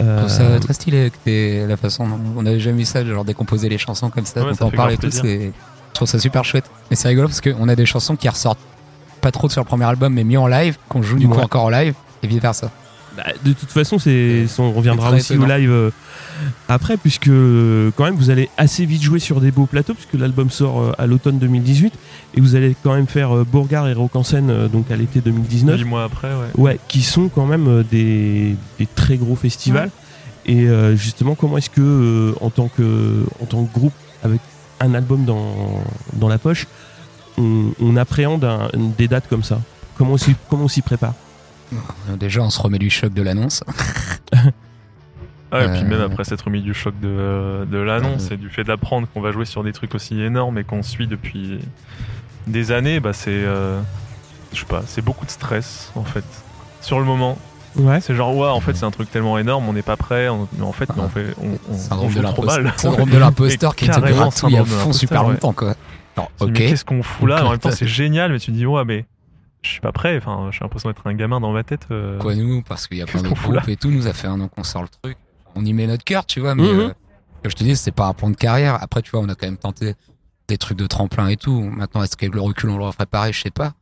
Je 0.00 0.04
Euh, 0.04 0.18
trouve 0.18 0.30
ça 0.30 0.58
très 0.58 0.74
stylé 0.74 1.10
que 1.10 1.16
t'aies 1.24 1.66
la 1.68 1.76
façon 1.76 2.08
dont 2.08 2.18
on 2.36 2.44
avait 2.46 2.58
jamais 2.58 2.78
vu 2.78 2.84
ça, 2.84 3.04
genre 3.04 3.24
décomposer 3.24 3.68
les 3.68 3.78
chansons 3.78 4.10
comme 4.10 4.26
ça, 4.26 4.40
Ouais, 4.42 4.50
dont 4.50 4.56
ça 4.56 4.66
on 4.66 4.70
fait 4.70 4.76
parle 4.76 4.92
et 4.94 4.96
tout, 4.96 5.08
je 5.12 5.50
trouve 5.92 6.08
ça 6.08 6.18
super 6.18 6.44
chouette. 6.44 6.64
Mais 6.90 6.96
c'est 6.96 7.06
rigolo 7.06 7.28
parce 7.28 7.40
qu'on 7.40 7.68
a 7.68 7.76
des 7.76 7.86
chansons 7.86 8.16
qui 8.16 8.28
ressortent 8.28 8.58
pas 9.24 9.30
trop 9.32 9.48
sur 9.48 9.62
le 9.62 9.66
premier 9.66 9.86
album, 9.86 10.12
mais 10.12 10.22
mis 10.22 10.36
en 10.36 10.46
live, 10.46 10.76
qu'on 10.90 11.02
joue 11.02 11.18
du 11.18 11.26
coup 11.26 11.38
Ouais. 11.38 11.44
encore 11.44 11.64
en 11.64 11.70
live, 11.70 11.94
et 12.22 12.26
vice 12.26 12.40
versa. 12.42 12.70
Bah, 13.16 13.22
de 13.44 13.52
toute 13.52 13.70
façon, 13.70 13.98
c'est, 13.98 14.44
on 14.58 14.72
reviendra 14.72 15.12
aussi 15.12 15.36
au 15.38 15.46
live 15.46 15.70
euh, 15.70 15.90
après, 16.68 16.96
puisque 16.96 17.28
euh, 17.28 17.90
quand 17.96 18.04
même 18.04 18.16
vous 18.16 18.28
allez 18.30 18.50
assez 18.58 18.84
vite 18.84 19.02
jouer 19.02 19.20
sur 19.20 19.40
des 19.40 19.50
beaux 19.50 19.66
plateaux, 19.66 19.94
puisque 19.94 20.14
l'album 20.14 20.50
sort 20.50 20.80
euh, 20.80 20.92
à 20.98 21.06
l'automne 21.06 21.38
2018, 21.38 21.94
et 22.34 22.40
vous 22.40 22.54
allez 22.56 22.76
quand 22.82 22.92
même 22.94 23.06
faire 23.06 23.34
euh, 23.34 23.44
Bourgard 23.50 23.88
et 23.88 23.94
Rock 23.94 24.14
en 24.16 24.24
scène 24.24 24.50
euh, 24.50 24.68
donc 24.68 24.90
à 24.90 24.96
l'été 24.96 25.20
2019. 25.20 25.78
Huit 25.78 25.84
mois 25.84 26.04
après, 26.04 26.28
ouais. 26.34 26.60
Ouais, 26.62 26.78
qui 26.88 27.02
sont 27.02 27.28
quand 27.28 27.46
même 27.46 27.68
euh, 27.68 27.82
des, 27.88 28.56
des 28.78 28.86
très 28.94 29.16
gros 29.16 29.36
festivals. 29.36 29.90
Et 30.44 30.68
euh, 30.68 30.96
justement, 30.96 31.34
comment 31.36 31.56
est-ce 31.56 31.70
que, 31.70 31.80
euh, 31.80 32.34
en, 32.42 32.50
tant 32.50 32.68
que, 32.68 33.24
en 33.40 33.46
tant 33.46 33.64
que 33.64 33.72
groupe, 33.72 33.94
avec 34.22 34.40
un 34.80 34.92
album 34.92 35.24
dans, 35.24 35.54
dans 36.14 36.28
la 36.28 36.36
poche, 36.38 36.66
on, 37.38 37.72
on 37.80 37.96
appréhende 37.96 38.44
un- 38.44 38.68
des 38.74 39.08
dates 39.08 39.28
comme 39.28 39.42
ça 39.42 39.60
Comment 39.96 40.14
on 40.14 40.68
s'y, 40.68 40.82
prépare 40.82 41.14
Déjà, 42.18 42.42
on 42.42 42.50
se 42.50 42.60
remet 42.60 42.78
du 42.78 42.90
choc 42.90 43.12
de 43.14 43.22
l'annonce. 43.22 43.62
Ah, 45.52 45.66
et 45.66 45.68
puis 45.68 45.80
Euh, 45.82 45.84
même 45.88 46.00
après 46.00 46.24
s'être 46.24 46.46
remis 46.46 46.62
du 46.62 46.74
choc 46.74 46.98
de, 47.00 47.64
de 47.70 47.78
l'annonce 47.78 48.32
et 48.32 48.36
du 48.36 48.48
fait 48.50 48.64
d'apprendre 48.64 49.06
qu'on 49.14 49.20
va 49.20 49.30
jouer 49.30 49.44
sur 49.44 49.62
des 49.62 49.72
trucs 49.72 49.94
aussi 49.94 50.20
énormes 50.20 50.58
et 50.58 50.64
qu'on 50.64 50.82
suit 50.82 51.06
depuis 51.06 51.60
des 52.48 52.72
années, 52.72 52.98
bah 52.98 53.12
c'est, 53.12 53.30
euh, 53.30 53.80
je 54.52 54.58
sais 54.58 54.64
pas, 54.66 54.82
c'est 54.86 55.02
beaucoup 55.02 55.24
de 55.24 55.30
stress 55.30 55.92
en 55.94 56.02
fait. 56.02 56.24
Sur 56.80 56.98
le 56.98 57.04
moment, 57.04 57.38
Ouais. 57.76 58.00
c'est 58.00 58.14
genre 58.14 58.36
ouais, 58.36 58.48
en 58.48 58.60
fait 58.60 58.74
c'est 58.76 58.84
un 58.84 58.90
truc 58.90 59.10
tellement 59.10 59.36
énorme, 59.38 59.68
on 59.68 59.72
n'est 59.72 59.82
pas 59.82 59.96
prêt, 59.96 60.28
on- 60.28 60.48
mais 60.56 60.64
en 60.64 60.72
fait, 60.72 60.88
mais 60.96 61.02
on 61.02 61.08
fait, 61.08 61.34
on, 61.40 61.46
on, 61.48 61.58
on 61.70 61.76
Syndrome 61.76 62.10
joue 62.10 62.18
de 62.20 62.24
trop 62.26 62.42
l'imposteur. 62.42 62.62
mal. 62.64 62.72
Syndrome 62.76 63.10
de 63.10 63.18
l'imposteur 63.18 63.74
qui 63.76 63.86
Carrément, 63.86 64.06
gratouille 64.16 64.56
à 64.56 64.58
syndrome 64.58 64.64
de 64.78 64.82
fond 64.82 64.92
super 64.92 65.24
ouais. 65.26 65.32
longtemps, 65.32 65.52
quoi. 65.52 65.74
Ok. 66.40 66.52
Qu'est-ce 66.52 66.84
qu'on 66.84 67.02
fout 67.02 67.28
là 67.28 67.44
En 67.44 67.50
même 67.50 67.58
temps, 67.58 67.70
c'est 67.72 67.86
génial, 67.88 68.30
mais 68.32 68.38
tu 68.38 68.52
te 68.52 68.56
dis 68.56 68.66
ouais, 68.66 68.84
mais 68.84 69.04
je 69.62 69.70
suis 69.70 69.80
pas 69.80 69.90
prêt. 69.92 70.16
Enfin, 70.16 70.50
j'ai 70.52 70.60
l'impression 70.60 70.88
d'être 70.90 71.04
un 71.06 71.14
gamin 71.14 71.40
dans 71.40 71.50
ma 71.52 71.64
tête. 71.64 71.86
euh. 71.90 72.18
Quoi, 72.20 72.34
nous 72.36 72.62
Parce 72.62 72.86
qu'il 72.86 72.98
y 72.98 73.02
a 73.02 73.06
plein 73.06 73.22
là 73.22 73.30
groupes 73.30 73.68
et 73.68 73.76
tout. 73.76 73.90
Nous, 73.90 74.02
ça 74.02 74.12
fait 74.12 74.28
un 74.28 74.40
an 74.40 74.46
qu'on 74.48 74.62
sort 74.62 74.82
le 74.82 74.88
truc. 75.02 75.16
On 75.56 75.64
y 75.64 75.72
met 75.72 75.86
notre 75.88 76.04
cœur, 76.04 76.24
tu 76.26 76.38
vois. 76.40 76.54
Mais 76.54 76.62
Mhm. 76.62 76.80
euh, 76.80 76.88
comme 77.42 77.50
je 77.50 77.56
te 77.56 77.64
dis, 77.64 77.74
c'est 77.74 77.90
pas 77.90 78.06
un 78.06 78.12
plan 78.12 78.30
de 78.30 78.36
carrière. 78.36 78.78
Après, 78.80 79.02
tu 79.02 79.10
vois, 79.10 79.20
on 79.20 79.28
a 79.28 79.34
quand 79.34 79.46
même 79.46 79.56
tenté 79.56 79.94
des 80.46 80.58
trucs 80.58 80.78
de 80.78 80.86
tremplin 80.86 81.26
et 81.28 81.36
tout. 81.36 81.60
Maintenant, 81.62 82.02
est-ce 82.04 82.16
qu'avec 82.16 82.34
le 82.34 82.40
recul, 82.42 82.70
on 82.70 82.78
le 82.78 82.84
referait 82.84 83.06
pareil? 83.06 83.32
Je 83.32 83.40
sais 83.42 83.50
pas. 83.50 83.72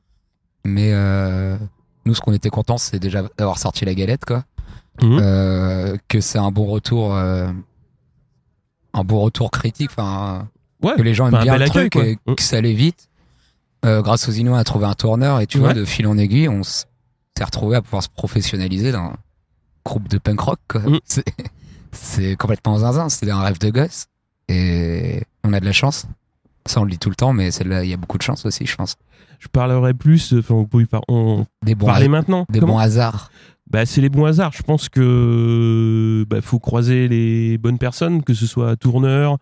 Mais 0.64 0.92
euh, 0.94 1.56
nous, 2.04 2.14
ce 2.14 2.20
qu'on 2.20 2.32
était 2.32 2.50
content, 2.50 2.78
c'est 2.78 2.98
déjà 2.98 3.22
d'avoir 3.38 3.58
sorti 3.58 3.84
la 3.84 3.94
galette, 3.94 4.24
quoi. 4.24 4.44
Mhm. 5.02 5.18
Euh, 5.22 5.96
que 6.08 6.20
c'est 6.20 6.38
un 6.38 6.50
bon 6.50 6.66
retour. 6.66 7.14
euh, 7.14 7.48
un 8.94 9.04
bon 9.04 9.20
retour 9.20 9.50
critique. 9.50 9.90
Enfin, 9.90 10.48
Ouais. 10.82 10.94
que 10.96 11.02
les 11.02 11.14
gens 11.14 11.28
aiment 11.28 11.34
un 11.36 11.42
bien 11.42 11.56
le 11.58 11.68
truc 11.68 11.96
et 11.96 12.16
quoi. 12.16 12.34
que 12.34 12.42
ça 12.42 12.56
allait 12.58 12.74
vite. 12.74 13.08
Euh, 13.84 14.02
grâce 14.02 14.28
aux 14.28 14.32
Inuits, 14.32 14.52
on 14.52 14.56
a 14.56 14.64
trouvé 14.64 14.84
un 14.86 14.94
tourneur 14.94 15.40
et 15.40 15.46
tu 15.46 15.58
Ouais. 15.58 15.64
vois, 15.64 15.74
de 15.74 15.84
fil 15.84 16.06
en 16.06 16.18
aiguille, 16.18 16.48
on 16.48 16.62
s'est 16.62 16.84
retrouvé 17.40 17.76
à 17.76 17.82
pouvoir 17.82 18.02
se 18.02 18.08
professionnaliser 18.08 18.92
dans 18.92 18.98
un 19.04 19.16
groupe 19.84 20.08
de 20.08 20.18
punk 20.18 20.40
rock. 20.40 20.60
quoi. 20.68 20.80
Mm. 20.86 20.98
C'est, 21.94 22.36
complètement 22.36 22.78
zinzin. 22.78 23.08
C'était 23.10 23.32
un 23.32 23.40
rêve 23.42 23.58
de 23.58 23.70
gosse 23.70 24.06
et 24.48 25.22
on 25.44 25.52
a 25.52 25.60
de 25.60 25.64
la 25.64 25.72
chance. 25.72 26.06
Ça, 26.66 26.80
on 26.80 26.84
le 26.84 26.90
dit 26.90 26.98
tout 26.98 27.10
le 27.10 27.16
temps, 27.16 27.32
mais 27.32 27.48
il 27.52 27.88
y 27.88 27.92
a 27.92 27.96
beaucoup 27.96 28.16
de 28.18 28.22
chance 28.22 28.46
aussi, 28.46 28.64
je 28.66 28.76
pense. 28.76 28.96
Je 29.42 29.48
parlerai 29.48 29.92
plus, 29.92 30.34
enfin, 30.38 30.54
on 30.54 30.66
peut 30.66 30.82
y 30.82 30.86
par- 30.86 31.02
on 31.08 31.46
Des 31.64 31.74
bons, 31.74 31.86
parler 31.86 32.06
maintenant. 32.06 32.46
des 32.48 32.60
Comment 32.60 32.74
bons 32.74 32.78
hasards. 32.78 33.32
Bah, 33.68 33.84
c'est 33.86 34.00
les 34.00 34.08
bons 34.08 34.24
hasards. 34.24 34.52
Je 34.52 34.62
pense 34.62 34.88
que 34.88 36.24
bah, 36.30 36.40
faut 36.40 36.60
croiser 36.60 37.08
les 37.08 37.58
bonnes 37.58 37.78
personnes, 37.78 38.22
que 38.22 38.34
ce 38.34 38.46
soit 38.46 38.76
tourneur 38.76 39.38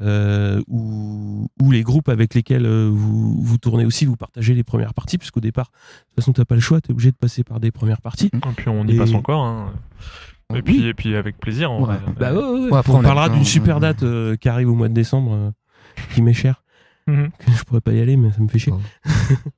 euh, 0.00 0.62
ou, 0.68 1.48
ou 1.62 1.70
les 1.70 1.82
groupes 1.82 2.08
avec 2.08 2.32
lesquels 2.34 2.64
euh, 2.64 2.88
vous, 2.90 3.36
vous 3.38 3.58
tournez 3.58 3.84
aussi, 3.84 4.06
vous 4.06 4.16
partagez 4.16 4.54
les 4.54 4.64
premières 4.64 4.94
parties, 4.94 5.18
puisqu'au 5.18 5.40
départ, 5.40 5.66
de 5.66 6.04
toute 6.08 6.14
façon, 6.24 6.32
t'as 6.32 6.44
pas 6.46 6.54
le 6.54 6.60
choix, 6.62 6.80
t'es 6.80 6.92
obligé 6.92 7.10
de 7.10 7.16
passer 7.16 7.44
par 7.44 7.60
des 7.60 7.70
premières 7.70 8.00
parties. 8.00 8.30
Et 8.32 8.38
puis 8.56 8.68
on 8.70 8.86
y 8.86 8.94
Et- 8.94 8.98
passe 8.98 9.12
encore. 9.14 9.44
hein. 9.44 9.72
Et 10.50 10.54
Oui. 10.56 10.62
puis 10.62 10.86
et 10.86 10.94
puis 10.94 11.14
avec 11.16 11.38
plaisir. 11.38 11.72
vrai. 11.72 11.98
Bah, 12.18 12.32
ouais, 12.32 12.38
ouais, 12.38 12.44
ouais. 12.64 12.70
Ouais, 12.70 12.78
après, 12.78 12.92
on 12.92 12.98
on 13.00 13.02
parlera 13.02 13.28
d'une 13.28 13.44
super 13.44 13.80
date 13.80 14.02
euh, 14.02 14.36
qui 14.36 14.48
arrive 14.48 14.70
au 14.70 14.74
mois 14.74 14.88
de 14.88 14.94
décembre, 14.94 15.32
euh, 15.34 15.50
qui 16.14 16.22
m'est 16.22 16.32
chère. 16.32 16.62
Que 17.06 17.12
je 17.56 17.62
pourrais 17.64 17.80
pas 17.80 17.92
y 17.92 18.00
aller, 18.00 18.16
mais 18.16 18.30
ça 18.32 18.40
me 18.40 18.48
fait 18.48 18.58
chier. 18.58 18.72
Oh. 18.74 18.80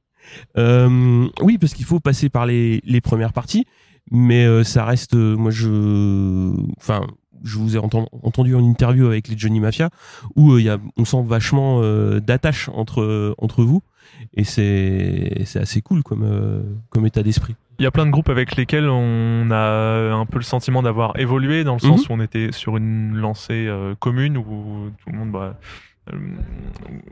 Euh, 0.58 1.26
oui, 1.40 1.56
parce 1.58 1.72
qu'il 1.72 1.86
faut 1.86 2.00
passer 2.00 2.28
par 2.28 2.44
les, 2.44 2.82
les 2.84 3.00
premières 3.00 3.32
parties, 3.32 3.64
mais 4.10 4.44
euh, 4.44 4.62
ça 4.62 4.84
reste. 4.84 5.14
euh, 5.14 5.36
moi, 5.36 5.50
je. 5.50 6.52
Enfin, 6.76 7.00
je 7.44 7.56
vous 7.56 7.76
ai 7.76 7.78
enten- 7.78 8.08
entendu 8.22 8.54
en 8.54 8.62
interview 8.62 9.06
avec 9.06 9.28
les 9.28 9.38
Johnny 9.38 9.58
Mafia, 9.60 9.88
où 10.36 10.52
euh, 10.52 10.60
il 10.60 10.66
y 10.66 10.68
a, 10.68 10.78
on 10.98 11.04
sent 11.06 11.22
vachement 11.26 11.80
euh, 11.82 12.20
d'attache 12.20 12.68
entre, 12.74 13.34
entre 13.38 13.62
vous, 13.64 13.80
et 14.34 14.44
c'est 14.44 15.42
c'est 15.46 15.60
assez 15.60 15.80
cool 15.80 16.02
comme, 16.02 16.24
euh, 16.24 16.62
comme 16.90 17.06
état 17.06 17.22
d'esprit. 17.22 17.54
Il 17.78 17.84
y 17.84 17.86
a 17.86 17.90
plein 17.92 18.04
de 18.06 18.10
groupes 18.10 18.28
avec 18.28 18.56
lesquels 18.56 18.88
on 18.90 19.50
a 19.52 20.12
un 20.12 20.26
peu 20.26 20.38
le 20.38 20.44
sentiment 20.44 20.82
d'avoir 20.82 21.18
évolué, 21.18 21.62
dans 21.62 21.74
le 21.74 21.78
sens 21.80 22.00
Mhm. 22.00 22.06
où 22.16 22.18
on 22.18 22.22
était 22.22 22.50
sur 22.50 22.76
une 22.76 23.14
lancée 23.16 23.66
euh, 23.68 23.94
commune, 24.00 24.36
où 24.36 24.90
tout 25.02 25.10
le 25.12 25.16
monde, 25.18 25.30
bah, 25.30 25.58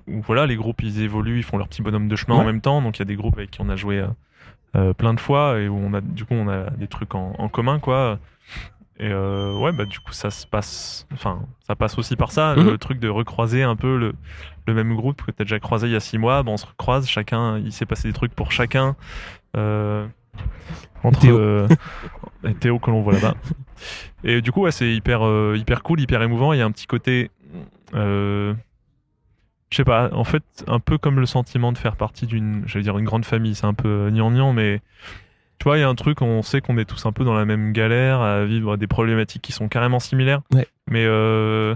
où 0.09 0.21
voilà, 0.23 0.47
les 0.47 0.57
groupes 0.57 0.83
ils 0.83 1.01
évoluent, 1.03 1.39
ils 1.39 1.43
font 1.43 1.59
leur 1.59 1.69
petit 1.69 1.83
bonhomme 1.83 2.09
de 2.09 2.17
chemin 2.17 2.37
en 2.37 2.45
même 2.45 2.61
temps. 2.61 2.81
Donc 2.83 2.97
il 2.99 3.01
y 3.01 3.03
a 3.03 3.07
des 3.07 3.17
groupes 3.17 3.37
avec 3.39 3.51
qui 3.51 3.61
on 3.61 3.69
a 3.69 3.77
joué 3.77 3.99
euh, 4.01 4.07
euh, 4.77 4.93
plein 4.93 5.15
de 5.15 5.21
fois 5.21 5.59
et 5.61 5.69
où 5.69 5.77
on 5.77 5.95
a, 5.95 6.01
du 6.01 6.25
coup, 6.25 6.35
on 6.35 6.49
a 6.49 6.71
des 6.71 6.87
trucs 6.89 7.15
en, 7.15 7.35
en 7.39 7.49
commun, 7.49 7.79
quoi. 7.79 8.19
Et 8.99 9.09
euh, 9.11 9.55
ouais, 9.59 9.73
bah 9.73 9.85
du 9.85 10.01
coup 10.01 10.13
ça 10.13 10.31
se 10.31 10.47
passe, 10.47 11.07
enfin 11.13 11.41
ça 11.67 11.77
passe 11.77 11.99
aussi 11.99 12.17
par 12.17 12.33
ça, 12.33 12.55
Mhm. 12.57 12.71
le 12.71 12.79
truc 12.79 12.99
de 12.99 13.09
recroiser 13.11 13.63
un 13.63 13.77
peu 13.77 13.99
le, 13.99 14.15
le 14.67 14.73
même 14.75 14.95
groupe 14.97 15.23
que 15.23 15.31
t'as 15.31 15.45
déjà 15.45 15.59
croisé 15.61 15.87
il 15.89 15.93
y 15.93 15.97
a 15.97 16.01
six 16.01 16.17
mois. 16.17 16.43
Bah, 16.43 16.51
on 16.53 16.57
se 16.57 16.65
recroise, 16.65 17.07
chacun, 17.07 17.59
il 17.59 17.73
s'est 17.73 17.85
passé 17.85 18.09
des 18.09 18.15
trucs 18.15 18.35
pour 18.35 18.53
chacun. 18.53 18.97
Euh, 19.57 20.07
entre 21.05 21.21
Théo. 21.21 21.39
euh, 21.39 21.69
et 22.45 22.55
Théo 22.55 22.79
que 22.79 22.91
l'on 22.91 23.03
voit 23.03 23.13
là-bas. 23.15 23.35
Et 24.25 24.41
du 24.41 24.51
coup, 24.51 24.63
ouais, 24.63 24.71
c'est 24.73 24.91
hyper, 24.95 25.27
euh, 25.27 25.57
hyper 25.59 25.83
cool, 25.83 26.01
hyper 26.01 26.23
émouvant. 26.23 26.53
Il 26.55 26.59
y 26.59 26.63
a 26.63 26.65
un 26.65 26.71
petit 26.71 26.87
côté, 26.87 27.31
euh, 27.95 28.55
je 29.71 29.77
sais 29.79 29.85
pas, 29.85 30.11
en 30.13 30.25
fait, 30.25 30.43
un 30.69 30.79
peu 30.81 30.97
comme 30.99 31.19
le 31.21 31.27
sentiment 31.27 31.73
de 31.73 31.79
faire 31.79 31.97
partie 31.97 32.27
d'une, 32.27 32.63
j'allais 32.67 32.85
dire 32.85 32.97
une 32.99 33.05
grande 33.05 33.25
famille. 33.25 33.55
C'est 33.55 33.67
un 33.67 33.75
peu 33.75 34.09
gnangnan, 34.11 34.53
mais 34.53 34.81
tu 35.59 35.65
vois, 35.65 35.79
il 35.79 35.81
y 35.81 35.85
a 35.85 35.89
un 35.89 35.95
truc, 35.95 36.23
on 36.23 36.43
sait 36.43 36.61
qu'on 36.61 36.79
est 36.79 36.85
tous 36.85 37.05
un 37.07 37.13
peu 37.13 37.25
dans 37.25 37.35
la 37.35 37.45
même 37.45 37.73
galère, 37.73 38.21
à 38.21 38.45
vivre 38.45 38.77
des 38.77 38.87
problématiques 38.87 39.43
qui 39.43 39.53
sont 39.53 39.69
carrément 39.69 39.99
similaires. 40.01 40.41
Ouais. 40.55 40.67
Mais 40.91 41.05
euh, 41.05 41.75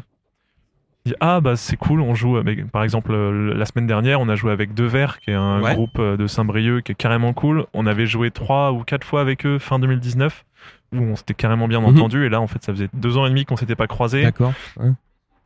ah 1.20 1.40
bah 1.40 1.56
c'est 1.56 1.76
cool, 1.76 2.00
on 2.00 2.14
joue 2.14 2.36
avec, 2.36 2.70
par 2.70 2.84
exemple 2.84 3.12
euh, 3.12 3.54
la 3.54 3.64
semaine 3.64 3.86
dernière, 3.86 4.20
on 4.20 4.28
a 4.28 4.36
joué 4.36 4.52
avec 4.52 4.74
Deux 4.74 4.86
Verts, 4.86 5.18
qui 5.18 5.30
est 5.30 5.34
un 5.34 5.60
Ouais. 5.62 5.74
groupe 5.74 5.98
euh, 5.98 6.16
de 6.16 6.26
Saint-Brieuc 6.26 6.82
qui 6.82 6.92
est 6.92 6.94
carrément 6.94 7.32
cool. 7.32 7.66
On 7.74 7.86
avait 7.86 8.06
joué 8.06 8.30
trois 8.30 8.70
ou 8.72 8.84
quatre 8.84 9.04
fois 9.04 9.20
avec 9.22 9.46
eux 9.46 9.58
fin 9.58 9.78
2019, 9.78 10.44
où 10.92 10.98
on 10.98 11.16
s'était 11.16 11.34
carrément 11.34 11.66
bien 11.68 11.80
Mhm. 11.80 11.86
entendu. 11.96 12.24
Et 12.26 12.28
là, 12.28 12.40
en 12.40 12.46
fait, 12.46 12.62
ça 12.62 12.72
faisait 12.72 12.88
deux 12.92 13.16
ans 13.16 13.26
et 13.26 13.30
demi 13.30 13.44
qu'on 13.46 13.56
s'était 13.56 13.74
pas 13.76 13.86
croisés. 13.86 14.22
D'accord. 14.22 14.52
Ouais. 14.78 14.90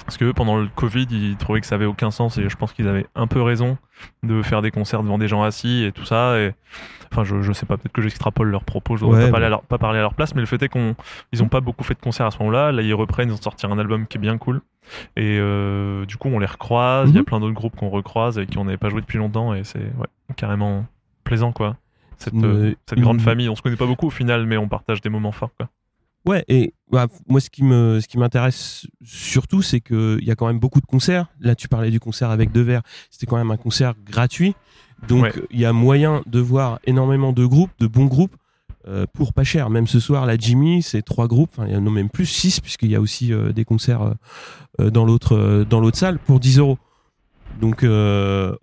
Parce 0.04 0.18
que 0.18 0.26
eux, 0.26 0.32
pendant 0.34 0.58
le 0.58 0.68
Covid, 0.74 1.06
ils 1.10 1.36
trouvaient 1.36 1.60
que 1.60 1.66
ça 1.66 1.76
avait 1.76 1.86
aucun 1.86 2.10
sens 2.10 2.36
et 2.38 2.48
je 2.48 2.56
pense 2.56 2.72
qu'ils 2.74 2.88
avaient 2.88 3.06
un 3.14 3.26
peu 3.26 3.40
raison 3.40 3.78
de 4.22 4.42
faire 4.42 4.60
des 4.60 4.70
concerts 4.70 5.02
devant 5.02 5.16
des 5.18 5.28
gens 5.28 5.42
assis 5.42 5.82
et 5.84 5.92
tout 5.92 6.04
ça. 6.04 6.38
Et 6.38 6.52
enfin, 7.10 7.24
je, 7.24 7.40
je 7.40 7.52
sais 7.52 7.64
pas, 7.64 7.78
peut-être 7.78 7.92
que 7.92 8.02
j'extrapole 8.02 8.50
leurs 8.50 8.64
propos, 8.64 8.96
je 8.96 9.04
dois 9.04 9.14
Ouais, 9.14 9.18
pas, 9.20 9.24
mais- 9.26 9.30
parler 9.30 9.46
à 9.46 9.48
leur, 9.48 9.62
pas 9.62 9.78
parler 9.78 9.98
à 9.98 10.02
leur 10.02 10.12
place, 10.14 10.34
mais 10.34 10.42
le 10.42 10.46
fait 10.46 10.62
est 10.62 10.68
qu'on, 10.68 10.94
ils 11.32 11.42
ont 11.42 11.48
pas 11.48 11.60
beaucoup 11.62 11.84
fait 11.84 11.94
de 11.94 12.00
concerts 12.00 12.26
à 12.26 12.30
ce 12.30 12.38
moment-là. 12.40 12.70
Là, 12.70 12.82
ils 12.82 12.92
reprennent, 12.92 13.30
ils 13.30 13.34
ont 13.34 13.40
sorti 13.40 13.66
un 13.66 13.78
album 13.78 14.06
qui 14.06 14.18
est 14.18 14.20
bien 14.20 14.36
cool. 14.36 14.60
Et 15.16 15.38
euh, 15.40 16.04
du 16.04 16.18
coup, 16.18 16.28
on 16.28 16.38
les 16.38 16.44
recroise. 16.46 17.08
Il 17.08 17.14
y 17.14 17.18
a 17.18 17.20
Mhm. 17.20 17.24
plein 17.24 17.40
d'autres 17.40 17.54
groupes 17.54 17.74
qu'on 17.74 17.88
recroise 17.88 18.38
et 18.38 18.44
qui 18.46 18.58
on 18.58 18.66
n'avait 18.66 18.76
pas 18.76 18.90
joué 18.90 19.00
depuis 19.00 19.16
longtemps 19.16 19.54
et 19.54 19.64
c'est 19.64 19.78
ouais, 19.78 20.06
carrément 20.36 20.84
plaisant 21.24 21.52
quoi. 21.52 21.76
Cette, 22.18 22.34
Une- 22.34 22.44
euh, 22.44 22.74
cette 22.86 22.98
une- 22.98 23.04
grande 23.04 23.20
famille, 23.22 23.48
on 23.48 23.56
se 23.56 23.62
connaît 23.62 23.76
pas 23.76 23.86
beaucoup 23.86 24.08
au 24.08 24.10
final, 24.10 24.44
mais 24.46 24.58
on 24.58 24.68
partage 24.68 25.00
des 25.00 25.08
moments 25.08 25.32
forts 25.32 25.50
quoi. 25.58 25.68
Ouais, 26.26 26.44
et 26.48 26.72
bah, 26.90 27.06
moi, 27.28 27.40
ce 27.40 27.50
qui 27.50 27.62
me, 27.64 28.00
ce 28.00 28.08
qui 28.08 28.16
m'intéresse 28.18 28.86
surtout, 29.04 29.60
c'est 29.62 29.80
qu'il 29.80 30.22
y 30.22 30.30
a 30.30 30.34
quand 30.34 30.46
même 30.46 30.58
beaucoup 30.58 30.80
de 30.80 30.86
concerts. 30.86 31.26
Là, 31.40 31.54
tu 31.54 31.68
parlais 31.68 31.90
du 31.90 32.00
concert 32.00 32.30
avec 32.30 32.50
Deux 32.50 32.62
Verts. 32.62 32.82
C'était 33.10 33.26
quand 33.26 33.36
même 33.36 33.50
un 33.50 33.56
concert 33.58 33.94
gratuit. 34.06 34.54
Donc, 35.06 35.24
Ouais. 35.24 35.32
il 35.50 35.60
y 35.60 35.66
a 35.66 35.72
moyen 35.74 36.22
de 36.26 36.40
voir 36.40 36.78
énormément 36.86 37.32
de 37.32 37.44
groupes, 37.44 37.72
de 37.78 37.86
bons 37.86 38.06
groupes, 38.06 38.36
euh, 38.88 39.04
pour 39.12 39.34
pas 39.34 39.44
cher. 39.44 39.68
Même 39.68 39.86
ce 39.86 40.00
soir, 40.00 40.24
la 40.24 40.36
Jimmy, 40.36 40.82
c'est 40.82 41.02
trois 41.02 41.28
groupes. 41.28 41.50
Enfin, 41.52 41.66
il 41.68 41.74
y 41.74 41.76
en 41.76 41.86
a 41.86 41.90
même 41.90 42.08
plus, 42.08 42.26
six, 42.26 42.60
puisqu'il 42.60 42.90
y 42.90 42.96
a 42.96 43.00
aussi 43.02 43.32
euh, 43.32 43.52
des 43.52 43.64
concerts 43.66 44.14
euh, 44.80 44.90
dans 44.90 45.04
l'autre, 45.04 45.64
dans 45.68 45.80
l'autre 45.80 45.98
salle 45.98 46.18
pour 46.18 46.40
10 46.40 46.58
euros. 46.58 46.78
Donc, 47.60 47.82
euh, 47.84 48.56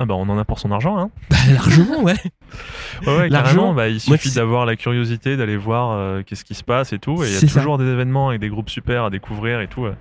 Ah 0.00 0.04
bah 0.04 0.14
on 0.14 0.28
en 0.28 0.38
a 0.38 0.44
pour 0.44 0.58
son 0.60 0.70
argent 0.70 0.96
hein. 0.96 1.10
bah, 1.30 1.36
largement, 1.52 2.02
ouais. 2.02 2.14
Ouais, 3.06 3.16
ouais, 3.16 3.28
Largement. 3.28 3.62
carrément. 3.62 3.74
Bah, 3.74 3.88
il 3.88 4.00
suffit 4.00 4.30
d'avoir 4.32 4.64
la 4.66 4.74
curiosité 4.76 5.36
d'aller 5.36 5.56
voir 5.56 5.90
euh, 5.92 6.22
qu'est-ce 6.24 6.44
qui 6.44 6.54
se 6.54 6.64
passe 6.64 6.92
et 6.92 6.98
tout. 6.98 7.22
Et 7.22 7.26
il 7.28 7.32
y 7.32 7.36
a 7.36 7.40
ça. 7.40 7.46
toujours 7.60 7.78
des 7.78 7.84
événements 7.86 8.28
avec 8.30 8.40
des 8.40 8.48
groupes 8.48 8.70
super 8.70 9.04
à 9.04 9.10
découvrir 9.10 9.60
et 9.60 9.66
tout. 9.68 9.86
euh. 9.86 9.94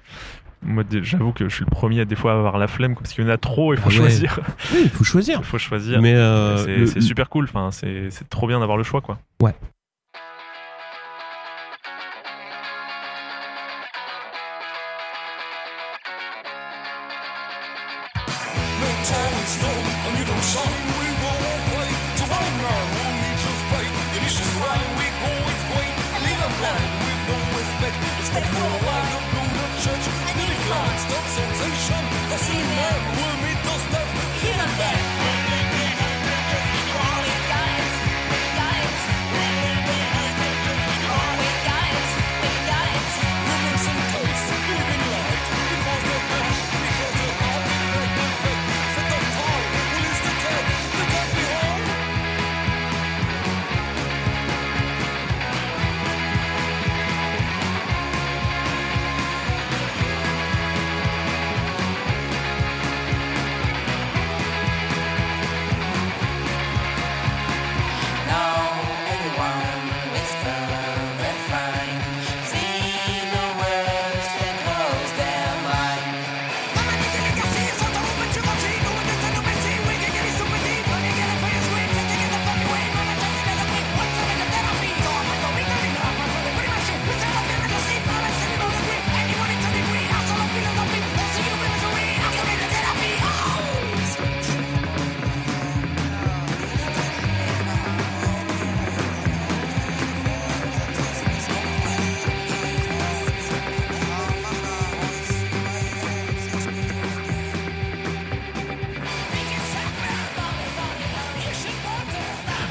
Moi, 0.64 0.84
j'avoue 1.04 1.32
que 1.34 1.48
je 1.50 1.54
suis 1.56 1.66
le 1.66 1.70
premier 1.70 2.02
à 2.02 2.06
des 2.06 2.16
fois 2.16 2.34
avoir 2.34 2.58
la 2.58 2.68
flemme 2.68 2.96
parce 2.96 3.14
qu'il 3.14 3.24
y 3.24 3.28
en 3.28 3.30
a 3.30 3.38
trop. 3.38 3.74
Il 3.74 3.80
faut 3.80 3.86
Ah 3.88 3.90
ouais. 3.90 3.96
choisir. 3.98 4.40
Oui, 4.74 4.80
il 4.86 4.90
faut 4.90 5.04
choisir. 5.04 5.40
Il 5.40 5.46
faut 5.46 5.58
choisir. 5.60 6.02
Mais 6.02 6.16
euh, 6.16 6.58
c'est 6.86 6.96
le- 6.96 7.02
super 7.02 7.30
cool. 7.30 7.46
Enfin, 7.46 7.70
c'est 7.72 8.10
trop 8.30 8.48
bien 8.48 8.60
d'avoir 8.60 8.78
le 8.78 8.84
choix 8.84 9.02
quoi. 9.02 9.20
No 9.42 9.50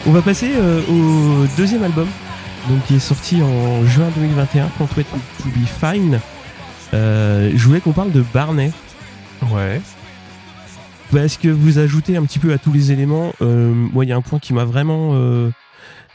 On 0.06 0.12
va 0.12 0.22
passer 0.22 0.52
euh, 0.54 0.80
au 0.88 1.46
deuxième 1.56 1.82
album, 1.82 2.06
donc 2.68 2.84
qui 2.86 2.94
est 2.94 3.00
sorti 3.00 3.42
en 3.42 3.84
juin 3.84 4.06
2021, 4.14 4.68
Can't 4.78 4.88
Wait 4.96 5.04
to 5.04 5.48
Be 5.48 5.66
Fine. 5.66 6.20
Euh, 6.94 7.50
je 7.52 7.66
voulais 7.66 7.80
qu'on 7.80 7.92
parle 7.92 8.12
de 8.12 8.22
Barney. 8.32 8.70
Ouais. 9.50 9.80
Parce 11.12 11.36
que 11.36 11.48
vous 11.48 11.78
ajoutez 11.78 12.16
un 12.16 12.24
petit 12.24 12.38
peu 12.38 12.52
à 12.52 12.58
tous 12.58 12.72
les 12.72 12.92
éléments. 12.92 13.32
Euh, 13.42 13.72
moi, 13.74 14.04
il 14.04 14.08
y 14.08 14.12
a 14.12 14.16
un 14.16 14.22
point 14.22 14.38
qui 14.38 14.52
m'a 14.52 14.64
vraiment 14.64 15.10
euh, 15.14 15.50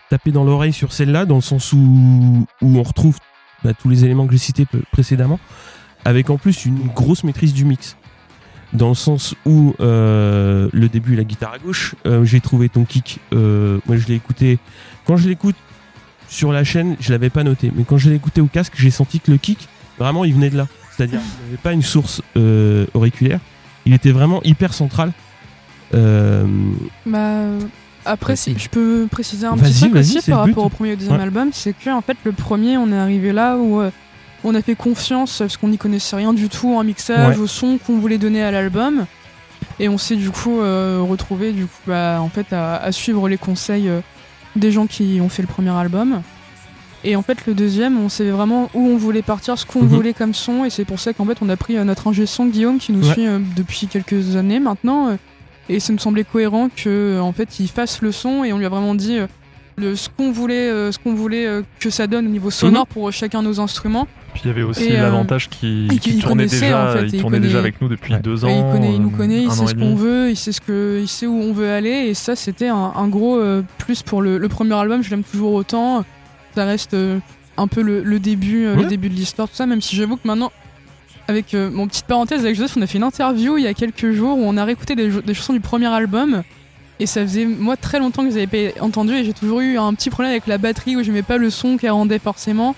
tapé 0.10 0.32
dans 0.32 0.45
l'oreille 0.45 0.73
sur 0.73 0.93
celle-là, 0.93 1.25
dans 1.25 1.36
le 1.36 1.41
sens 1.41 1.73
où, 1.73 2.47
où 2.62 2.77
on 2.77 2.84
retrouve 2.84 3.17
bah, 3.63 3.73
tous 3.73 3.89
les 3.89 4.06
éléments 4.06 4.25
que 4.25 4.32
j'ai 4.32 4.39
cités 4.39 4.65
précédemment, 4.93 5.39
avec 6.06 6.30
en 6.30 6.38
plus 6.38 6.65
une 6.65 6.88
grosse 6.88 7.25
maîtrise 7.25 7.54
du 7.54 7.65
mix. 7.65 7.97
Dans 8.73 8.89
le 8.89 8.95
sens 8.95 9.36
où 9.45 9.75
euh, 9.81 10.69
le 10.71 10.88
début, 10.88 11.15
la 11.15 11.23
guitare 11.25 11.53
à 11.53 11.57
gauche, 11.60 11.95
euh, 12.05 12.23
j'ai 12.23 12.39
trouvé 12.39 12.69
ton 12.69 12.86
kick. 12.86 13.19
euh, 13.34 13.79
moi, 13.86 13.97
je 13.97 14.07
l'ai 14.07 14.15
écouté. 14.15 14.60
Quand 15.05 15.17
je 15.17 15.27
l'écoute 15.27 15.55
sur 16.29 16.53
la 16.53 16.63
chaîne, 16.63 16.95
je 17.01 17.12
l'avais 17.12 17.29
pas 17.29 17.43
noté, 17.43 17.71
mais 17.75 17.84
quand 17.84 17.97
je 17.97 18.10
l'ai 18.10 18.15
écouté 18.15 18.39
au 18.39 18.45
casque, 18.45 18.73
j'ai 18.77 18.91
senti 18.91 19.19
que 19.19 19.29
le 19.29 19.38
kick, 19.38 19.67
vraiment, 19.99 20.23
il 20.23 20.34
venait 20.34 20.49
de 20.49 20.55
là. 20.57 20.67
C'est-à-dire 20.95 21.19
qu'il 21.19 21.45
n'avait 21.45 21.57
pas 21.62 21.73
une 21.73 21.81
source 21.81 22.21
euh, 22.38 22.86
auriculaire. 22.93 23.39
Il 23.86 23.93
était 23.93 24.12
vraiment 24.12 24.41
hyper 24.43 24.73
central. 24.73 25.12
Euh, 25.93 26.45
Bah, 27.05 27.43
après, 28.05 28.36
si 28.36 28.55
je 28.57 28.69
peux 28.69 29.07
préciser 29.12 29.45
un 29.45 29.57
petit 29.57 29.79
truc 29.81 29.95
aussi 29.95 30.21
par 30.31 30.45
rapport 30.45 30.65
au 30.65 30.69
premier 30.69 30.91
et 30.91 30.93
au 30.93 30.95
deuxième 30.95 31.17
Ouais. 31.17 31.23
album, 31.23 31.49
c'est 31.51 31.73
que 31.73 31.89
en 31.89 32.01
fait 32.01 32.17
le 32.23 32.31
premier, 32.31 32.77
on 32.77 32.91
est 32.91 32.97
arrivé 32.97 33.34
là 33.34 33.57
où 33.57 33.81
euh, 33.81 33.91
on 34.43 34.56
a 34.56 34.62
fait 34.62 34.75
confiance 34.75 35.39
parce 35.39 35.58
qu'on 35.58 35.67
n'y 35.69 35.77
connaissait 35.77 36.15
rien 36.15 36.34
du 36.34 36.49
tout 36.49 36.73
en 36.75 36.84
mixage, 36.84 37.38
Ouais. 37.38 37.43
au 37.43 37.47
son 37.47 37.77
qu'on 37.77 37.97
voulait 37.99 38.17
donner 38.17 38.41
à 38.43 38.51
l'album, 38.51 39.06
et 39.80 39.88
on 39.89 39.97
s'est 39.97 40.15
du 40.15 40.30
coup 40.32 40.60
euh, 40.62 40.99
retrouvé 41.01 41.51
du 41.51 41.65
coup 41.65 41.77
bah, 41.88 42.19
en 42.21 42.30
fait 42.30 42.51
à, 42.54 42.75
à 42.77 42.91
suivre 42.91 43.27
les 43.30 43.38
conseils 43.38 43.88
euh, 43.89 43.99
des 44.56 44.71
gens 44.71 44.88
qui 44.88 45.19
ont 45.21 45.30
fait 45.30 45.41
le 45.43 45.47
premier 45.47 45.69
album. 45.71 46.21
Et 47.04 47.15
en 47.15 47.23
fait, 47.23 47.47
le 47.47 47.56
deuxième, 47.56 47.99
on 47.99 48.10
savait 48.10 48.30
vraiment 48.30 48.69
où 48.75 48.80
on 48.88 48.95
voulait 48.95 49.23
partir, 49.23 49.58
ce 49.58 49.65
qu'on 49.65 49.82
Mhm. 49.82 49.88
voulait 49.88 50.13
comme 50.13 50.36
son, 50.36 50.65
et 50.65 50.69
c'est 50.69 50.86
pour 50.86 50.99
ça 50.99 51.13
qu'en 51.13 51.25
fait, 51.25 51.38
on 51.41 51.49
a 51.49 51.58
pris 51.58 51.75
euh, 51.77 51.84
notre 51.84 52.08
ingé 52.08 52.27
son 52.27 52.45
Guillaume 52.45 52.77
qui 52.77 52.91
nous 52.91 53.08
Ouais. 53.08 53.13
suit 53.13 53.25
euh, 53.27 53.39
depuis 53.56 53.88
quelques 53.88 54.36
années 54.36 54.60
maintenant. 54.60 55.17
et 55.69 55.80
ça 55.80 55.93
nous 55.93 55.99
semblait 55.99 56.25
cohérent 56.25 56.69
que 56.75 57.19
en 57.21 57.32
fait, 57.32 57.60
il 57.60 57.67
fasse 57.69 58.01
le 58.01 58.12
son, 58.12 58.43
et 58.43 58.51
on 58.54 58.58
lui 58.58 58.65
a 58.65 58.69
vraiment 58.69 58.93
dit 58.93 59.17
le, 59.81 59.95
ce 59.97 60.07
qu'on 60.09 60.31
voulait, 60.31 60.69
euh, 60.69 60.91
ce 60.91 60.99
qu'on 60.99 61.13
voulait 61.13 61.45
euh, 61.45 61.61
que 61.79 61.89
ça 61.89 62.07
donne 62.07 62.27
au 62.27 62.29
niveau 62.29 62.49
sonore 62.51 62.87
pour 62.87 63.07
euh, 63.07 63.11
chacun 63.11 63.41
de 63.43 63.47
nos 63.47 63.59
instruments. 63.59 64.07
Puis 64.33 64.43
il 64.45 64.47
y 64.47 64.51
avait 64.51 64.63
aussi 64.63 64.91
euh, 64.93 65.01
l'avantage 65.01 65.49
qu'il 65.49 65.87
et 65.91 65.97
qu'il 65.97 66.13
qu'il 66.13 66.21
tournait 66.21 66.45
connaissait, 66.45 66.61
déjà, 66.67 66.89
en 66.89 66.93
fait, 66.93 67.07
il 67.07 67.15
il 67.15 67.21
tournait 67.21 67.39
déjà 67.41 67.59
avec 67.59 67.81
nous 67.81 67.89
depuis 67.89 68.13
Ouais. 68.13 68.19
deux 68.21 68.45
Et 68.45 68.47
ans. 68.47 68.65
il, 68.67 68.71
connaît, 68.73 68.93
il 68.95 69.01
nous 69.01 69.09
connaît, 69.09 69.43
il 69.43 69.51
sait 69.51 69.67
ce 69.67 69.75
qu'on 69.75 69.95
veut, 69.95 70.29
il 70.29 70.37
sait 70.37 70.51
ce 70.53 70.61
que, 70.61 70.99
il 71.01 71.07
sait 71.09 71.27
où 71.27 71.35
on 71.35 71.51
veut 71.51 71.69
aller, 71.69 71.89
et 72.07 72.13
ça, 72.13 72.35
c'était 72.37 72.69
un, 72.69 72.93
un 72.95 73.07
gros 73.09 73.37
euh, 73.39 73.61
plus 73.77 74.03
pour 74.03 74.21
le, 74.21 74.37
le 74.37 74.47
premier 74.47 74.73
album. 74.75 75.03
Je 75.03 75.09
l'aime 75.09 75.23
toujours 75.23 75.53
autant. 75.53 76.05
Ça 76.55 76.63
reste 76.65 76.93
euh, 76.93 77.19
un 77.57 77.67
peu 77.67 77.81
le, 77.81 78.03
le 78.03 78.19
début, 78.19 78.65
euh, 78.65 78.75
Ouais. 78.75 78.83
le 78.83 78.87
début 78.89 79.09
de 79.09 79.15
l'histoire, 79.15 79.49
tout 79.49 79.55
ça. 79.55 79.65
Même 79.65 79.81
si 79.81 79.95
j'avoue 79.97 80.15
que 80.15 80.25
maintenant, 80.27 80.51
avec 81.27 81.53
euh, 81.53 81.69
mon 81.69 81.87
petite 81.87 82.05
parenthèse 82.05 82.41
avec 82.45 82.55
Joseph, 82.55 82.75
on 82.77 82.81
a 82.81 82.87
fait 82.87 82.97
une 82.97 83.03
interview 83.03 83.57
il 83.57 83.63
y 83.63 83.67
a 83.67 83.73
quelques 83.73 84.11
jours 84.11 84.37
où 84.37 84.43
on 84.45 84.55
a 84.57 84.63
réécouté 84.63 84.95
des, 84.95 85.09
des 85.09 85.33
chansons 85.33 85.53
du 85.53 85.59
premier 85.59 85.87
album. 85.87 86.43
Et 87.01 87.07
ça 87.07 87.21
faisait 87.23 87.45
moi 87.45 87.75
très 87.77 87.97
longtemps 87.99 88.23
que 88.23 88.29
je 88.29 88.35
n'avais 88.35 88.69
pas 88.71 88.81
entendu 88.83 89.13
et 89.13 89.23
j'ai 89.25 89.33
toujours 89.33 89.59
eu 89.61 89.77
un 89.77 89.91
petit 89.95 90.09
problème 90.11 90.31
avec 90.31 90.45
la 90.45 90.57
batterie 90.59 90.95
où 90.95 91.01
j'aimais 91.03 91.23
pas 91.23 91.37
le 91.37 91.49
son 91.49 91.77
qu'elle 91.77 91.91
rendait 91.91 92.19
forcément. 92.19 92.75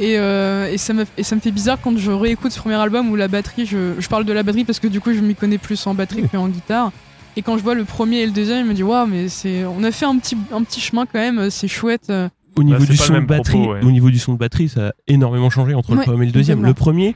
Et, 0.00 0.18
euh, 0.18 0.68
et, 0.72 0.76
ça 0.78 0.92
me, 0.92 1.04
et 1.16 1.22
ça 1.22 1.36
me 1.36 1.40
fait 1.40 1.50
bizarre 1.52 1.78
quand 1.80 1.96
je 1.96 2.10
réécoute 2.10 2.50
ce 2.52 2.58
premier 2.58 2.74
album 2.74 3.10
où 3.10 3.16
la 3.16 3.28
batterie, 3.28 3.66
je, 3.66 3.94
je 3.98 4.08
parle 4.08 4.24
de 4.24 4.32
la 4.32 4.42
batterie 4.42 4.64
parce 4.64 4.80
que 4.80 4.88
du 4.88 5.00
coup 5.00 5.12
je 5.12 5.20
m'y 5.20 5.34
connais 5.36 5.58
plus 5.58 5.86
en 5.86 5.94
batterie 5.94 6.24
qu'en 6.28 6.48
guitare. 6.48 6.90
Et 7.36 7.42
quand 7.42 7.56
je 7.58 7.62
vois 7.62 7.74
le 7.76 7.84
premier 7.84 8.22
et 8.22 8.26
le 8.26 8.32
deuxième, 8.32 8.64
je 8.64 8.68
me 8.70 8.74
dis 8.74 8.82
waouh, 8.82 9.06
mais 9.06 9.28
c'est, 9.28 9.64
on 9.64 9.84
a 9.84 9.92
fait 9.92 10.04
un 10.06 10.18
petit, 10.18 10.36
un 10.52 10.64
petit 10.64 10.80
chemin 10.80 11.06
quand 11.06 11.20
même, 11.20 11.48
c'est 11.50 11.68
chouette. 11.68 12.08
euh. 12.10 12.28
au 12.56 12.64
niveau 12.64 12.80
Bah, 12.80 12.86
du 12.86 12.96
son 12.96 13.14
de 13.14 13.20
batterie, 13.20 13.58
propos, 13.58 13.72
ouais. 13.74 13.84
au 13.84 13.92
niveau 13.92 14.10
du 14.10 14.18
son 14.18 14.32
de 14.32 14.38
batterie, 14.38 14.68
ça 14.68 14.88
a 14.88 14.92
énormément 15.06 15.48
changé 15.48 15.74
entre 15.74 15.94
le 15.94 16.00
premier 16.00 16.24
et 16.24 16.26
le 16.26 16.32
deuxième. 16.32 16.64
Le 16.64 16.74
premier, 16.74 17.14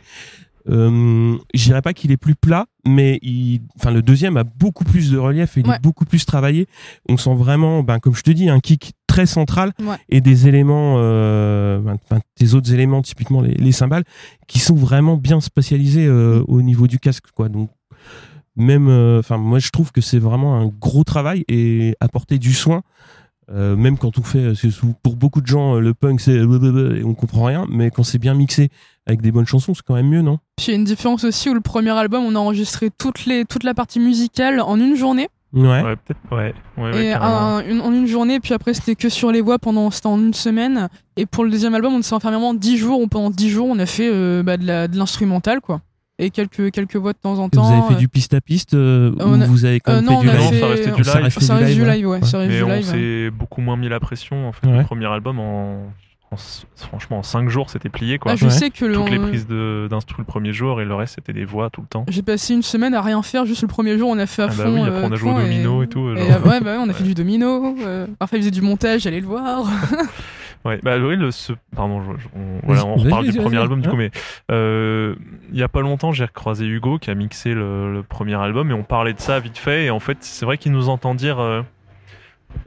euh, 0.71 1.37
je 1.55 1.65
dirais 1.65 1.83
pas 1.83 1.93
qu'il 1.93 2.11
est 2.13 2.17
plus 2.17 2.35
plat, 2.35 2.67
mais 2.87 3.19
il, 3.23 3.61
enfin 3.77 3.91
le 3.91 4.03
deuxième 4.03 4.37
a 4.37 4.45
beaucoup 4.45 4.85
plus 4.85 5.11
de 5.11 5.19
relief 5.19 5.57
et 5.57 5.61
il 5.61 5.67
Ouais. 5.69 5.77
est 5.77 5.83
beaucoup 5.83 6.05
plus 6.05 6.25
travaillé. 6.25 6.67
On 7.09 7.17
sent 7.17 7.35
vraiment, 7.35 7.83
ben 7.83 7.99
comme 7.99 8.15
je 8.15 8.23
te 8.23 8.31
dis, 8.31 8.49
un 8.49 8.61
kick 8.61 8.93
très 9.07 9.27
central 9.27 9.73
Ouais. 9.81 9.97
et 10.09 10.21
des 10.21 10.49
éléments, 10.49 10.97
euh, 10.99 11.81
ben, 11.81 12.21
des 12.39 12.55
autres 12.55 12.73
éléments, 12.73 13.03
typiquement 13.03 13.41
les, 13.43 13.55
les 13.55 13.73
cymbales, 13.73 14.05
qui 14.49 14.59
sont 14.59 14.75
vraiment 14.75 15.17
bien 15.17 15.41
spatialisés 15.41 16.07
euh, 16.07 16.41
Mm. 16.41 16.45
au 16.49 16.63
niveau 16.63 16.87
du 16.87 16.99
casque, 16.99 17.27
quoi. 17.35 17.49
Donc 17.49 17.71
même, 18.57 18.89
euh, 18.89 19.19
enfin 19.19 19.37
moi 19.37 19.59
je 19.59 19.71
trouve 19.71 19.91
que 19.93 20.01
c'est 20.01 20.19
vraiment 20.19 20.57
un 20.61 20.67
gros 20.67 21.05
travail 21.05 21.45
et 21.49 21.97
apporter 22.01 22.39
du 22.39 22.53
soin. 22.53 22.83
Euh, 23.53 23.77
même 23.77 23.99
quand 23.99 24.19
on 24.19 24.23
fait, 24.23 24.55
sous- 24.55 24.95
pour 25.03 25.17
beaucoup 25.17 25.41
de 25.43 25.47
gens, 25.47 25.77
euh, 25.77 25.81
le 25.81 25.93
punk 25.95 26.21
c'est 26.21 26.39
blablabla 26.47 26.97
et 26.99 27.05
on 27.05 27.15
comprend 27.15 27.45
rien, 27.45 27.67
mais 27.69 27.91
quand 27.91 28.03
c'est 28.03 28.19
bien 28.19 28.33
mixé 28.35 28.71
avec 29.07 29.21
des 29.21 29.33
bonnes 29.33 29.47
chansons, 29.47 29.75
c'est 29.75 29.83
quand 29.87 29.95
même 29.95 30.09
mieux, 30.09 30.23
non? 30.23 30.39
Puis 30.57 30.67
il 30.69 30.71
y 30.71 30.73
a 30.73 30.77
une 30.77 30.85
différence 30.85 31.25
aussi 31.25 31.51
où 31.51 31.55
le 31.55 31.61
premier 31.61 31.91
album, 31.91 32.25
on 32.25 32.35
a 32.35 32.39
enregistré 32.39 32.89
toutes 32.97 33.27
les, 33.27 33.45
toute 33.45 33.63
la 33.65 33.75
partie 33.75 34.01
musicale 34.01 34.61
en 34.61 34.79
une 34.81 34.97
journée. 34.97 35.29
Ouais. 35.53 35.83
Ouais, 35.83 35.95
peut-être. 35.97 36.21
Ouais, 36.33 36.55
ouais, 36.79 36.83
ouais, 36.93 37.07
et 37.07 37.11
carrément. 37.13 37.57
un- 37.59 37.65
une- 37.69 37.81
en 37.81 37.93
une 37.93 38.07
journée, 38.07 38.41
puis 38.41 38.55
après 38.55 38.75
c'était 38.75 38.97
que 38.97 39.09
sur 39.09 39.31
les 39.31 39.41
voix 39.41 39.59
pendant 39.61 39.91
c'était 39.91 40.07
en 40.09 40.19
une 40.19 40.35
semaine. 40.35 40.89
Et 41.17 41.27
pour 41.27 41.45
le 41.45 41.51
deuxième 41.51 41.75
album, 41.75 41.93
on 41.95 42.03
s'est 42.03 42.15
enfermé 42.15 42.37
vraiment 42.37 42.55
10 42.55 42.77
jours, 42.79 43.01
où 43.01 43.07
pendant 43.07 43.31
10 43.31 43.51
jours 43.51 43.69
on 43.69 43.79
a 43.79 43.87
fait 43.87 44.11
euh, 44.13 44.43
bah, 44.43 44.57
de 44.57 44.97
l'instrumental 44.99 45.61
quoi. 45.61 45.81
Et 46.21 46.31
quelques, 46.31 46.71
quelques 46.71 46.95
voix 46.97 47.13
de 47.13 47.19
temps 47.19 47.39
en 47.41 47.49
temps. 47.49 47.63
Vous 47.65 47.73
avez 47.73 47.83
fait 47.89 47.95
euh, 47.95 47.99
du 47.99 48.09
piste 48.09 48.35
à 48.35 48.41
piste 48.41 48.75
euh, 48.75 49.13
on 49.19 49.41
ou 49.41 49.43
a- 49.43 49.47
vous 49.47 49.65
avez 49.65 49.81
quand 49.81 49.93
euh, 49.93 49.97
même 49.97 50.05
non, 50.05 50.21
fait 50.21 50.29
du 50.29 50.29
on 50.29 50.33
a 50.33 50.37
live. 50.39 50.51
fait, 50.51 50.61
Ça 50.61 50.67
restait 50.69 50.91
du 50.93 51.05
Ça 51.05 51.15
live. 51.15 51.25
restait 51.25 51.45
ça 51.45 51.55
reste 51.57 51.75
du 51.75 51.83
ouais. 51.83 51.97
live, 51.97 52.07
ouais. 52.09 52.23
ça 52.23 52.39
reste 52.39 52.51
Mais 52.53 52.57
du 52.59 52.63
on 52.63 52.83
s'est 52.83 53.31
beaucoup 53.31 53.61
moins 53.61 53.77
mis 53.77 53.89
la 53.89 53.99
pression. 53.99 54.49
En 54.49 54.53
fait, 54.53 54.67
Ouais. 54.69 54.79
le 54.79 54.85
premier 54.85 55.07
album, 55.07 55.41
en, 55.41 55.89
en- 56.31 56.37
franchement, 56.77 57.19
en 57.19 57.23
5 57.25 57.49
jours, 57.49 57.69
c'était 57.69 57.89
plié. 57.89 58.19
Quoi. 58.19 58.31
Ah, 58.33 58.37
je 58.37 58.45
Ouais. 58.45 58.51
sais 58.53 58.71
que 58.71 58.85
le, 58.85 58.95
Toutes 58.95 59.11
les 59.11 59.19
prises 59.19 59.49
de- 59.49 59.89
d'instru 59.91 60.15
le 60.19 60.25
premier 60.25 60.53
jour 60.53 60.81
et 60.81 60.85
le 60.85 60.95
reste, 60.95 61.17
c'était 61.17 61.33
des 61.33 61.45
voix 61.45 61.69
tout 61.71 61.81
le 61.81 61.89
temps. 61.89 62.05
j'ai 62.09 62.23
passé 62.23 62.55
une 62.55 62.63
semaine 62.63 62.95
à 62.95 63.03
rien 63.03 63.21
faire. 63.23 63.45
Juste 63.45 63.63
le 63.63 63.69
premier 63.69 63.99
jour, 63.99 64.09
on 64.09 64.19
a 64.21 64.27
fait 64.27 64.43
à 64.43 64.47
Ah 64.47 64.51
fond. 64.53 64.63
bah 64.63 64.71
oui, 64.73 64.81
après, 64.83 64.93
euh, 65.03 65.07
on 65.09 65.13
a 65.13 65.17
joué 65.17 65.31
au 65.33 65.41
domino 65.41 65.83
et 65.83 65.89
tout, 65.89 66.11
et, 66.13 66.17
genre. 66.17 66.27
euh, 66.47 66.49
ouais, 66.49 66.61
bah 66.61 66.77
ouais, 66.77 66.81
on 66.81 66.89
a 66.89 66.93
fait 66.93 67.03
du 67.03 67.15
domino. 67.15 67.77
euh, 67.85 68.07
parfois, 68.21 68.39
il 68.39 68.43
faisait 68.43 68.51
du 68.53 68.63
montage, 68.63 69.01
j'allais 69.01 69.19
le 69.21 69.27
voir. 69.27 69.67
Ouais, 70.65 70.81
bah 70.83 70.97
oui, 70.99 71.17
le, 71.17 71.31
ce, 71.31 71.53
pardon, 71.77 72.01
je- 72.03 72.23
je- 72.23 72.29
on, 72.35 72.61
voilà, 72.67 72.87
on 72.87 72.97
Vas-y, 72.97 73.05
reparle 73.05 73.25
du 73.31 73.39
premier 73.39 73.59
album 73.59 73.81
du 73.83 73.89
Hein 73.89 73.91
coup, 73.91 73.97
mais 73.99 74.11
euh, 74.51 75.15
il 75.53 75.59
y 75.59 75.63
a 75.63 75.69
pas 75.69 75.83
longtemps, 75.83 76.13
j'ai 76.13 76.25
recroisé 76.25 76.65
Hugo 76.67 76.99
qui 76.99 77.11
a 77.11 77.15
mixé 77.15 77.53
le, 77.53 77.93
le 77.93 78.03
premier 78.03 78.35
album 78.35 78.71
et 78.71 78.75
on 78.75 78.83
parlait 78.83 79.13
de 79.13 79.21
ça 79.21 79.41
vite 79.41 79.59
fait 79.59 79.85
et 79.85 79.91
en 79.91 80.01
fait, 80.01 80.19
c'est 80.23 80.47
vrai 80.47 80.57
qu'il 80.57 80.73
nous 80.73 80.89
entend 80.89 81.15
dire, 81.15 81.39
euh, 81.39 81.63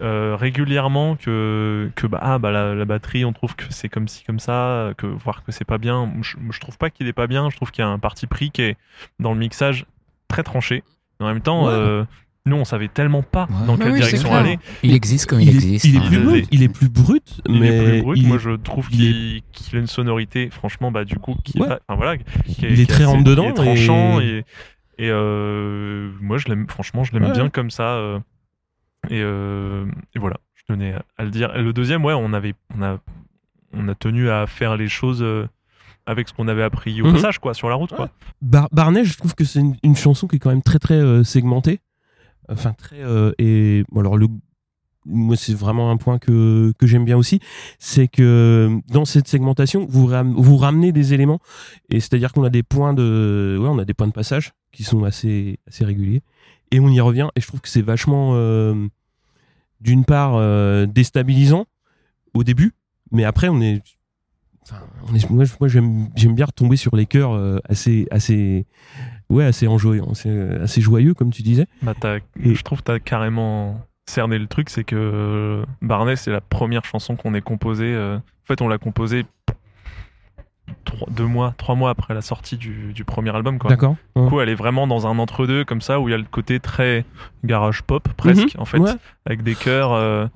euh, 0.02 0.36
régulièrement 0.38 1.16
que 1.16 1.90
que 1.96 2.08
bah, 2.08 2.20
ah, 2.22 2.40
bah 2.40 2.52
la, 2.52 2.76
la 2.76 2.84
batterie 2.86 3.24
on 3.24 3.32
trouve 3.32 3.56
que 3.56 3.64
c'est 3.70 3.88
comme 3.88 4.10
ci 4.10 4.26
comme 4.26 4.40
ça 4.40 4.92
que 4.98 5.08
voir 5.08 5.44
que 5.46 5.52
c'est 5.54 5.64
pas 5.66 5.78
bien. 5.78 6.12
Je, 6.22 6.36
je 6.52 6.60
trouve 6.60 6.78
pas 6.78 6.90
qu'il 6.90 7.08
est 7.08 7.14
pas 7.14 7.26
bien. 7.28 7.50
Je 7.50 7.56
trouve 7.56 7.72
qu'il 7.72 7.84
y 7.84 7.88
a 7.88 7.90
un 7.90 7.98
parti 7.98 8.28
pris 8.28 8.52
qui 8.52 8.64
est 8.64 8.78
dans 9.20 9.32
le 9.32 9.40
mixage 9.40 9.86
très 10.28 10.44
tranché. 10.44 10.84
En 11.22 11.26
même 11.28 11.42
temps 11.42 11.68
Ouais. 11.68 12.04
Nous 12.48 12.56
on 12.58 12.66
savait 12.66 12.88
tellement 12.88 13.22
pas 13.22 13.48
Ouais. 13.50 13.68
dans 13.68 13.78
quelle 13.78 13.92
oui, 13.92 14.00
c'est 14.02 14.08
direction 14.18 14.34
aller 14.34 14.60
Il 14.84 14.94
existe 14.94 15.28
comme 15.28 15.40
il, 15.40 15.50
il, 15.50 15.54
est, 15.54 15.58
existe. 15.58 15.86
il 15.86 15.96
est 15.96 16.00
hein. 16.00 16.08
plus 16.08 16.20
brut, 16.20 16.48
il 16.52 16.64
est 16.64 16.70
plus 16.70 16.90
brut, 16.90 17.42
il 17.48 17.60
mais 17.60 17.68
est 17.68 17.84
plus 17.92 18.02
brut 18.02 18.18
il 18.20 18.28
moi 18.28 18.38
je 18.38 18.52
trouve 18.52 18.88
il 18.92 18.98
qu'il 18.98 19.42
qu'il 19.52 19.78
a 19.78 19.80
une 19.82 19.88
sonorité 19.88 20.50
franchement 20.50 20.92
bah 20.92 21.06
du 21.06 21.18
coup 21.20 21.36
qui 21.44 21.58
est 21.58 21.62
Ouais. 21.62 21.68
pas- 21.68 21.80
enfin 21.88 21.98
voilà 21.98 22.18
qui 22.18 22.26
il 22.62 22.80
est 22.80 22.90
très 22.90 23.06
rentre 23.06 23.20
qui 23.20 23.24
dedans 23.26 23.50
est 23.50 23.54
tranchant 23.54 24.20
et- 24.20 24.44
et, 25.00 25.06
et, 25.06 25.10
euh, 25.12 26.10
moi 26.22 26.38
je 26.38 26.48
l'aime 26.48 26.68
franchement 26.68 27.04
je 27.04 27.14
l'aime 27.14 27.24
Ouais. 27.26 27.32
bien 27.32 27.50
comme 27.50 27.70
ça 27.70 27.96
euh, 27.96 28.20
et, 29.10 29.22
euh, 29.22 29.86
et 30.16 30.20
voilà 30.20 30.38
je 30.56 30.64
tenais 30.74 30.94
à- 30.94 31.04
à 31.18 31.24
le 31.24 31.30
dire 31.32 31.56
Et 31.56 31.62
le 31.62 31.74
deuxième 31.74 32.04
ouais 32.04 32.14
on 32.16 32.34
avait 32.34 32.54
on 32.78 32.82
a 32.82 32.98
on 33.74 33.88
a 33.90 33.96
tenu 33.96 34.30
à 34.30 34.48
faire 34.48 34.76
les 34.78 34.88
choses 34.88 35.22
euh, 35.22 35.48
avec 36.06 36.30
ce 36.30 36.34
qu'on 36.34 36.48
avait 36.48 36.64
appris 36.64 37.02
au 37.02 37.06
Mhm. 37.08 37.14
passage 37.16 37.40
quoi 37.40 37.54
sur 37.54 37.68
la 37.70 37.76
route 37.76 37.94
quoi 37.94 38.10
Bar- 38.42 38.70
Barnet, 38.72 39.04
je 39.04 39.18
trouve 39.18 39.36
que 39.36 39.44
c'est 39.44 39.60
une, 39.60 39.76
une 39.84 39.96
chanson 39.96 40.26
qui 40.28 40.38
est 40.38 40.40
quand 40.40 40.50
même 40.52 40.62
très 40.62 40.80
très 40.80 40.94
euh, 40.94 41.24
segmentée. 41.26 41.80
Enfin 42.50 42.74
très 42.74 43.02
euh, 43.02 43.32
et 43.38 43.84
bon, 43.92 44.00
alors 44.02 44.18
le 44.18 44.28
moi 45.10 45.36
c'est 45.38 45.54
vraiment 45.54 45.90
un 45.92 45.98
point 45.98 46.18
que 46.20 46.74
que 46.78 46.86
j'aime 46.88 47.06
bien 47.06 47.18
aussi, 47.18 47.40
c'est 47.80 48.08
que 48.08 48.80
dans 48.92 49.06
cette 49.06 49.28
segmentation 49.28 49.86
vous 49.90 50.06
ram- 50.06 50.34
vous 50.38 50.58
ramenez 50.58 50.92
des 50.92 51.14
éléments 51.14 51.40
et 51.90 52.00
c'est-à-dire 52.00 52.34
qu'on 52.34 52.44
a 52.44 52.50
des 52.50 52.64
points 52.64 52.94
de 52.94 53.58
ouais 53.60 53.70
on 53.70 53.80
a 53.80 53.86
des 53.86 53.94
points 53.94 54.08
de 54.08 54.12
passage 54.14 54.54
qui 54.72 54.84
sont 54.84 55.04
assez 55.06 55.60
assez 55.68 55.86
réguliers 55.86 56.24
et 56.72 56.80
on 56.82 56.90
y 56.90 57.00
revient 57.00 57.30
et 57.36 57.42
je 57.42 57.48
trouve 57.48 57.62
que 57.62 57.70
c'est 57.70 57.82
vachement 57.82 58.32
euh, 58.36 58.88
d'une 59.80 60.04
part 60.06 60.36
euh, 60.36 60.86
déstabilisant 60.86 61.66
au 62.34 62.44
début, 62.44 62.74
mais 63.12 63.24
après 63.24 63.48
on 63.50 63.62
est 63.62 63.82
Enfin, 64.70 64.82
on 65.10 65.16
est- 65.16 65.30
moi, 65.30 65.70
j'aime 65.70 66.10
j'aime 66.18 66.36
bien 66.36 66.44
retomber 66.46 66.76
sur 66.76 66.98
les 66.98 67.06
chœurs 67.06 67.32
euh, 67.32 67.60
assez 67.70 68.06
assez 68.12 68.66
ouais 69.30 69.44
assez 69.46 69.68
assez, 70.12 70.30
assez 70.62 70.82
joyeux 70.82 71.14
comme 71.14 71.32
tu 71.32 71.42
disais. 71.42 71.68
Bah 71.82 71.94
Et- 72.44 72.56
je 72.56 72.64
trouve 72.64 72.80
que 72.80 72.86
t'as 72.86 73.00
carrément 73.00 73.82
cerné 74.10 74.40
le 74.40 74.48
truc 74.48 74.70
c'est 74.70 74.84
que 74.84 74.96
euh, 74.96 75.66
Barnet 75.82 76.16
c'est 76.16 76.32
la 76.32 76.42
première 76.42 76.86
chanson 76.86 77.16
qu'on 77.16 77.34
ait 77.34 77.42
composée 77.42 77.94
euh, 77.94 78.16
en 78.18 78.46
fait 78.46 78.62
on 78.62 78.68
l'a 78.70 78.78
composée 78.78 79.26
trois, 80.86 81.08
deux 81.12 81.26
mois 81.26 81.54
trois 81.58 81.76
mois 81.76 81.90
après 81.90 82.14
la 82.14 82.22
sortie 82.22 82.58
du, 82.58 82.94
du 82.94 83.04
premier 83.06 83.36
album 83.36 83.58
quoi 83.60 83.70
d'accord 83.70 83.96
Du 84.16 84.28
coup, 84.28 84.40
elle 84.42 84.50
est 84.50 84.56
vraiment 84.56 84.88
dans 84.88 85.08
un 85.08 85.18
entre-deux 85.20 85.64
comme 85.66 85.82
ça 85.82 86.00
où 86.00 86.08
il 86.08 86.12
y 86.12 86.14
a 86.14 86.18
le 86.18 86.24
côté 86.24 86.60
très 86.60 87.06
garage 87.44 87.82
pop 87.84 88.08
presque 88.18 88.56
Mhm. 88.56 88.62
en 88.62 88.66
fait 88.66 88.80
Ouais. 88.80 88.92
avec 89.26 89.44
des 89.44 89.56
chœurs 89.56 89.92
euh, 89.94 90.28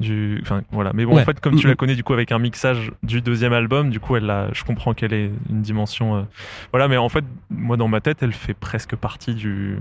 du 0.00 0.38
enfin 0.42 0.62
voilà 0.72 0.92
mais 0.94 1.04
bon 1.06 1.14
Ouais. 1.16 1.22
en 1.22 1.24
fait 1.24 1.40
comme 1.40 1.56
tu 1.56 1.66
la 1.66 1.74
connais 1.74 1.94
du 1.94 2.04
coup 2.04 2.12
avec 2.12 2.32
un 2.32 2.38
mixage 2.38 2.92
du 3.02 3.20
deuxième 3.22 3.52
album 3.52 3.90
du 3.90 4.00
coup 4.00 4.16
elle 4.16 4.28
a 4.30 4.48
je 4.52 4.64
comprends 4.64 4.94
qu'elle 4.94 5.12
est 5.12 5.30
une 5.50 5.62
dimension 5.62 6.16
euh, 6.16 6.22
voilà 6.72 6.88
mais 6.88 6.96
en 6.96 7.08
fait 7.08 7.24
moi 7.50 7.76
dans 7.76 7.88
ma 7.88 8.00
tête 8.00 8.22
elle 8.22 8.32
fait 8.32 8.54
presque 8.54 8.96
partie 8.96 9.34
du 9.34 9.78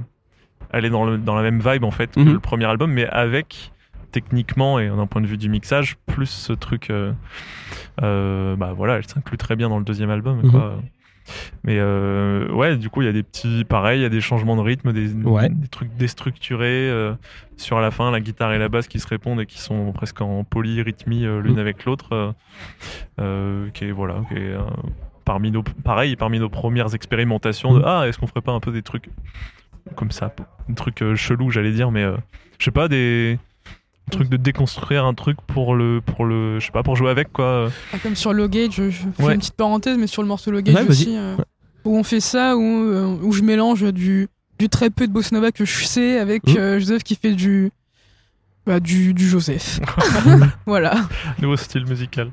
elle 0.72 0.86
est 0.86 0.90
dans 0.90 1.04
le 1.06 1.18
dans 1.18 1.36
la 1.36 1.42
même 1.44 1.60
vibe 1.60 1.84
en 1.84 1.92
fait 1.92 2.14
que 2.16 2.20
Mhm. 2.22 2.34
le 2.34 2.40
premier 2.40 2.66
album 2.66 2.92
mais 2.92 3.06
avec 3.08 3.72
techniquement 4.14 4.80
et 4.80 4.88
d'un 4.88 5.08
point 5.08 5.22
de 5.22 5.28
vue 5.28 5.38
du 5.38 5.50
mixage 5.50 5.98
plus 6.06 6.28
ce 6.30 6.54
truc 6.54 6.90
euh, 6.90 7.12
euh, 8.02 8.56
bah 8.56 8.72
voilà 8.76 8.96
elle 8.98 9.06
s'inclut 9.08 9.38
très 9.38 9.56
bien 9.58 9.68
dans 9.70 9.78
le 9.80 9.84
deuxième 9.84 10.10
album 10.10 10.40
Mhm. 10.44 10.52
quoi 10.52 10.82
mais 11.64 11.78
euh, 11.80 12.52
ouais, 12.52 12.76
du 12.76 12.90
coup, 12.90 13.02
il 13.02 13.06
y 13.06 13.08
a 13.08 13.14
des 13.14 13.24
petits, 13.24 13.64
pareil, 13.64 14.02
il 14.02 14.04
y 14.04 14.06
a 14.06 14.10
des 14.10 14.20
changements 14.20 14.58
de 14.58 14.62
rythme, 14.62 14.92
des, 14.92 15.14
Ouais. 15.24 15.48
des 15.48 15.70
trucs 15.70 15.96
déstructurés 15.96 16.90
euh, 16.90 17.14
sur 17.56 17.80
la 17.80 17.92
fin, 17.92 18.12
la 18.12 18.20
guitare 18.20 18.52
et 18.52 18.60
la 18.60 18.68
basse 18.68 18.90
qui 18.90 19.00
se 19.00 19.08
répondent 19.08 19.40
et 19.40 19.46
qui 19.46 19.58
sont 19.62 19.94
presque 19.94 20.20
en 20.20 20.44
polyrythmie 20.44 21.26
euh, 21.26 21.40
l'une 21.42 21.56
Mm. 21.56 21.60
avec 21.60 21.86
l'autre, 21.86 22.34
qui 23.74 23.86
est 23.86 23.92
voilà, 23.92 24.16
qui 24.28 24.36
est 24.36 24.54
parmi 25.24 25.50
nos, 25.52 25.64
pareil, 25.64 26.18
parmi 26.18 26.40
nos 26.40 26.50
premières 26.50 26.94
expérimentations 26.94 27.74
de 27.74 27.80
Mm. 27.80 27.86
ah, 27.86 28.04
est-ce 28.08 28.18
qu'on 28.20 28.28
ferait 28.28 28.42
pas 28.42 28.52
un 28.52 28.60
peu 28.60 28.74
des 28.74 28.82
trucs 28.84 29.10
comme 29.96 30.12
ça, 30.12 30.34
des 30.68 30.76
trucs 30.76 31.02
chelous, 31.16 31.52
j'allais 31.52 31.72
dire, 31.72 31.90
mais 31.92 32.04
je 32.60 32.66
sais 32.66 32.72
pas 32.72 32.90
des 32.90 33.40
trucs 34.12 34.30
de 34.30 34.38
déconstruire 34.38 35.06
un 35.06 35.14
truc 35.14 35.38
pour 35.48 35.76
le 35.76 36.02
pour 36.06 36.26
le 36.26 36.60
je 36.60 36.66
sais 36.66 36.72
pas 36.72 36.84
pour 36.84 36.96
jouer 36.96 37.10
avec 37.10 37.32
quoi 37.34 37.70
Ah, 37.94 37.98
Comme 38.04 38.16
sur 38.16 38.34
Low 38.34 38.48
Gage, 38.48 38.74
je, 38.74 38.90
je 38.90 39.04
fais 39.18 39.24
Ouais. 39.24 39.34
une 39.34 39.40
petite 39.40 39.56
parenthèse, 39.56 39.98
mais 39.98 40.08
sur 40.08 40.22
le 40.22 40.28
morceau 40.28 40.52
Low 40.52 40.62
Gage 40.62 40.76
Ouais, 40.76 40.82
vas-y. 40.84 40.90
aussi, 40.92 41.18
euh, 41.18 41.36
où 41.86 41.98
on 41.98 42.04
fait 42.04 42.20
ça, 42.20 42.56
où, 42.58 42.62
euh, 42.62 43.18
où 43.22 43.32
je 43.32 43.42
mélange 43.42 43.84
du, 43.94 44.28
du 44.60 44.70
très 44.70 44.90
peu 44.90 45.08
de 45.08 45.12
bossa 45.14 45.36
nova 45.36 45.52
que 45.52 45.66
je 45.66 45.84
sais 45.86 46.20
avec 46.20 46.46
Mhm. 46.48 46.58
euh, 46.58 46.80
Joseph 46.80 47.04
qui 47.04 47.16
fait 47.16 47.34
du, 47.34 47.72
bah, 48.66 48.80
du, 48.80 49.14
du 49.14 49.28
Joseph. 49.28 49.80
voilà. 50.66 50.96
nouveau 51.42 51.58
style 51.58 51.86
musical 51.86 52.30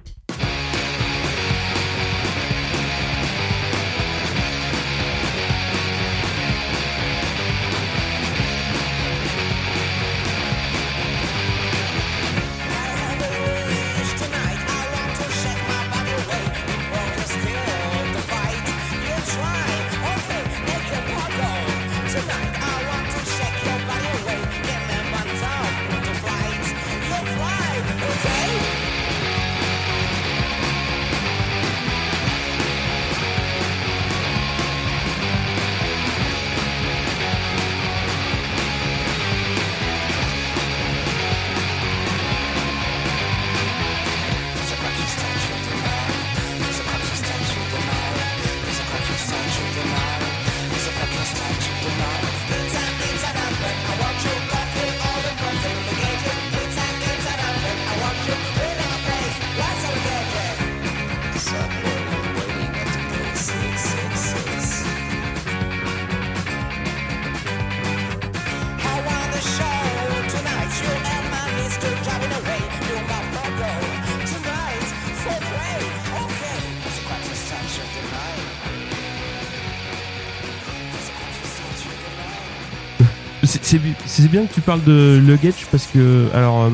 C'est- 83.70 83.76
c'est 83.76 83.78
bi- 83.78 83.94
c'est 84.06 84.28
bien 84.30 84.46
que 84.46 84.52
tu 84.52 84.60
parles 84.60 84.82
de 84.84 85.20
Luggage 85.24 85.66
parce 85.70 85.86
que 85.86 86.26
alors 86.34 86.62
euh, 86.64 86.70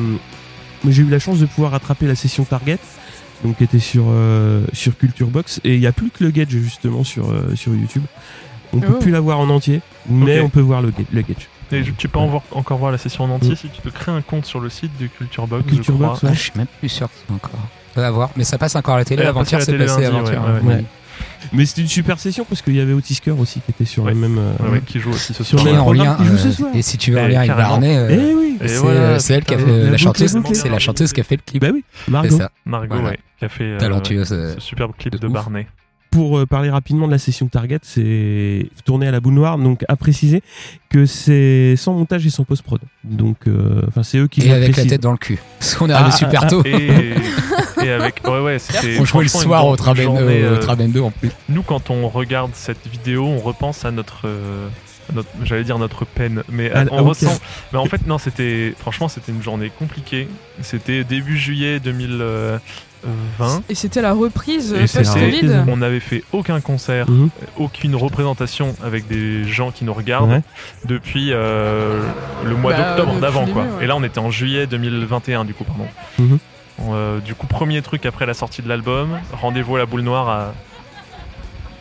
j'ai 0.87 1.03
eu 1.03 1.09
la 1.09 1.19
chance 1.19 1.39
de 1.39 1.45
pouvoir 1.45 1.71
rattraper 1.71 2.07
la 2.07 2.15
session 2.15 2.43
Target 2.43 2.79
donc 3.43 3.57
qui 3.57 3.63
était 3.63 3.79
sur 3.79 4.05
euh, 4.09 4.65
sur 4.73 4.97
Culture 4.97 5.27
Box 5.27 5.61
et 5.63 5.75
il 5.75 5.79
y 5.81 5.87
a 5.87 5.91
plus 5.91 6.09
que 6.09 6.23
Luggage 6.23 6.49
justement 6.49 7.03
sur 7.03 7.29
euh, 7.29 7.55
sur 7.55 7.73
YouTube. 7.75 8.03
On 8.73 8.79
peut 8.79 8.93
Oh. 8.95 8.99
plus 8.99 9.11
la 9.11 9.19
voir 9.21 9.39
en 9.39 9.49
entier, 9.49 9.81
mais 10.09 10.39
on 10.41 10.49
peut 10.49 10.59
voir 10.59 10.81
le 10.81 10.91
Luggage. 11.13 11.47
Et 11.71 11.83
je- 11.83 11.91
tu 11.91 12.07
peux 12.09 12.19
en 12.19 12.27
voir- 12.27 12.43
encore 12.51 12.77
voir 12.79 12.91
la 12.91 12.97
session 12.97 13.23
en 13.25 13.29
entier 13.29 13.55
si 13.55 13.69
tu 13.69 13.81
te 13.81 13.89
crées 13.89 14.11
un 14.11 14.21
compte 14.21 14.45
sur 14.45 14.59
le 14.59 14.69
site 14.69 14.91
du 14.97 15.07
Culture 15.09 15.47
Box. 15.47 15.65
Culture 15.67 15.83
je 15.83 15.91
crois. 15.93 16.07
Box, 16.09 16.23
ouais. 16.23 16.29
Ah, 16.31 16.35
je 16.35 16.39
suis 16.41 16.51
même 16.55 16.67
plus 16.79 16.89
sûr 16.89 17.09
encore. 17.33 17.51
On 17.95 18.01
va 18.01 18.11
voir, 18.11 18.29
mais 18.35 18.43
ça 18.43 18.57
passe 18.57 18.75
encore 18.75 18.95
à 18.95 18.99
la 18.99 19.05
télé. 19.05 19.21
Ouais, 19.23 19.27
Avant-hier, 19.29 19.59
passer 19.59 19.71
à 19.73 19.77
Mais 21.53 21.65
c'était 21.65 21.81
une 21.81 21.87
super 21.87 22.19
session 22.19 22.45
parce 22.47 22.61
qu'il 22.61 22.75
y 22.75 22.79
avait 22.81 22.93
Otisker 22.93 23.31
aussi 23.31 23.59
qui 23.61 23.71
était 23.71 23.85
sur 23.85 24.03
Ouais. 24.03 24.13
le 24.13 24.19
même. 24.19 24.37
euh, 24.37 24.71
Ouais, 24.71 24.81
qui 24.85 24.99
joue 24.99 25.11
aussi 25.11 25.33
ce 25.33 25.43
Sur 25.43 25.59
soir. 25.59 25.63
le 25.65 25.69
Et 25.69 25.73
même 25.73 25.81
en 25.83 25.91
lien, 25.93 26.15
qui 26.15 26.25
joue 26.25 26.37
ce 26.37 26.47
euh, 26.47 26.51
soir. 26.51 26.69
et 26.73 26.81
si 26.81 26.97
tu 26.97 27.11
veux 27.11 27.19
en 27.19 27.27
lien 27.27 27.39
avec. 27.39 27.55
Barnet, 27.55 27.97
euh, 27.97 28.07
Eh 28.09 28.33
oui. 28.35 28.57
Et 28.59 28.67
c'est 28.67 28.77
voilà, 28.77 28.99
euh, 28.99 29.19
c'est 29.19 29.33
elle 29.35 29.43
qui 29.45 29.53
a 29.53 29.59
fait 29.59 29.65
la 29.83 29.91
la 29.91 29.97
chanteuse, 29.97 30.35
est 30.35 30.53
c'est 30.55 30.69
la 30.69 30.79
chanteuse 30.79 31.13
qui 31.13 31.21
a 31.21 31.23
fait 31.23 31.35
le 31.35 31.41
clip. 31.45 31.61
Bah 31.61 31.69
oui, 31.73 31.83
C'est 32.05 32.11
Margot. 32.11 32.37
ça, 32.37 32.51
Margot, 32.65 32.95
Voilà. 32.95 33.09
ouais, 33.11 33.19
qui 33.37 33.45
a 33.45 33.49
fait 33.49 33.63
euh, 33.63 33.77
talentueuse. 33.77 34.31
euh, 34.33 34.53
ce 34.55 34.59
superbe 34.61 34.93
clip 34.97 35.13
de 35.13 35.17
de 35.19 35.27
ouf. 35.27 35.33
Barney. 35.33 35.67
Pour 36.11 36.37
euh, 36.37 36.45
parler 36.45 36.69
rapidement 36.69 37.07
de 37.07 37.11
la 37.11 37.17
session 37.17 37.47
Target, 37.47 37.79
c'est 37.83 38.69
tourné 38.85 39.07
à 39.07 39.11
la 39.11 39.19
boule 39.19 39.33
noire, 39.33 39.57
donc 39.57 39.83
à 39.87 39.95
préciser 39.95 40.41
que 40.89 41.05
c'est 41.05 41.75
sans 41.75 41.93
montage 41.93 42.25
et 42.25 42.29
sans 42.29 42.43
post-prod. 42.43 42.79
Donc, 43.03 43.47
euh, 43.47 43.81
enfin, 43.87 44.03
c'est 44.03 44.17
eux 44.17 44.27
qui 44.27 44.41
Et 44.41 44.51
avec 44.51 44.75
la 44.77 44.85
tête 44.85 45.01
dans 45.01 45.11
le 45.11 45.17
cul. 45.17 45.37
Parce 45.59 45.75
qu'on 45.75 45.89
est 45.89 45.93
arrivé 45.93 46.11
Ah, 46.13 46.17
super 46.17 46.43
ah, 46.43 46.47
tôt. 46.47 46.63
Et, 46.65 47.13
et 47.83 47.91
avec. 47.91 48.21
Ouais, 48.25 48.39
ouais, 48.39 48.59
c'était. 48.59 48.99
On 48.99 49.05
jouait 49.05 49.23
le 49.23 49.29
soir 49.29 49.67
au 49.67 49.75
Traben 49.75 50.15
euh, 50.17 50.59
euh, 50.61 51.01
en 51.01 51.11
plus. 51.11 51.31
Nous, 51.49 51.61
quand 51.63 51.89
on 51.89 52.07
regarde 52.07 52.51
cette 52.53 52.87
vidéo, 52.87 53.25
on 53.25 53.39
repense 53.39 53.85
à 53.85 53.91
notre. 53.91 54.21
euh, 54.25 54.67
notre- 55.13 55.29
j'allais 55.43 55.63
dire 55.63 55.77
notre 55.77 56.05
peine, 56.05 56.43
mais 56.49 56.71
Ah, 56.73 56.83
on 56.91 56.97
ah, 56.97 57.01
ressent. 57.01 57.39
Mais 57.71 57.79
en 57.79 57.85
fait, 57.85 58.05
non, 58.07 58.17
c'était 58.17 58.73
franchement, 58.77 59.07
c'était 59.07 59.31
une 59.31 59.43
journée 59.43 59.71
compliquée. 59.77 60.27
C'était 60.61 61.03
début 61.03 61.37
juillet 61.37 61.79
2020. 63.39 63.63
Et 63.69 63.75
c'était 63.75 64.01
la 64.01 64.13
reprise 64.13 64.73
post-Covid. 64.73 65.63
On 65.67 65.77
n'avait 65.77 65.99
fait 65.99 66.23
aucun 66.33 66.59
concert, 66.61 67.09
Mhm. 67.09 67.29
aucune 67.57 67.95
représentation 67.95 68.75
avec 68.83 69.07
des 69.07 69.43
gens 69.45 69.71
qui 69.71 69.85
nous 69.85 69.93
regardent 69.93 70.29
Ouais. 70.31 70.41
depuis 70.85 71.29
euh, 71.31 72.01
le 72.45 72.55
mois 72.55 72.73
Bah, 72.73 72.89
d'octobre 72.95 73.09
depuis 73.13 73.21
d'avant 73.21 73.45
quoi. 73.47 73.61
ouais. 73.63 73.83
Et 73.83 73.87
là 73.87 73.95
on 73.95 74.03
était 74.03 74.19
en 74.19 74.29
juillet 74.31 74.67
2021 74.67 75.45
du 75.45 75.53
coup 75.53 75.63
pardon. 75.63 75.85
Mhm. 76.19 76.39
Euh, 76.91 77.19
du 77.19 77.33
coup 77.33 77.47
premier 77.47 77.81
truc 77.81 78.05
après 78.05 78.25
la 78.25 78.33
sortie 78.33 78.61
de 78.61 78.69
l'album, 78.69 79.17
rendez-vous 79.33 79.75
à 79.75 79.79
la 79.79 79.85
boule 79.85 80.01
noire 80.01 80.29
à 80.29 80.53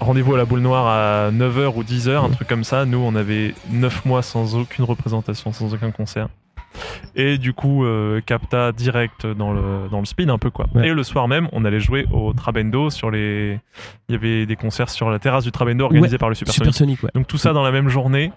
rendez-vous 0.00 0.34
à 0.34 0.38
la 0.38 0.44
boule 0.44 0.60
noire 0.60 0.86
à 0.86 1.30
9h 1.32 1.76
ou 1.76 1.82
10h, 1.82 2.24
un 2.24 2.28
Mhm. 2.28 2.34
truc 2.34 2.48
comme 2.48 2.64
ça. 2.64 2.84
Nous 2.84 2.98
on 2.98 3.14
avait 3.14 3.54
9 3.70 4.04
mois 4.04 4.22
sans 4.22 4.54
aucune 4.54 4.84
représentation, 4.84 5.52
sans 5.52 5.72
aucun 5.74 5.90
concert. 5.90 6.28
Et 7.14 7.38
du 7.38 7.52
coup, 7.52 7.84
euh, 7.84 8.20
capta 8.20 8.72
direct 8.72 9.26
dans 9.26 9.52
le, 9.52 9.88
dans 9.90 10.00
le 10.00 10.04
speed 10.04 10.30
un 10.30 10.38
peu 10.38 10.50
quoi. 10.50 10.66
Ouais. 10.74 10.88
Et 10.88 10.92
le 10.92 11.02
soir 11.02 11.28
même, 11.28 11.48
on 11.52 11.64
allait 11.64 11.80
jouer 11.80 12.06
au 12.12 12.32
Trabendo 12.32 12.90
sur 12.90 13.10
les. 13.10 13.58
Il 14.08 14.12
y 14.12 14.14
avait 14.14 14.46
des 14.46 14.56
concerts 14.56 14.90
sur 14.90 15.10
la 15.10 15.18
terrasse 15.18 15.44
du 15.44 15.52
Trabendo 15.52 15.84
organisés 15.84 16.18
par 16.18 16.28
le 16.28 16.34
Supersonic. 16.34 16.74
Supersonic, 16.74 17.02
ouais. 17.02 17.10
Donc 17.14 17.26
tout 17.26 17.38
ça 17.38 17.52
dans 17.52 17.62
la 17.62 17.72
même 17.72 17.88
journée. 17.88 18.32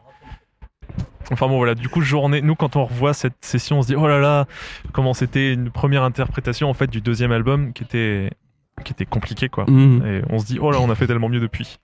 Enfin 1.31 1.47
bon 1.47 1.57
voilà, 1.57 1.75
du 1.75 1.89
coup 1.89 2.01
journée, 2.01 2.41
nous 2.41 2.55
quand 2.55 2.75
on 2.75 2.85
revoit 2.85 3.13
cette 3.13 3.45
session, 3.45 3.79
on 3.79 3.81
se 3.83 3.87
dit 3.87 3.95
oh 3.95 4.07
là 4.07 4.19
là, 4.19 4.47
comment 4.93 5.13
c'était 5.13 5.53
une 5.53 5.69
première 5.69 6.03
interprétation 6.03 6.69
en 6.69 6.73
fait 6.73 6.89
du 6.89 7.01
deuxième 7.01 7.31
album 7.31 7.71
qui 7.73 7.83
était 7.83 8.31
qui 8.83 8.93
était 8.93 9.05
compliqué 9.05 9.49
quoi. 9.49 9.65
Mhm. 9.67 10.05
Et 10.05 10.21
on 10.29 10.39
se 10.39 10.45
dit 10.45 10.57
oh 10.59 10.71
là 10.71 10.79
on 10.81 10.89
a 10.89 10.95
fait 10.95 11.05
tellement 11.05 11.29
mieux 11.29 11.39
depuis. 11.39 11.77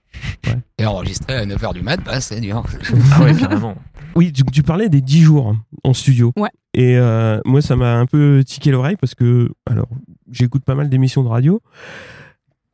Et 0.78 0.86
enregistré 0.86 1.34
à 1.34 1.46
9h 1.46 1.74
du 1.74 1.82
mat, 1.82 2.00
bah 2.04 2.20
c'est 2.20 2.40
dur. 2.40 2.64
Ah 3.12 3.22
ouais 3.22 3.34
carrément. 3.34 3.76
Oui, 4.16 4.32
tu, 4.32 4.42
tu 4.44 4.62
parlais 4.62 4.88
des 4.88 5.02
10 5.02 5.20
jours 5.20 5.54
en 5.84 5.92
studio. 5.92 6.32
Ouais. 6.36 6.48
Et 6.72 6.96
euh, 6.96 7.38
moi, 7.44 7.60
ça 7.60 7.76
m'a 7.76 7.98
un 7.98 8.06
peu 8.06 8.42
tiqué 8.44 8.70
l'oreille 8.70 8.96
parce 8.96 9.14
que, 9.14 9.50
alors, 9.66 9.88
j'écoute 10.30 10.64
pas 10.64 10.74
mal 10.74 10.88
d'émissions 10.88 11.22
de 11.22 11.28
radio 11.28 11.60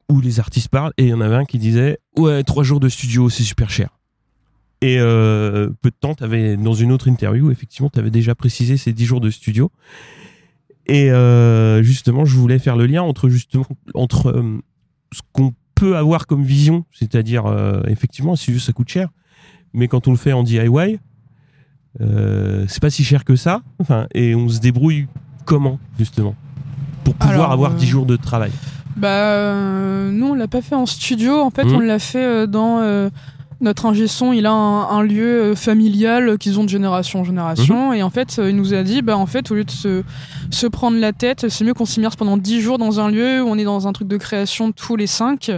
où 0.08 0.20
les 0.20 0.38
artistes 0.38 0.68
parlent 0.68 0.92
et 0.98 1.04
il 1.04 1.08
y 1.08 1.14
en 1.14 1.20
avait 1.20 1.34
un 1.34 1.44
qui 1.44 1.58
disait 1.58 1.98
Ouais, 2.16 2.44
trois 2.44 2.62
jours 2.62 2.78
de 2.78 2.88
studio, 2.88 3.28
c'est 3.28 3.42
super 3.42 3.70
cher. 3.70 3.90
Et 4.82 4.98
euh, 4.98 5.70
peu 5.80 5.90
de 5.90 5.96
temps, 5.98 6.14
avais, 6.20 6.56
dans 6.56 6.74
une 6.74 6.92
autre 6.92 7.08
interview, 7.08 7.50
effectivement, 7.50 7.90
tu 7.90 7.98
avais 7.98 8.10
déjà 8.10 8.34
précisé 8.34 8.76
ces 8.76 8.92
10 8.92 9.04
jours 9.04 9.20
de 9.20 9.30
studio. 9.30 9.70
Et 10.86 11.10
euh, 11.10 11.82
justement, 11.82 12.24
je 12.24 12.36
voulais 12.36 12.58
faire 12.60 12.76
le 12.76 12.86
lien 12.86 13.02
entre 13.02 13.28
justement 13.28 13.66
entre 13.94 14.28
euh, 14.28 14.60
ce 15.12 15.20
qu'on 15.32 15.54
peut 15.74 15.96
avoir 15.96 16.26
comme 16.28 16.44
vision, 16.44 16.84
c'est-à-dire 16.92 17.44
effectivement, 17.88 18.36
si 18.36 18.60
ça 18.60 18.72
coûte 18.72 18.88
cher, 18.88 19.08
mais 19.72 19.88
quand 19.88 20.06
on 20.06 20.12
le 20.12 20.16
fait 20.16 20.32
en 20.32 20.44
DIY, 20.44 20.98
euh, 22.00 22.64
c'est 22.68 22.80
pas 22.80 22.90
si 22.90 23.04
cher 23.04 23.24
que 23.24 23.36
ça. 23.36 23.62
Enfin, 23.80 24.06
et 24.14 24.34
on 24.34 24.48
se 24.48 24.60
débrouille 24.60 25.06
comment 25.44 25.78
justement 25.98 26.34
pour 27.04 27.14
pouvoir 27.14 27.34
Alors, 27.36 27.52
avoir 27.52 27.72
euh, 27.72 27.76
10 27.76 27.86
jours 27.86 28.06
de 28.06 28.16
travail? 28.16 28.50
Bah, 28.96 29.08
euh, 29.08 30.10
nous, 30.10 30.26
on 30.28 30.34
l'a 30.34 30.48
pas 30.48 30.62
fait 30.62 30.74
en 30.74 30.86
studio. 30.86 31.40
En 31.40 31.50
fait, 31.50 31.64
Mhm. 31.64 31.74
on 31.74 31.80
l'a 31.80 31.98
fait 31.98 32.22
euh, 32.24 32.46
dans 32.46 32.78
euh, 32.80 33.08
notre 33.60 33.86
ingé 33.86 34.06
son. 34.06 34.32
Il 34.32 34.46
a 34.46 34.52
un, 34.52 34.82
un 34.90 35.02
lieu 35.02 35.42
euh, 35.42 35.54
familial 35.56 36.28
euh, 36.28 36.36
qu'ils 36.36 36.60
ont 36.60 36.64
de 36.64 36.68
génération 36.68 37.20
en 37.20 37.24
génération. 37.24 37.88
Mhm. 37.88 37.94
Et 37.94 38.02
en 38.02 38.10
fait, 38.10 38.36
euh, 38.38 38.50
il 38.50 38.56
nous 38.56 38.74
a 38.74 38.82
dit, 38.82 39.02
bah, 39.02 39.16
en 39.16 39.26
fait, 39.26 39.50
au 39.50 39.54
lieu 39.54 39.64
de 39.64 39.70
se, 39.70 40.02
se 40.50 40.66
prendre 40.66 40.98
la 40.98 41.12
tête, 41.12 41.48
c'est 41.48 41.64
mieux 41.64 41.74
qu'on 41.74 41.86
s'immerse 41.86 42.16
pendant 42.16 42.36
10 42.36 42.60
jours 42.60 42.78
dans 42.78 43.00
un 43.00 43.10
lieu 43.10 43.42
où 43.42 43.48
on 43.48 43.56
est 43.58 43.64
dans 43.64 43.88
un 43.88 43.92
truc 43.92 44.08
de 44.08 44.16
création 44.18 44.72
tous 44.72 44.96
les 44.96 45.06
5 45.06 45.50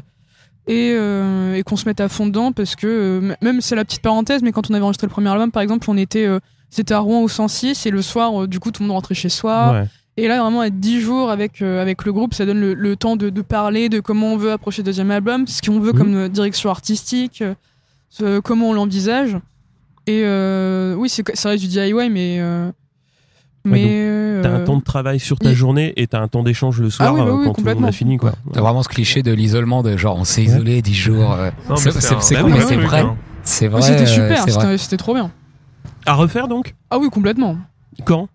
et, 0.66 0.92
euh, 0.96 1.54
et 1.54 1.62
qu'on 1.62 1.76
se 1.76 1.86
mette 1.86 2.00
à 2.00 2.08
fond 2.08 2.26
dedans 2.26 2.52
parce 2.52 2.74
que 2.76 2.86
euh, 2.86 3.34
même 3.42 3.60
c'est 3.60 3.76
la 3.76 3.84
petite 3.84 4.00
parenthèse 4.02 4.42
mais 4.42 4.52
quand 4.52 4.70
on 4.70 4.74
avait 4.74 4.82
enregistré 4.82 5.06
le 5.06 5.12
premier 5.12 5.28
album 5.30 5.50
par 5.50 5.62
exemple 5.62 5.88
on 5.90 5.96
était 5.96 6.24
euh, 6.26 6.38
c'était 6.70 6.94
à 6.94 6.98
Rouen 7.00 7.20
au 7.22 7.28
106 7.28 7.84
et 7.86 7.90
le 7.90 8.00
soir 8.02 8.42
euh, 8.42 8.46
du 8.46 8.60
coup 8.60 8.70
tout 8.70 8.82
le 8.82 8.88
monde 8.88 8.96
rentrait 8.96 9.14
chez 9.14 9.28
soi 9.28 9.72
Ouais. 9.72 9.84
et 10.16 10.26
là, 10.28 10.40
vraiment, 10.40 10.62
être 10.62 10.78
10 10.80 11.00
jours 11.00 11.30
avec, 11.30 11.60
euh, 11.60 11.82
avec 11.82 12.04
le 12.04 12.12
groupe, 12.12 12.34
ça 12.34 12.46
donne 12.46 12.60
le, 12.60 12.72
le 12.74 12.96
temps 12.96 13.16
de, 13.16 13.30
de 13.30 13.42
parler 13.42 13.88
de 13.88 14.00
comment 14.00 14.32
on 14.32 14.36
veut 14.36 14.52
approcher 14.52 14.82
le 14.82 14.86
deuxième 14.86 15.10
album, 15.10 15.46
ce 15.46 15.60
qu'on 15.60 15.80
veut 15.80 15.92
Mhm. 15.92 15.98
comme 15.98 16.28
direction 16.28 16.70
artistique, 16.70 17.42
euh, 18.22 18.40
comment 18.40 18.70
on 18.70 18.72
l'envisage. 18.72 19.36
Et 20.06 20.22
euh, 20.24 20.94
oui, 20.94 21.08
c'est 21.08 21.24
ça 21.36 21.48
reste 21.50 21.62
du 21.62 21.68
DIY, 21.68 22.10
mais. 22.10 22.38
Mais. 23.64 23.84
euh, 23.88 24.42
T'as 24.42 24.50
un 24.50 24.60
temps 24.60 24.76
de 24.76 24.82
travail 24.82 25.18
sur 25.20 25.38
ta 25.38 25.50
il- 25.50 25.54
journée 25.54 25.92
et 25.96 26.06
t'as 26.06 26.20
un 26.20 26.28
temps 26.28 26.42
d'échange 26.42 26.80
le 26.80 26.90
soir 26.90 27.08
Ah 27.08 27.14
oui, 27.14 27.20
bah 27.20 27.26
euh, 27.26 27.30
oui, 27.32 27.32
quand 27.32 27.36
tout 27.36 27.42
le 27.42 27.46
monde 27.46 27.56
complètement. 27.56 27.88
a 27.88 27.92
fini 27.92 28.16
quoi. 28.18 28.32
T'as 28.52 28.60
vraiment 28.60 28.82
ce 28.82 28.88
cliché 28.88 29.22
de 29.22 29.32
l'isolement, 29.32 29.82
de 29.82 29.96
genre 29.96 30.16
on 30.18 30.24
s'est 30.24 30.42
isolé 30.42 30.82
10 30.82 30.92
jours. 30.94 31.32
euh, 31.32 31.50
C'est- 31.76 31.90
oui, 32.42 32.52
mais 32.52 32.60
c'est 32.60 32.76
vrai. 32.76 33.04
C'est 33.42 33.68
vrai. 33.68 33.80
oui, 33.80 33.86
c'était 33.86 34.06
super, 34.06 34.44
c'était 34.78 34.96
trop 34.96 35.14
bien. 35.14 35.30
À 36.06 36.14
refaire 36.14 36.48
donc? 36.48 36.74
Ah 36.90 36.98
oui, 36.98 37.08
complètement. 37.10 37.56
Quand? 38.04 38.28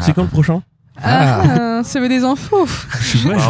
C'est 0.00 0.10
Ah. 0.10 0.14
quand 0.14 0.22
le 0.22 0.28
prochain? 0.28 0.62
Ah. 1.02 1.42
Ah, 1.78 1.80
ça 1.84 2.00
veut 2.00 2.08
des 2.08 2.22
infos. 2.24 2.66
Je 3.00 3.26
demande. 3.28 3.40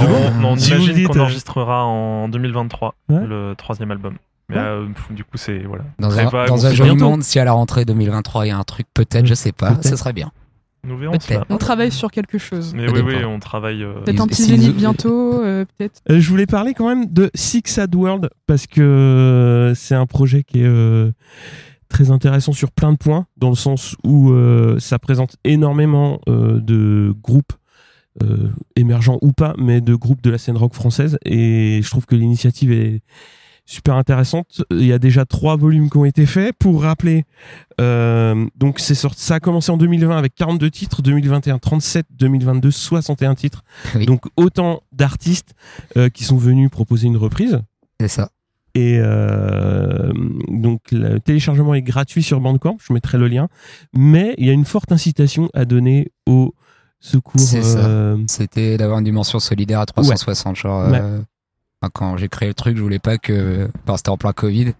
on, 0.42 0.44
on 0.52 0.56
imagine 0.56 1.08
qu'on 1.08 1.20
enregistrera 1.20 1.84
en 1.84 2.28
2023 2.28 2.94
Ouais. 3.08 3.26
le 3.26 3.54
troisième 3.58 3.90
album. 3.90 4.14
Mais 4.48 4.56
Ouais. 4.56 4.62
euh, 4.62 4.86
du 5.10 5.24
coup 5.24 5.36
c'est 5.36 5.58
voilà. 5.60 5.84
Dans 5.98 6.16
un, 6.18 6.46
dans 6.46 6.66
un 6.66 6.72
joli 6.72 6.90
bientôt. 6.90 7.10
monde, 7.10 7.22
si 7.24 7.38
à 7.40 7.44
la 7.44 7.52
rentrée 7.52 7.84
2023 7.84 8.46
il 8.46 8.50
y 8.50 8.52
a 8.52 8.58
un 8.58 8.62
truc, 8.64 8.86
peut-être, 8.94 9.26
je 9.26 9.34
sais 9.34 9.52
pas, 9.52 9.74
ce 9.82 9.96
serait 9.96 10.12
bien. 10.12 10.30
Nous 10.84 10.96
verrons 10.96 11.12
Peut-être. 11.12 11.26
cela. 11.28 11.46
On 11.48 11.58
travaille 11.58 11.92
sur 11.92 12.10
quelque 12.10 12.38
chose. 12.38 12.74
Mais 12.74 12.90
oui, 12.90 13.00
oui, 13.04 13.24
on 13.24 13.38
travaille. 13.38 13.84
euh, 13.84 14.00
Peut-être 14.04 14.20
un 14.20 14.24
Et 14.26 14.30
petit 14.30 14.42
si 14.42 14.48
zénith 14.50 14.68
nous- 14.68 14.74
bientôt, 14.74 15.40
euh, 15.42 15.64
peut-être. 15.78 16.00
Euh, 16.10 16.18
je 16.18 16.28
voulais 16.28 16.46
parler 16.46 16.74
quand 16.74 16.88
même 16.88 17.06
de 17.06 17.30
Six 17.34 17.62
Sad 17.66 17.94
World 17.94 18.30
parce 18.46 18.66
que 18.66 19.72
c'est 19.76 19.94
un 19.94 20.06
projet 20.06 20.42
qui 20.42 20.60
est 20.60 20.66
euh, 20.66 21.12
très 21.88 22.10
intéressant 22.10 22.52
sur 22.52 22.72
plein 22.72 22.92
de 22.92 22.96
points, 22.98 23.26
dans 23.36 23.50
le 23.50 23.54
sens 23.54 23.94
où 24.04 24.32
euh, 24.32 24.78
ça 24.80 24.98
présente 24.98 25.36
énormément 25.44 26.20
euh, 26.28 26.58
de 26.60 27.14
groupes 27.22 27.52
euh, 28.22 28.48
émergents 28.74 29.18
ou 29.22 29.32
pas, 29.32 29.54
mais 29.58 29.80
de 29.80 29.94
groupes 29.94 30.22
de 30.22 30.30
la 30.30 30.38
scène 30.38 30.56
rock 30.56 30.74
française. 30.74 31.16
Et 31.24 31.80
je 31.82 31.88
trouve 31.90 32.06
que 32.06 32.16
l'initiative 32.16 32.72
est 32.72 33.02
super 33.64 33.94
intéressante. 33.94 34.62
Il 34.70 34.84
y 34.84 34.92
a 34.92 34.98
déjà 34.98 35.24
trois 35.24 35.56
volumes 35.56 35.88
qui 35.90 35.96
ont 35.96 36.04
été 36.04 36.26
faits. 36.26 36.54
Pour 36.58 36.82
rappeler, 36.82 37.24
euh, 37.80 38.46
donc 38.56 38.80
c'est 38.80 38.94
sorti, 38.94 39.22
ça 39.22 39.36
a 39.36 39.40
commencé 39.40 39.70
en 39.70 39.76
2020 39.76 40.16
avec 40.16 40.34
42 40.34 40.70
titres, 40.70 41.02
2021 41.02 41.58
37, 41.58 42.06
2022 42.10 42.70
61 42.70 43.34
titres. 43.34 43.62
Oui. 43.94 44.06
Donc 44.06 44.24
autant 44.36 44.82
d'artistes 44.92 45.54
euh, 45.96 46.08
qui 46.08 46.24
sont 46.24 46.36
venus 46.36 46.70
proposer 46.70 47.06
une 47.06 47.16
reprise. 47.16 47.60
C'est 48.00 48.08
ça. 48.08 48.30
Et 48.74 48.98
euh, 49.00 50.12
donc 50.48 50.80
le 50.92 51.20
téléchargement 51.20 51.74
est 51.74 51.82
gratuit 51.82 52.22
sur 52.22 52.40
Bandcamp, 52.40 52.78
je 52.86 52.92
mettrai 52.92 53.18
le 53.18 53.28
lien. 53.28 53.48
Mais 53.94 54.34
il 54.38 54.46
y 54.46 54.50
a 54.50 54.54
une 54.54 54.64
forte 54.64 54.92
incitation 54.92 55.50
à 55.52 55.66
donner 55.66 56.10
au 56.26 56.54
secours. 56.98 57.38
C'est 57.40 57.62
ça. 57.62 58.16
C'était 58.28 58.78
d'avoir 58.78 58.98
une 58.98 59.04
dimension 59.04 59.40
solidaire 59.40 59.80
à 59.80 59.86
360. 59.86 60.56
Genre, 60.56 60.90
Ouais. 60.90 61.02
Quand 61.90 62.16
j'ai 62.16 62.28
créé 62.28 62.48
le 62.48 62.54
truc, 62.54 62.76
je 62.76 62.82
voulais 62.82 62.98
pas 62.98 63.18
que. 63.18 63.68
Enfin, 63.84 63.96
c'était 63.96 64.10
en 64.10 64.16
plein 64.18 64.32
Covid. 64.32 64.66
Je 64.66 64.72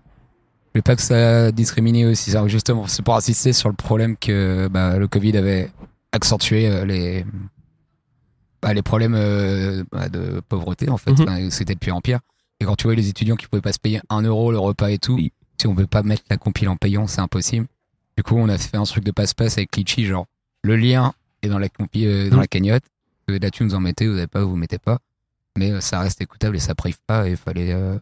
voulais 0.75 0.83
pas 0.83 0.97
que 0.97 1.03
ça 1.03 1.53
discrimine 1.53 2.07
aussi. 2.07 2.33
Justement, 2.47 2.87
c'est 2.87 3.03
pour 3.03 3.15
insister 3.17 3.53
sur 3.53 3.69
le 3.69 3.75
problème 3.75 4.17
que 4.17 4.69
bah, 4.69 4.97
le 4.99 5.07
Covid 5.09 5.37
avait 5.37 5.71
accentué 6.13 6.69
euh, 6.69 6.85
les. 6.85 7.25
bah, 8.63 8.73
les 8.75 8.83
problèmes 8.83 9.15
euh, 9.17 9.85
bah, 9.93 10.09
de 10.09 10.41
pauvreté, 10.49 10.89
en 10.89 10.97
fait. 10.97 11.13
Mhm. 11.13 11.21
Enfin, 11.23 11.51
C'était 11.51 11.75
de 11.75 11.79
pire 11.79 11.97
en 11.97 12.01
pire. 12.01 12.21
Et 12.61 12.65
quand 12.65 12.77
tu 12.77 12.85
vois 12.85 12.95
les 12.95 13.09
étudiants 13.09 13.37
qui 13.37 13.47
pouvaient 13.49 13.61
pas 13.63 13.73
se 13.73 13.79
payer 13.81 14.01
un 14.09 14.23
euro 14.23 14.53
le 14.53 14.59
repas 14.59 14.89
et 14.91 14.99
tout, 14.99 15.15
Oui. 15.15 15.33
si 15.61 15.67
on 15.67 15.75
peut 15.75 15.87
pas 15.87 16.03
mettre 16.03 16.23
la 16.31 16.37
compile 16.37 16.69
en 16.69 16.77
payant, 16.77 17.07
c'est 17.09 17.21
impossible. 17.21 17.67
Du 18.17 18.23
coup, 18.23 18.37
on 18.37 18.49
a 18.49 18.57
fait 18.59 18.77
un 18.77 18.85
truc 18.85 19.05
de 19.05 19.11
passe-passe 19.11 19.59
avec 19.59 19.75
Litchi, 19.77 20.05
genre 20.05 20.27
le 20.63 20.77
lien 20.77 21.13
est 21.43 21.49
dans 21.49 21.59
la 21.59 21.69
compile, 21.69 22.07
euh, 22.07 22.29
dans 22.31 22.37
Mhm. 22.37 22.41
la 22.43 22.47
cagnotte. 22.47 22.85
Là, 23.29 23.51
tu 23.51 23.65
nous 23.65 23.75
en 23.75 23.81
mettez, 23.81 24.07
vous 24.07 24.15
n'avez 24.15 24.27
pas, 24.27 24.45
vous 24.45 24.57
mettez 24.57 24.79
pas. 24.79 24.99
Mais 25.59 25.71
euh, 25.73 25.81
ça 25.81 26.01
reste 26.01 26.21
écoutable 26.21 26.57
et 26.57 26.61
ça 26.61 26.75
prive 26.75 26.99
pas. 27.07 27.29
Et 27.29 27.37
fallait. 27.37 27.73
euh, 27.73 27.99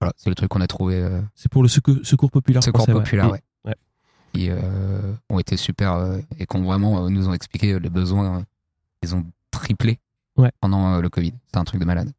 Voilà, 0.00 0.12
c'est 0.16 0.28
le 0.30 0.34
truc 0.34 0.48
qu'on 0.48 0.60
a 0.60 0.66
trouvé. 0.66 0.96
Euh, 0.96 1.20
c'est 1.34 1.50
pour 1.50 1.62
le 1.62 1.68
secours, 1.68 1.96
secours 2.02 2.30
populaire 2.30 2.62
Secours 2.62 2.82
français. 2.84 2.92
populaire, 2.92 3.26
Mm. 3.28 3.32
ouais. 3.32 3.42
Ouais. 3.64 3.74
Qui 4.32 4.50
ont 5.28 5.38
été 5.38 5.56
super 5.56 6.18
et 6.38 6.46
qui 6.46 6.56
ont 6.56 6.62
vraiment 6.64 7.08
nous 7.10 7.28
ont 7.28 7.34
expliqué 7.34 7.78
les 7.78 7.90
besoins. 7.90 8.44
ils 9.02 9.14
ont 9.14 9.24
triplé 9.50 9.98
Ouais. 10.36 10.50
pendant 10.60 11.00
le 11.00 11.08
Covid. 11.10 11.34
C'est 11.52 11.58
un 11.58 11.64
truc 11.64 11.80
de 11.80 11.84
malade. 11.86 12.12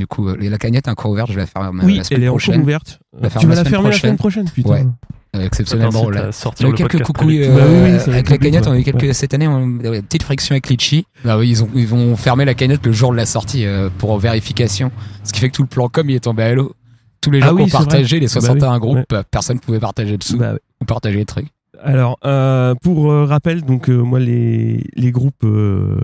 Du 0.00 0.06
coup, 0.06 0.28
euh, 0.28 0.36
la 0.40 0.56
cagnotte 0.56 0.86
est 0.88 0.90
encore 0.90 1.10
ouverte. 1.10 1.28
Je 1.28 1.34
vais 1.34 1.42
la 1.42 1.46
fermer 1.46 1.84
Oui, 1.84 1.96
la 1.98 2.04
semaine 2.04 2.20
elle 2.20 2.24
est 2.24 2.28
encore 2.28 2.38
prochaine. 2.38 2.62
ouverte. 2.62 3.00
la 3.20 3.28
Tu 3.28 3.46
vas 3.46 3.54
la 3.54 3.64
fermer 3.64 3.90
la 3.90 3.96
semaine 3.98 4.16
prochaine. 4.16 4.48
putain. 4.48 4.70
Ouais. 4.70 4.86
Euh, 5.36 5.44
exceptionnellement, 5.44 6.10
y 6.10 6.16
a 6.18 6.72
quelques 6.72 7.02
coucouilles 7.02 7.44
euh, 7.44 7.54
Bah 7.54 7.62
oui, 7.68 7.90
oui, 8.06 8.12
avec 8.14 8.30
la 8.30 8.38
cagnotte. 8.38 8.66
On 8.66 8.70
a 8.72 8.74
eu 8.74 8.78
ouais. 8.78 8.82
quelques, 8.82 9.14
Cette 9.14 9.34
année, 9.34 9.46
on 9.46 9.58
a 9.58 9.60
eu 9.60 9.96
une 9.96 10.02
petite 10.02 10.22
friction 10.22 10.54
avec 10.54 10.68
Litchi. 10.68 11.04
Ah 11.24 11.38
oui, 11.38 11.50
ils, 11.50 11.62
ont, 11.62 11.68
ils 11.74 11.86
vont 11.86 12.16
fermer 12.16 12.44
la 12.46 12.54
cagnotte 12.54 12.84
le 12.84 12.92
jour 12.92 13.12
de 13.12 13.16
la 13.16 13.26
sortie 13.26 13.66
euh, 13.66 13.90
pour 13.98 14.18
vérification. 14.18 14.90
Ce 15.22 15.32
qui 15.34 15.38
fait 15.40 15.50
que 15.50 15.54
tout 15.56 15.62
le 15.62 15.68
plan 15.68 15.88
com 15.90 16.08
il 16.08 16.16
est 16.16 16.20
tombé 16.20 16.42
à 16.44 16.54
l'eau. 16.54 16.74
Tous 17.20 17.30
les 17.30 17.40
gens 17.42 17.48
Ah 17.52 17.56
qui 17.56 17.62
ont 17.62 17.68
partagé, 17.68 18.18
les 18.18 18.26
Bah 18.26 18.32
oui, 18.36 18.40
61 18.40 18.78
groupes, 18.78 18.96
ouais. 18.96 19.04
bah, 19.10 19.22
personne 19.30 19.56
ne 19.56 19.60
pouvait 19.60 19.78
partager 19.78 20.16
dessous 20.16 20.38
Bah, 20.38 20.54
ou 20.80 20.84
partager 20.86 21.18
les 21.18 21.26
trucs. 21.26 21.48
Alors, 21.82 22.18
euh, 22.24 22.74
pour 22.82 23.10
euh, 23.10 23.24
rappel, 23.24 23.62
donc 23.62 23.88
euh, 23.88 23.98
moi 24.02 24.20
les, 24.20 24.84
les 24.96 25.10
groupes 25.12 25.44
euh, 25.44 25.96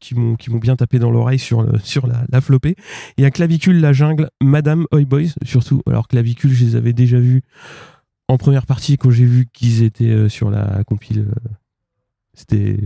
qui 0.00 0.14
m'ont 0.14 0.36
qui 0.36 0.50
m'ont 0.50 0.58
bien 0.58 0.76
tapé 0.76 0.98
dans 0.98 1.10
l'oreille 1.10 1.38
sur 1.38 1.62
le- 1.62 1.78
sur 1.80 2.06
la, 2.06 2.22
la 2.30 2.40
flopée, 2.40 2.76
il 3.16 3.22
y 3.22 3.24
a 3.26 3.30
Clavicule, 3.30 3.80
La 3.80 3.92
Jungle, 3.92 4.28
Madame 4.40 4.86
Oi 4.92 5.04
Boys 5.04 5.34
surtout. 5.44 5.82
Alors 5.88 6.06
Clavicule, 6.08 6.52
je 6.52 6.64
les 6.64 6.76
avais 6.76 6.92
déjà 6.92 7.18
vus 7.18 7.42
en 8.28 8.38
première 8.38 8.64
partie, 8.66 8.96
quand 8.96 9.10
j'ai 9.10 9.24
vu 9.26 9.46
qu'ils 9.52 9.82
étaient 9.82 10.04
euh, 10.10 10.28
sur 10.28 10.50
la 10.50 10.82
compile, 10.86 11.26
c'était 12.34 12.78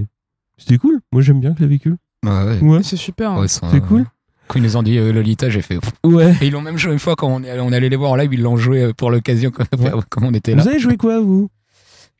c'était 0.59 0.79
cool. 0.79 1.01
Moi, 1.13 1.23
j'aime 1.23 1.41
bien 1.41 1.53
Clavicule. 1.55 1.97
Ouais, 2.25 2.31
ouais. 2.45 2.61
Ouais, 2.63 2.83
C'est 2.83 2.97
super. 2.97 3.33
hein. 3.33 3.41
Ouais, 3.41 3.49
c'est 3.49 3.81
cool. 3.87 4.07
Quand 4.49 4.59
ils 4.59 4.63
nous 4.63 4.77
ont 4.77 4.83
dit 4.83 4.97
euh, 4.97 5.13
Lolita, 5.13 5.51
j'ai 5.51 5.61
fait. 5.61 5.79
Ouais. 6.05 6.35
Et 6.41 6.47
ils 6.47 6.53
l'ont 6.53 6.63
même 6.63 6.79
joué 6.79 6.93
une 6.93 6.99
fois 6.99 7.15
quand 7.17 7.29
on 7.29 7.43
est 7.43 7.51
allé, 7.51 7.61
on 7.61 7.71
est 7.73 7.77
allé 7.77 7.89
les 7.89 7.97
voir 7.97 8.13
en 8.13 8.17
live, 8.17 8.33
ils 8.33 8.41
l'ont 8.43 8.57
joué 8.57 8.93
pour 8.95 9.11
l'occasion 9.11 9.51
comme, 9.51 9.67
Ouais. 9.79 9.91
comme 10.09 10.25
on 10.25 10.33
était 10.35 10.55
là. 10.55 10.63
Vous 10.63 10.69
avez 10.69 10.79
joué 10.79 10.97
quoi, 10.97 11.21
vous? 11.21 11.49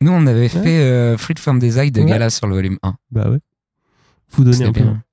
Nous, 0.01 0.11
on 0.11 0.27
avait 0.27 0.47
fait 0.49 0.79
euh, 0.79 1.17
Fruit 1.17 1.35
from 1.39 1.59
Desire 1.59 1.91
de 1.91 2.01
Ouais. 2.01 2.05
Gala 2.05 2.29
sur 2.29 2.47
le 2.47 2.55
volume 2.55 2.77
1. 2.83 2.95
Bah 3.11 3.29
ouais. 3.29 3.39
Faut 4.29 4.43
donner 4.43 4.55
C'était 4.57 4.69
un 4.69 4.73
peu. 4.73 4.81
bien. 4.81 5.03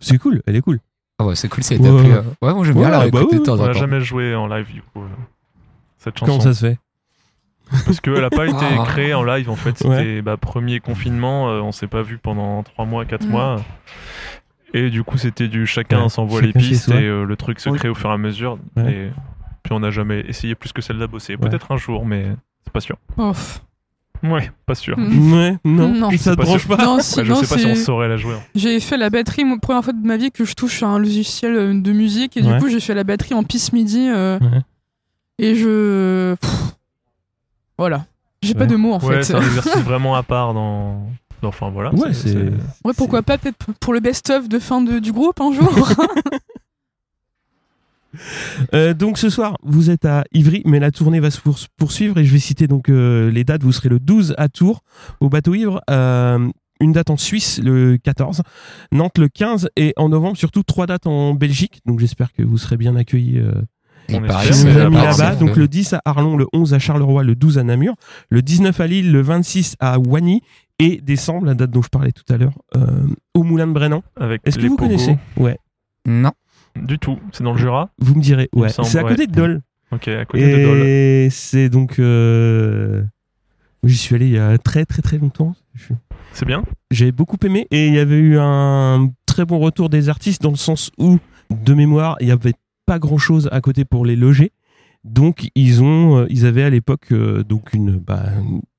C'est 0.00 0.18
cool, 0.18 0.42
elle 0.46 0.56
est 0.56 0.60
cool. 0.60 0.80
Ah 1.18 1.24
ouais, 1.26 1.34
c'est 1.36 1.48
cool, 1.48 1.62
c'est 1.62 1.78
Ouais, 1.78 1.88
ouais, 1.88 2.00
ouais. 2.02 2.22
Ouais, 2.42 2.54
moi 2.54 2.64
j'aime 2.64 2.74
bien 2.74 2.84
Ouais, 2.84 2.90
la 2.90 3.08
bah 3.10 3.20
oui, 3.30 3.42
temps 3.42 3.54
On 3.54 3.56
temps. 3.58 3.72
jamais 3.72 4.00
joué 4.00 4.34
en 4.34 4.46
live, 4.48 4.66
du 4.72 4.82
coup, 4.82 5.00
euh, 5.02 5.06
cette 5.96 6.18
chanson. 6.18 6.32
Comment 6.32 6.42
ça 6.44 6.52
se 6.54 6.66
fait? 6.66 6.78
Parce 7.86 8.00
qu'elle 8.00 8.20
n'a 8.20 8.28
pas 8.30 8.46
été 8.48 8.56
Ah. 8.78 8.84
créée 8.86 9.14
en 9.14 9.22
live, 9.22 9.48
en 9.48 9.56
fait. 9.56 9.78
C'était 9.78 9.88
Ouais. 9.88 10.22
bah, 10.22 10.36
premier 10.36 10.80
confinement, 10.80 11.48
euh, 11.50 11.60
on 11.60 11.72
s'est 11.72 11.86
pas 11.86 12.02
vu 12.02 12.18
pendant 12.18 12.62
3 12.64 12.84
mois, 12.84 13.04
4 13.06 13.26
Mm. 13.26 13.30
mois. 13.30 13.64
Et 14.74 14.90
du 14.90 15.04
coup, 15.04 15.16
c'était 15.16 15.46
du 15.48 15.66
chacun 15.66 16.02
Ouais, 16.02 16.08
s'envoie 16.08 16.42
les 16.42 16.52
pistes 16.52 16.88
et 16.90 16.94
euh, 16.94 17.24
le 17.24 17.36
truc 17.36 17.60
se 17.60 17.70
Oui. 17.70 17.78
crée 17.78 17.88
au 17.88 17.94
fur 17.94 18.10
et 18.10 18.12
à 18.12 18.18
mesure. 18.18 18.58
Ouais. 18.76 18.92
Et 18.92 19.10
puis 19.62 19.72
on 19.72 19.80
n'a 19.80 19.90
jamais 19.92 20.20
essayé 20.28 20.54
plus 20.56 20.72
que 20.72 20.82
celle-là 20.82 21.06
bosser. 21.06 21.36
Ouais. 21.36 21.48
Peut-être 21.48 21.70
un 21.72 21.76
jour, 21.76 22.04
mais 22.04 22.26
c'est 22.64 22.72
pas 22.72 22.80
sûr. 22.80 22.96
Ouais, 24.24 24.50
pas 24.66 24.74
sûr. 24.74 24.98
Mm. 24.98 25.32
Ouais, 25.32 25.56
non. 25.64 25.88
Non. 25.88 26.10
Ça 26.16 26.34
te 26.34 26.40
branche 26.42 26.66
pas 26.66 26.76
Non, 26.78 26.98
si, 27.00 27.18
Ouais, 27.18 27.24
je 27.24 27.30
non, 27.30 27.36
sais 27.42 27.46
pas 27.54 27.58
si 27.60 27.66
on 27.66 27.74
saurait 27.74 28.08
la 28.08 28.16
jouer. 28.16 28.34
hein. 28.34 28.40
J'ai 28.54 28.80
fait 28.80 28.96
la 28.96 29.10
batterie, 29.10 29.44
moi, 29.44 29.58
première 29.60 29.84
fois 29.84 29.92
de 29.92 30.06
ma 30.06 30.16
vie 30.16 30.30
que 30.30 30.44
je 30.44 30.54
touche 30.54 30.82
à 30.82 30.86
un 30.86 30.98
logiciel 30.98 31.54
euh, 31.56 31.74
de 31.74 31.92
musique, 31.92 32.36
et 32.36 32.42
Ouais. 32.42 32.54
du 32.54 32.58
coup 32.62 32.68
j'ai 32.68 32.80
fait 32.80 32.94
la 32.94 33.04
batterie 33.04 33.34
en 33.34 33.42
piste 33.44 33.72
midi, 33.72 34.08
euh, 34.08 34.38
Ouais. 34.40 34.60
et 35.38 35.54
je. 35.54 36.34
Pff. 36.36 36.50
Voilà. 37.78 38.06
J'ai 38.42 38.54
pas 38.54 38.66
de 38.66 38.76
mots 38.76 38.92
en 38.92 38.98
Ouais, 39.00 39.16
fait. 39.16 39.22
c'est 39.24 39.34
un 39.34 39.40
exercice 39.42 39.76
vraiment 39.84 40.14
à 40.14 40.22
part 40.22 40.54
dans. 40.54 41.06
dans- 41.42 41.48
Enfin 41.48 41.70
voilà. 41.70 41.94
Ouais, 41.94 42.12
c'est. 42.14 42.34
Ouais, 42.84 42.92
pourquoi 42.96 43.22
pas 43.22 43.36
peut-être 43.38 43.58
pour 43.80 43.92
le 43.92 44.00
best-of 44.00 44.48
de 44.48 44.58
fin 44.58 44.80
de, 44.80 44.98
du 44.98 45.12
groupe 45.12 45.40
un 45.40 45.52
jour 45.52 45.68
Euh, 48.74 48.94
donc 48.94 49.18
ce 49.18 49.30
soir, 49.30 49.56
vous 49.62 49.90
êtes 49.90 50.04
à 50.04 50.24
Ivry, 50.32 50.62
mais 50.64 50.80
la 50.80 50.90
tournée 50.90 51.20
va 51.20 51.30
se 51.30 51.40
pour- 51.40 51.58
poursuivre 51.76 52.18
et 52.18 52.24
je 52.24 52.32
vais 52.32 52.38
citer 52.38 52.66
donc 52.66 52.88
euh, 52.88 53.30
les 53.30 53.44
dates. 53.44 53.62
Vous 53.62 53.72
serez 53.72 53.88
le 53.88 53.98
12 53.98 54.34
à 54.38 54.48
Tours 54.48 54.80
au 55.20 55.28
bateau 55.28 55.54
ivre, 55.54 55.80
euh, 55.90 56.48
une 56.80 56.92
date 56.92 57.10
en 57.10 57.16
Suisse 57.16 57.60
le 57.62 57.96
14, 58.02 58.42
Nantes 58.92 59.18
le 59.18 59.28
15 59.28 59.68
et 59.76 59.92
en 59.96 60.08
novembre 60.08 60.36
surtout 60.36 60.62
trois 60.62 60.86
dates 60.86 61.06
en 61.06 61.34
Belgique. 61.34 61.80
Donc 61.86 62.00
j'espère 62.00 62.32
que 62.32 62.42
vous 62.42 62.58
serez 62.58 62.76
bien 62.76 62.96
accueillis. 62.96 63.38
euh, 63.38 63.52
Et 64.10 64.18
là-bas. 65.04 65.34
Donc 65.36 65.56
le 65.56 65.66
10 65.68 65.94
à 65.94 66.02
Arlon, 66.04 66.36
le 66.36 66.46
11 66.52 66.74
à 66.74 66.78
Charleroi, 66.78 67.22
le 67.22 67.34
12 67.34 67.56
à 67.58 67.62
Namur, 67.62 67.94
le 68.28 68.42
19 68.42 68.78
à 68.80 68.86
Lille, 68.86 69.10
le 69.12 69.22
26 69.22 69.76
à 69.80 69.98
Wany 69.98 70.42
et 70.78 71.00
décembre, 71.00 71.46
la 71.46 71.54
date 71.54 71.70
dont 71.70 71.80
je 71.80 71.88
parlais 71.88 72.12
tout 72.12 72.30
à 72.30 72.36
l'heure, 72.36 72.52
euh, 72.76 72.86
au 73.32 73.44
Moulin 73.44 73.66
de 73.66 73.72
Brennan. 73.72 74.02
Est-ce 74.44 74.56
que 74.58 74.62
vous 74.68 74.76
pogos. 74.76 74.88
connaissez? 74.88 75.16
Ouais. 75.38 75.56
Non. 76.06 76.32
Du 76.76 76.98
tout. 76.98 77.18
C'est 77.32 77.44
dans 77.44 77.52
le 77.52 77.58
Jura. 77.58 77.90
Vous 77.98 78.14
me 78.14 78.20
direz. 78.20 78.48
Ouais. 78.54 78.68
C'est 78.68 78.98
à 78.98 79.02
côté 79.02 79.22
ouais. 79.22 79.26
de 79.26 79.32
Dole. 79.32 79.62
Ok, 79.92 80.08
à 80.08 80.24
côté 80.24 80.50
de 80.58 80.64
Dole. 80.64 80.78
Et 80.86 81.28
c'est 81.30 81.68
donc. 81.68 81.98
euh, 81.98 83.02
J'y 83.84 83.96
suis 83.98 84.14
allé 84.14 84.26
il 84.26 84.32
y 84.32 84.38
a 84.38 84.56
très 84.58 84.86
très 84.86 85.02
très 85.02 85.18
longtemps. 85.18 85.54
C'est 86.32 86.46
bien. 86.46 86.64
J'avais 86.90 87.12
beaucoup 87.12 87.36
aimé 87.44 87.66
et 87.70 87.86
il 87.86 87.94
y 87.94 87.98
avait 87.98 88.16
eu 88.18 88.38
un 88.38 89.10
très 89.26 89.44
bon 89.44 89.58
retour 89.58 89.90
des 89.90 90.08
artistes 90.08 90.40
dans 90.42 90.50
le 90.50 90.56
sens 90.56 90.90
où, 90.98 91.18
de 91.50 91.74
mémoire, 91.74 92.16
il 92.20 92.26
n'y 92.26 92.32
avait 92.32 92.54
pas 92.86 92.98
grand 92.98 93.18
chose 93.18 93.48
à 93.52 93.60
côté 93.60 93.84
pour 93.84 94.06
les 94.06 94.16
loger. 94.16 94.52
Donc 95.04 95.48
ils 95.54 95.82
ont, 95.82 96.20
euh, 96.20 96.26
ils 96.30 96.46
avaient 96.46 96.62
à 96.62 96.70
l'époque 96.70 97.12
euh, 97.12 97.42
donc 97.44 97.74
une, 97.74 97.96
bah, 97.98 98.24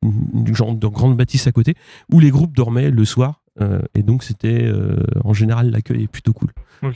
une, 0.01 0.47
une 0.47 0.55
genre 0.55 0.73
de 0.73 0.87
grande 0.87 1.15
bâtisse 1.15 1.45
à 1.45 1.51
côté 1.51 1.75
où 2.11 2.19
les 2.19 2.31
groupes 2.31 2.55
dormaient 2.55 2.89
le 2.89 3.05
soir 3.05 3.43
euh, 3.61 3.79
et 3.93 4.03
donc 4.03 4.23
c'était 4.23 4.63
euh, 4.65 4.97
en 5.23 5.33
général 5.33 5.71
l'accueil 5.71 6.03
est 6.03 6.07
plutôt 6.07 6.33
cool. 6.33 6.49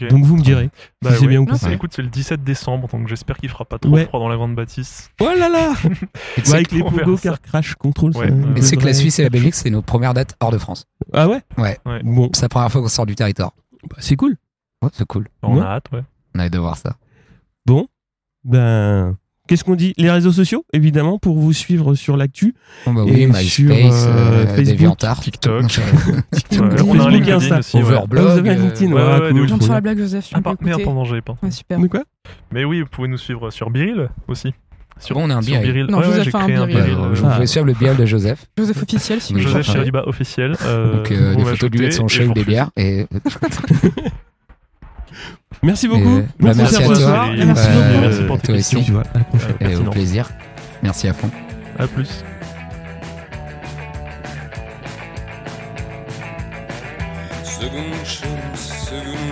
Donc 0.10 0.24
vous 0.26 0.36
me 0.38 0.42
direz 0.44 0.70
Bah 1.02 1.12
si 1.12 1.16
c'est 1.18 1.22
ouais. 1.24 1.28
bien 1.30 1.40
ou 1.40 1.46
Non, 1.46 1.52
pas. 1.54 1.58
c'est- 1.58 1.74
Écoute, 1.74 1.92
c'est 1.96 2.02
le 2.02 2.10
17 2.10 2.44
décembre, 2.44 2.88
donc 2.90 3.08
j'espère 3.08 3.38
qu'il 3.38 3.50
fera 3.50 3.66
pas 3.66 3.80
trop 3.80 3.92
Ouais. 3.92 4.06
froid 4.06 4.20
dans 4.20 4.28
la 4.30 4.36
grande 4.36 4.54
bâtisse. 4.56 5.10
Oh 5.22 5.30
là 5.38 5.50
là 5.50 5.74
Bah, 5.84 6.54
Avec 6.54 6.72
les 6.72 6.84
pogos 6.84 7.18
car 7.18 7.42
crash 7.42 7.74
control. 7.76 8.16
Ouais. 8.16 8.30
ça 8.30 8.36
Et 8.58 8.62
c'est 8.62 8.78
que 8.78 8.86
la 8.86 8.94
Suisse 8.94 9.18
et 9.20 9.24
la 9.24 9.30
Belgique, 9.30 9.56
c'est 9.56 9.70
nos 9.70 9.82
premières 9.82 10.14
dates 10.14 10.36
hors 10.42 10.52
de 10.52 10.58
France. 10.58 10.86
Ah 11.14 11.28
ouais 11.28 11.42
Ouais. 11.58 11.80
Ouais. 11.86 12.02
Bon, 12.04 12.30
C'est 12.34 12.44
la 12.44 12.50
première 12.50 12.72
fois 12.72 12.82
qu'on 12.82 12.88
sort 12.88 13.06
du 13.06 13.16
territoire. 13.16 13.54
bah, 13.90 13.96
c'est 14.00 14.16
cool. 14.16 14.36
Ouais, 14.84 14.90
c'est 14.94 15.08
cool. 15.08 15.28
On 15.44 15.56
Ouais. 15.58 15.62
a 15.64 15.68
hâte, 15.72 15.86
ouais. 15.94 16.04
On 16.36 16.40
a 16.40 16.44
hâte 16.44 16.54
de 16.54 16.60
voir 16.60 16.78
ça. 16.78 16.96
Bon, 17.66 17.88
ben, 18.44 19.18
qu'est-ce 19.50 19.64
qu'on 19.64 19.76
dit? 19.76 19.94
Les 19.98 20.10
réseaux 20.12 20.32
sociaux, 20.32 20.64
évidemment, 20.74 21.18
pour 21.20 21.38
vous 21.38 21.52
suivre 21.54 21.96
sur 21.96 22.16
l'actu. 22.16 22.54
Bon, 22.86 22.94
bah 22.94 23.02
Et 23.08 23.12
oui, 23.12 23.26
MySpace, 23.26 23.46
sur, 23.48 23.72
euh, 23.72 23.74
euh, 23.76 24.48
Facebook, 24.48 24.66
DeviantArt, 24.66 25.20
TikTok. 25.22 25.62
Non, 25.64 25.68
je- 25.68 25.80
Ouais, 25.82 25.88
Facebook, 26.34 26.60
on 26.62 26.64
a 26.64 26.66
un 26.66 26.72
Facebook, 26.78 27.12
LinkedIn 27.12 27.36
Insta. 27.38 27.60
aussi. 27.60 27.78
ouais. 27.78 27.84
Overblog. 27.84 28.24
Ah, 28.28 28.32
vous 28.34 28.38
avez 28.40 28.50
un 28.52 28.54
euh, 28.54 28.62
LinkedIn, 28.62 28.92
ouais, 28.94 29.02
ouais, 29.02 29.08
ouais, 29.08 29.20
cool, 29.20 29.28
de 29.28 29.28
Je 29.28 29.42
ouf. 29.42 29.46
viens 29.48 29.56
de 29.56 29.60
trop 29.60 29.66
faire 29.66 29.76
la 29.76 29.82
blague, 29.82 29.98
Joseph. 30.00 30.30
Ah, 30.34 30.40
merde, 30.62 30.84
pardon, 30.86 31.04
j'avais 31.04 31.22
pas. 31.22 31.36
Ouais, 31.44 31.52
super. 31.52 31.80
De 31.80 31.88
quoi? 31.88 32.04
Mais 32.54 32.64
oui, 32.64 32.82
vous 32.82 32.88
pouvez 32.88 33.08
nous 33.08 33.18
suivre 33.18 33.50
sur 33.52 33.70
Biril 33.72 34.10
aussi. 34.28 34.54
Sur, 35.00 35.16
Bon, 35.16 35.24
on 35.26 35.30
a 35.30 35.36
un 35.36 35.42
sur 35.42 35.54
Biril. 35.60 35.72
Biril. 35.74 35.88
Non, 35.90 36.00
Ouais, 36.00 36.04
Joseph 36.06 36.26
ouais, 36.26 36.32
j'ai 36.32 36.38
a 36.38 36.42
un 36.42 36.46
Biril. 36.68 36.76
Biril. 36.76 36.96
Bah, 36.96 37.02
euh, 37.04 37.16
je 37.16 37.22
Ah. 37.24 37.28
vous 37.28 37.34
pouvez 37.36 37.48
suivre 37.48 37.66
le 37.66 37.74
bial 37.74 37.96
de 37.98 38.06
Joseph. 38.06 38.46
Joseph 38.58 38.84
officiel, 38.84 39.22
si 39.22 39.34
vous 39.34 39.40
Oui, 39.40 39.46
Joseph. 39.46 39.66
Chériba 39.66 40.04
officiel. 40.08 40.52
Donc, 40.52 41.12
vous 41.12 41.36
des 41.36 41.46
photos 41.46 41.70
de 41.72 41.78
lui 41.78 41.86
avec 41.86 41.94
son 41.94 42.08
et 42.08 42.26
ou 42.28 42.34
des 42.34 42.44
bières. 42.44 42.70
Et 42.78 43.08
Merci 45.62 45.88
beaucoup. 45.88 46.22
Bah, 46.40 46.52
merci 46.56 46.76
à 46.78 46.86
toi. 46.86 46.96
soir. 46.96 47.34
Et 47.34 47.40
Et 47.42 47.46
merci 47.46 47.68
puis, 47.68 47.76
beaucoup. 47.78 47.90
euh, 47.96 48.02
Merci 48.02 48.24
pour 48.24 48.38
tes 48.40 48.48
toi 48.48 48.56
questions. 48.56 48.80
aussi. 48.80 48.92
et 49.60 49.76
au 49.76 49.84
plaisir. 49.90 50.30
Merci 50.82 51.08
à 51.10 51.14
fond. 51.14 51.30
À 51.78 51.88
plus. 51.88 52.24
Second 57.44 58.06
chance, 58.06 58.88
second 58.90 59.29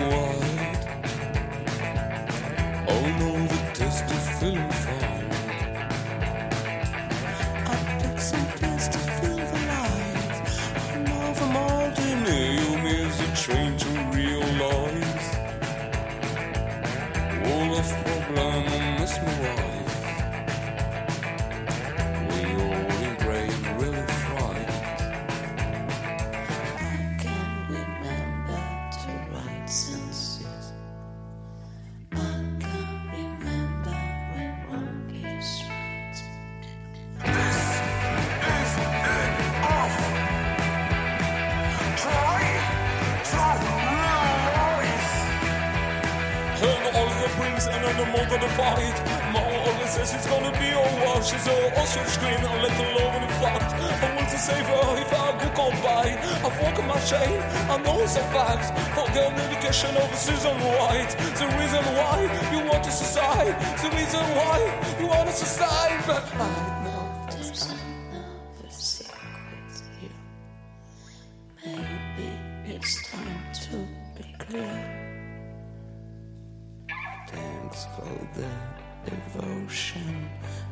It's 77.78 77.86
called 77.96 78.28
the 78.34 79.12
devotion, 79.12 80.28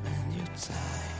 and 0.06 0.34
you 0.34 0.42
die. 0.42 1.14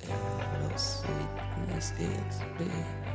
If 0.00 0.08
the 0.08 0.76
sweetness 0.76 1.92
it's 2.00 2.38
big. 2.58 3.09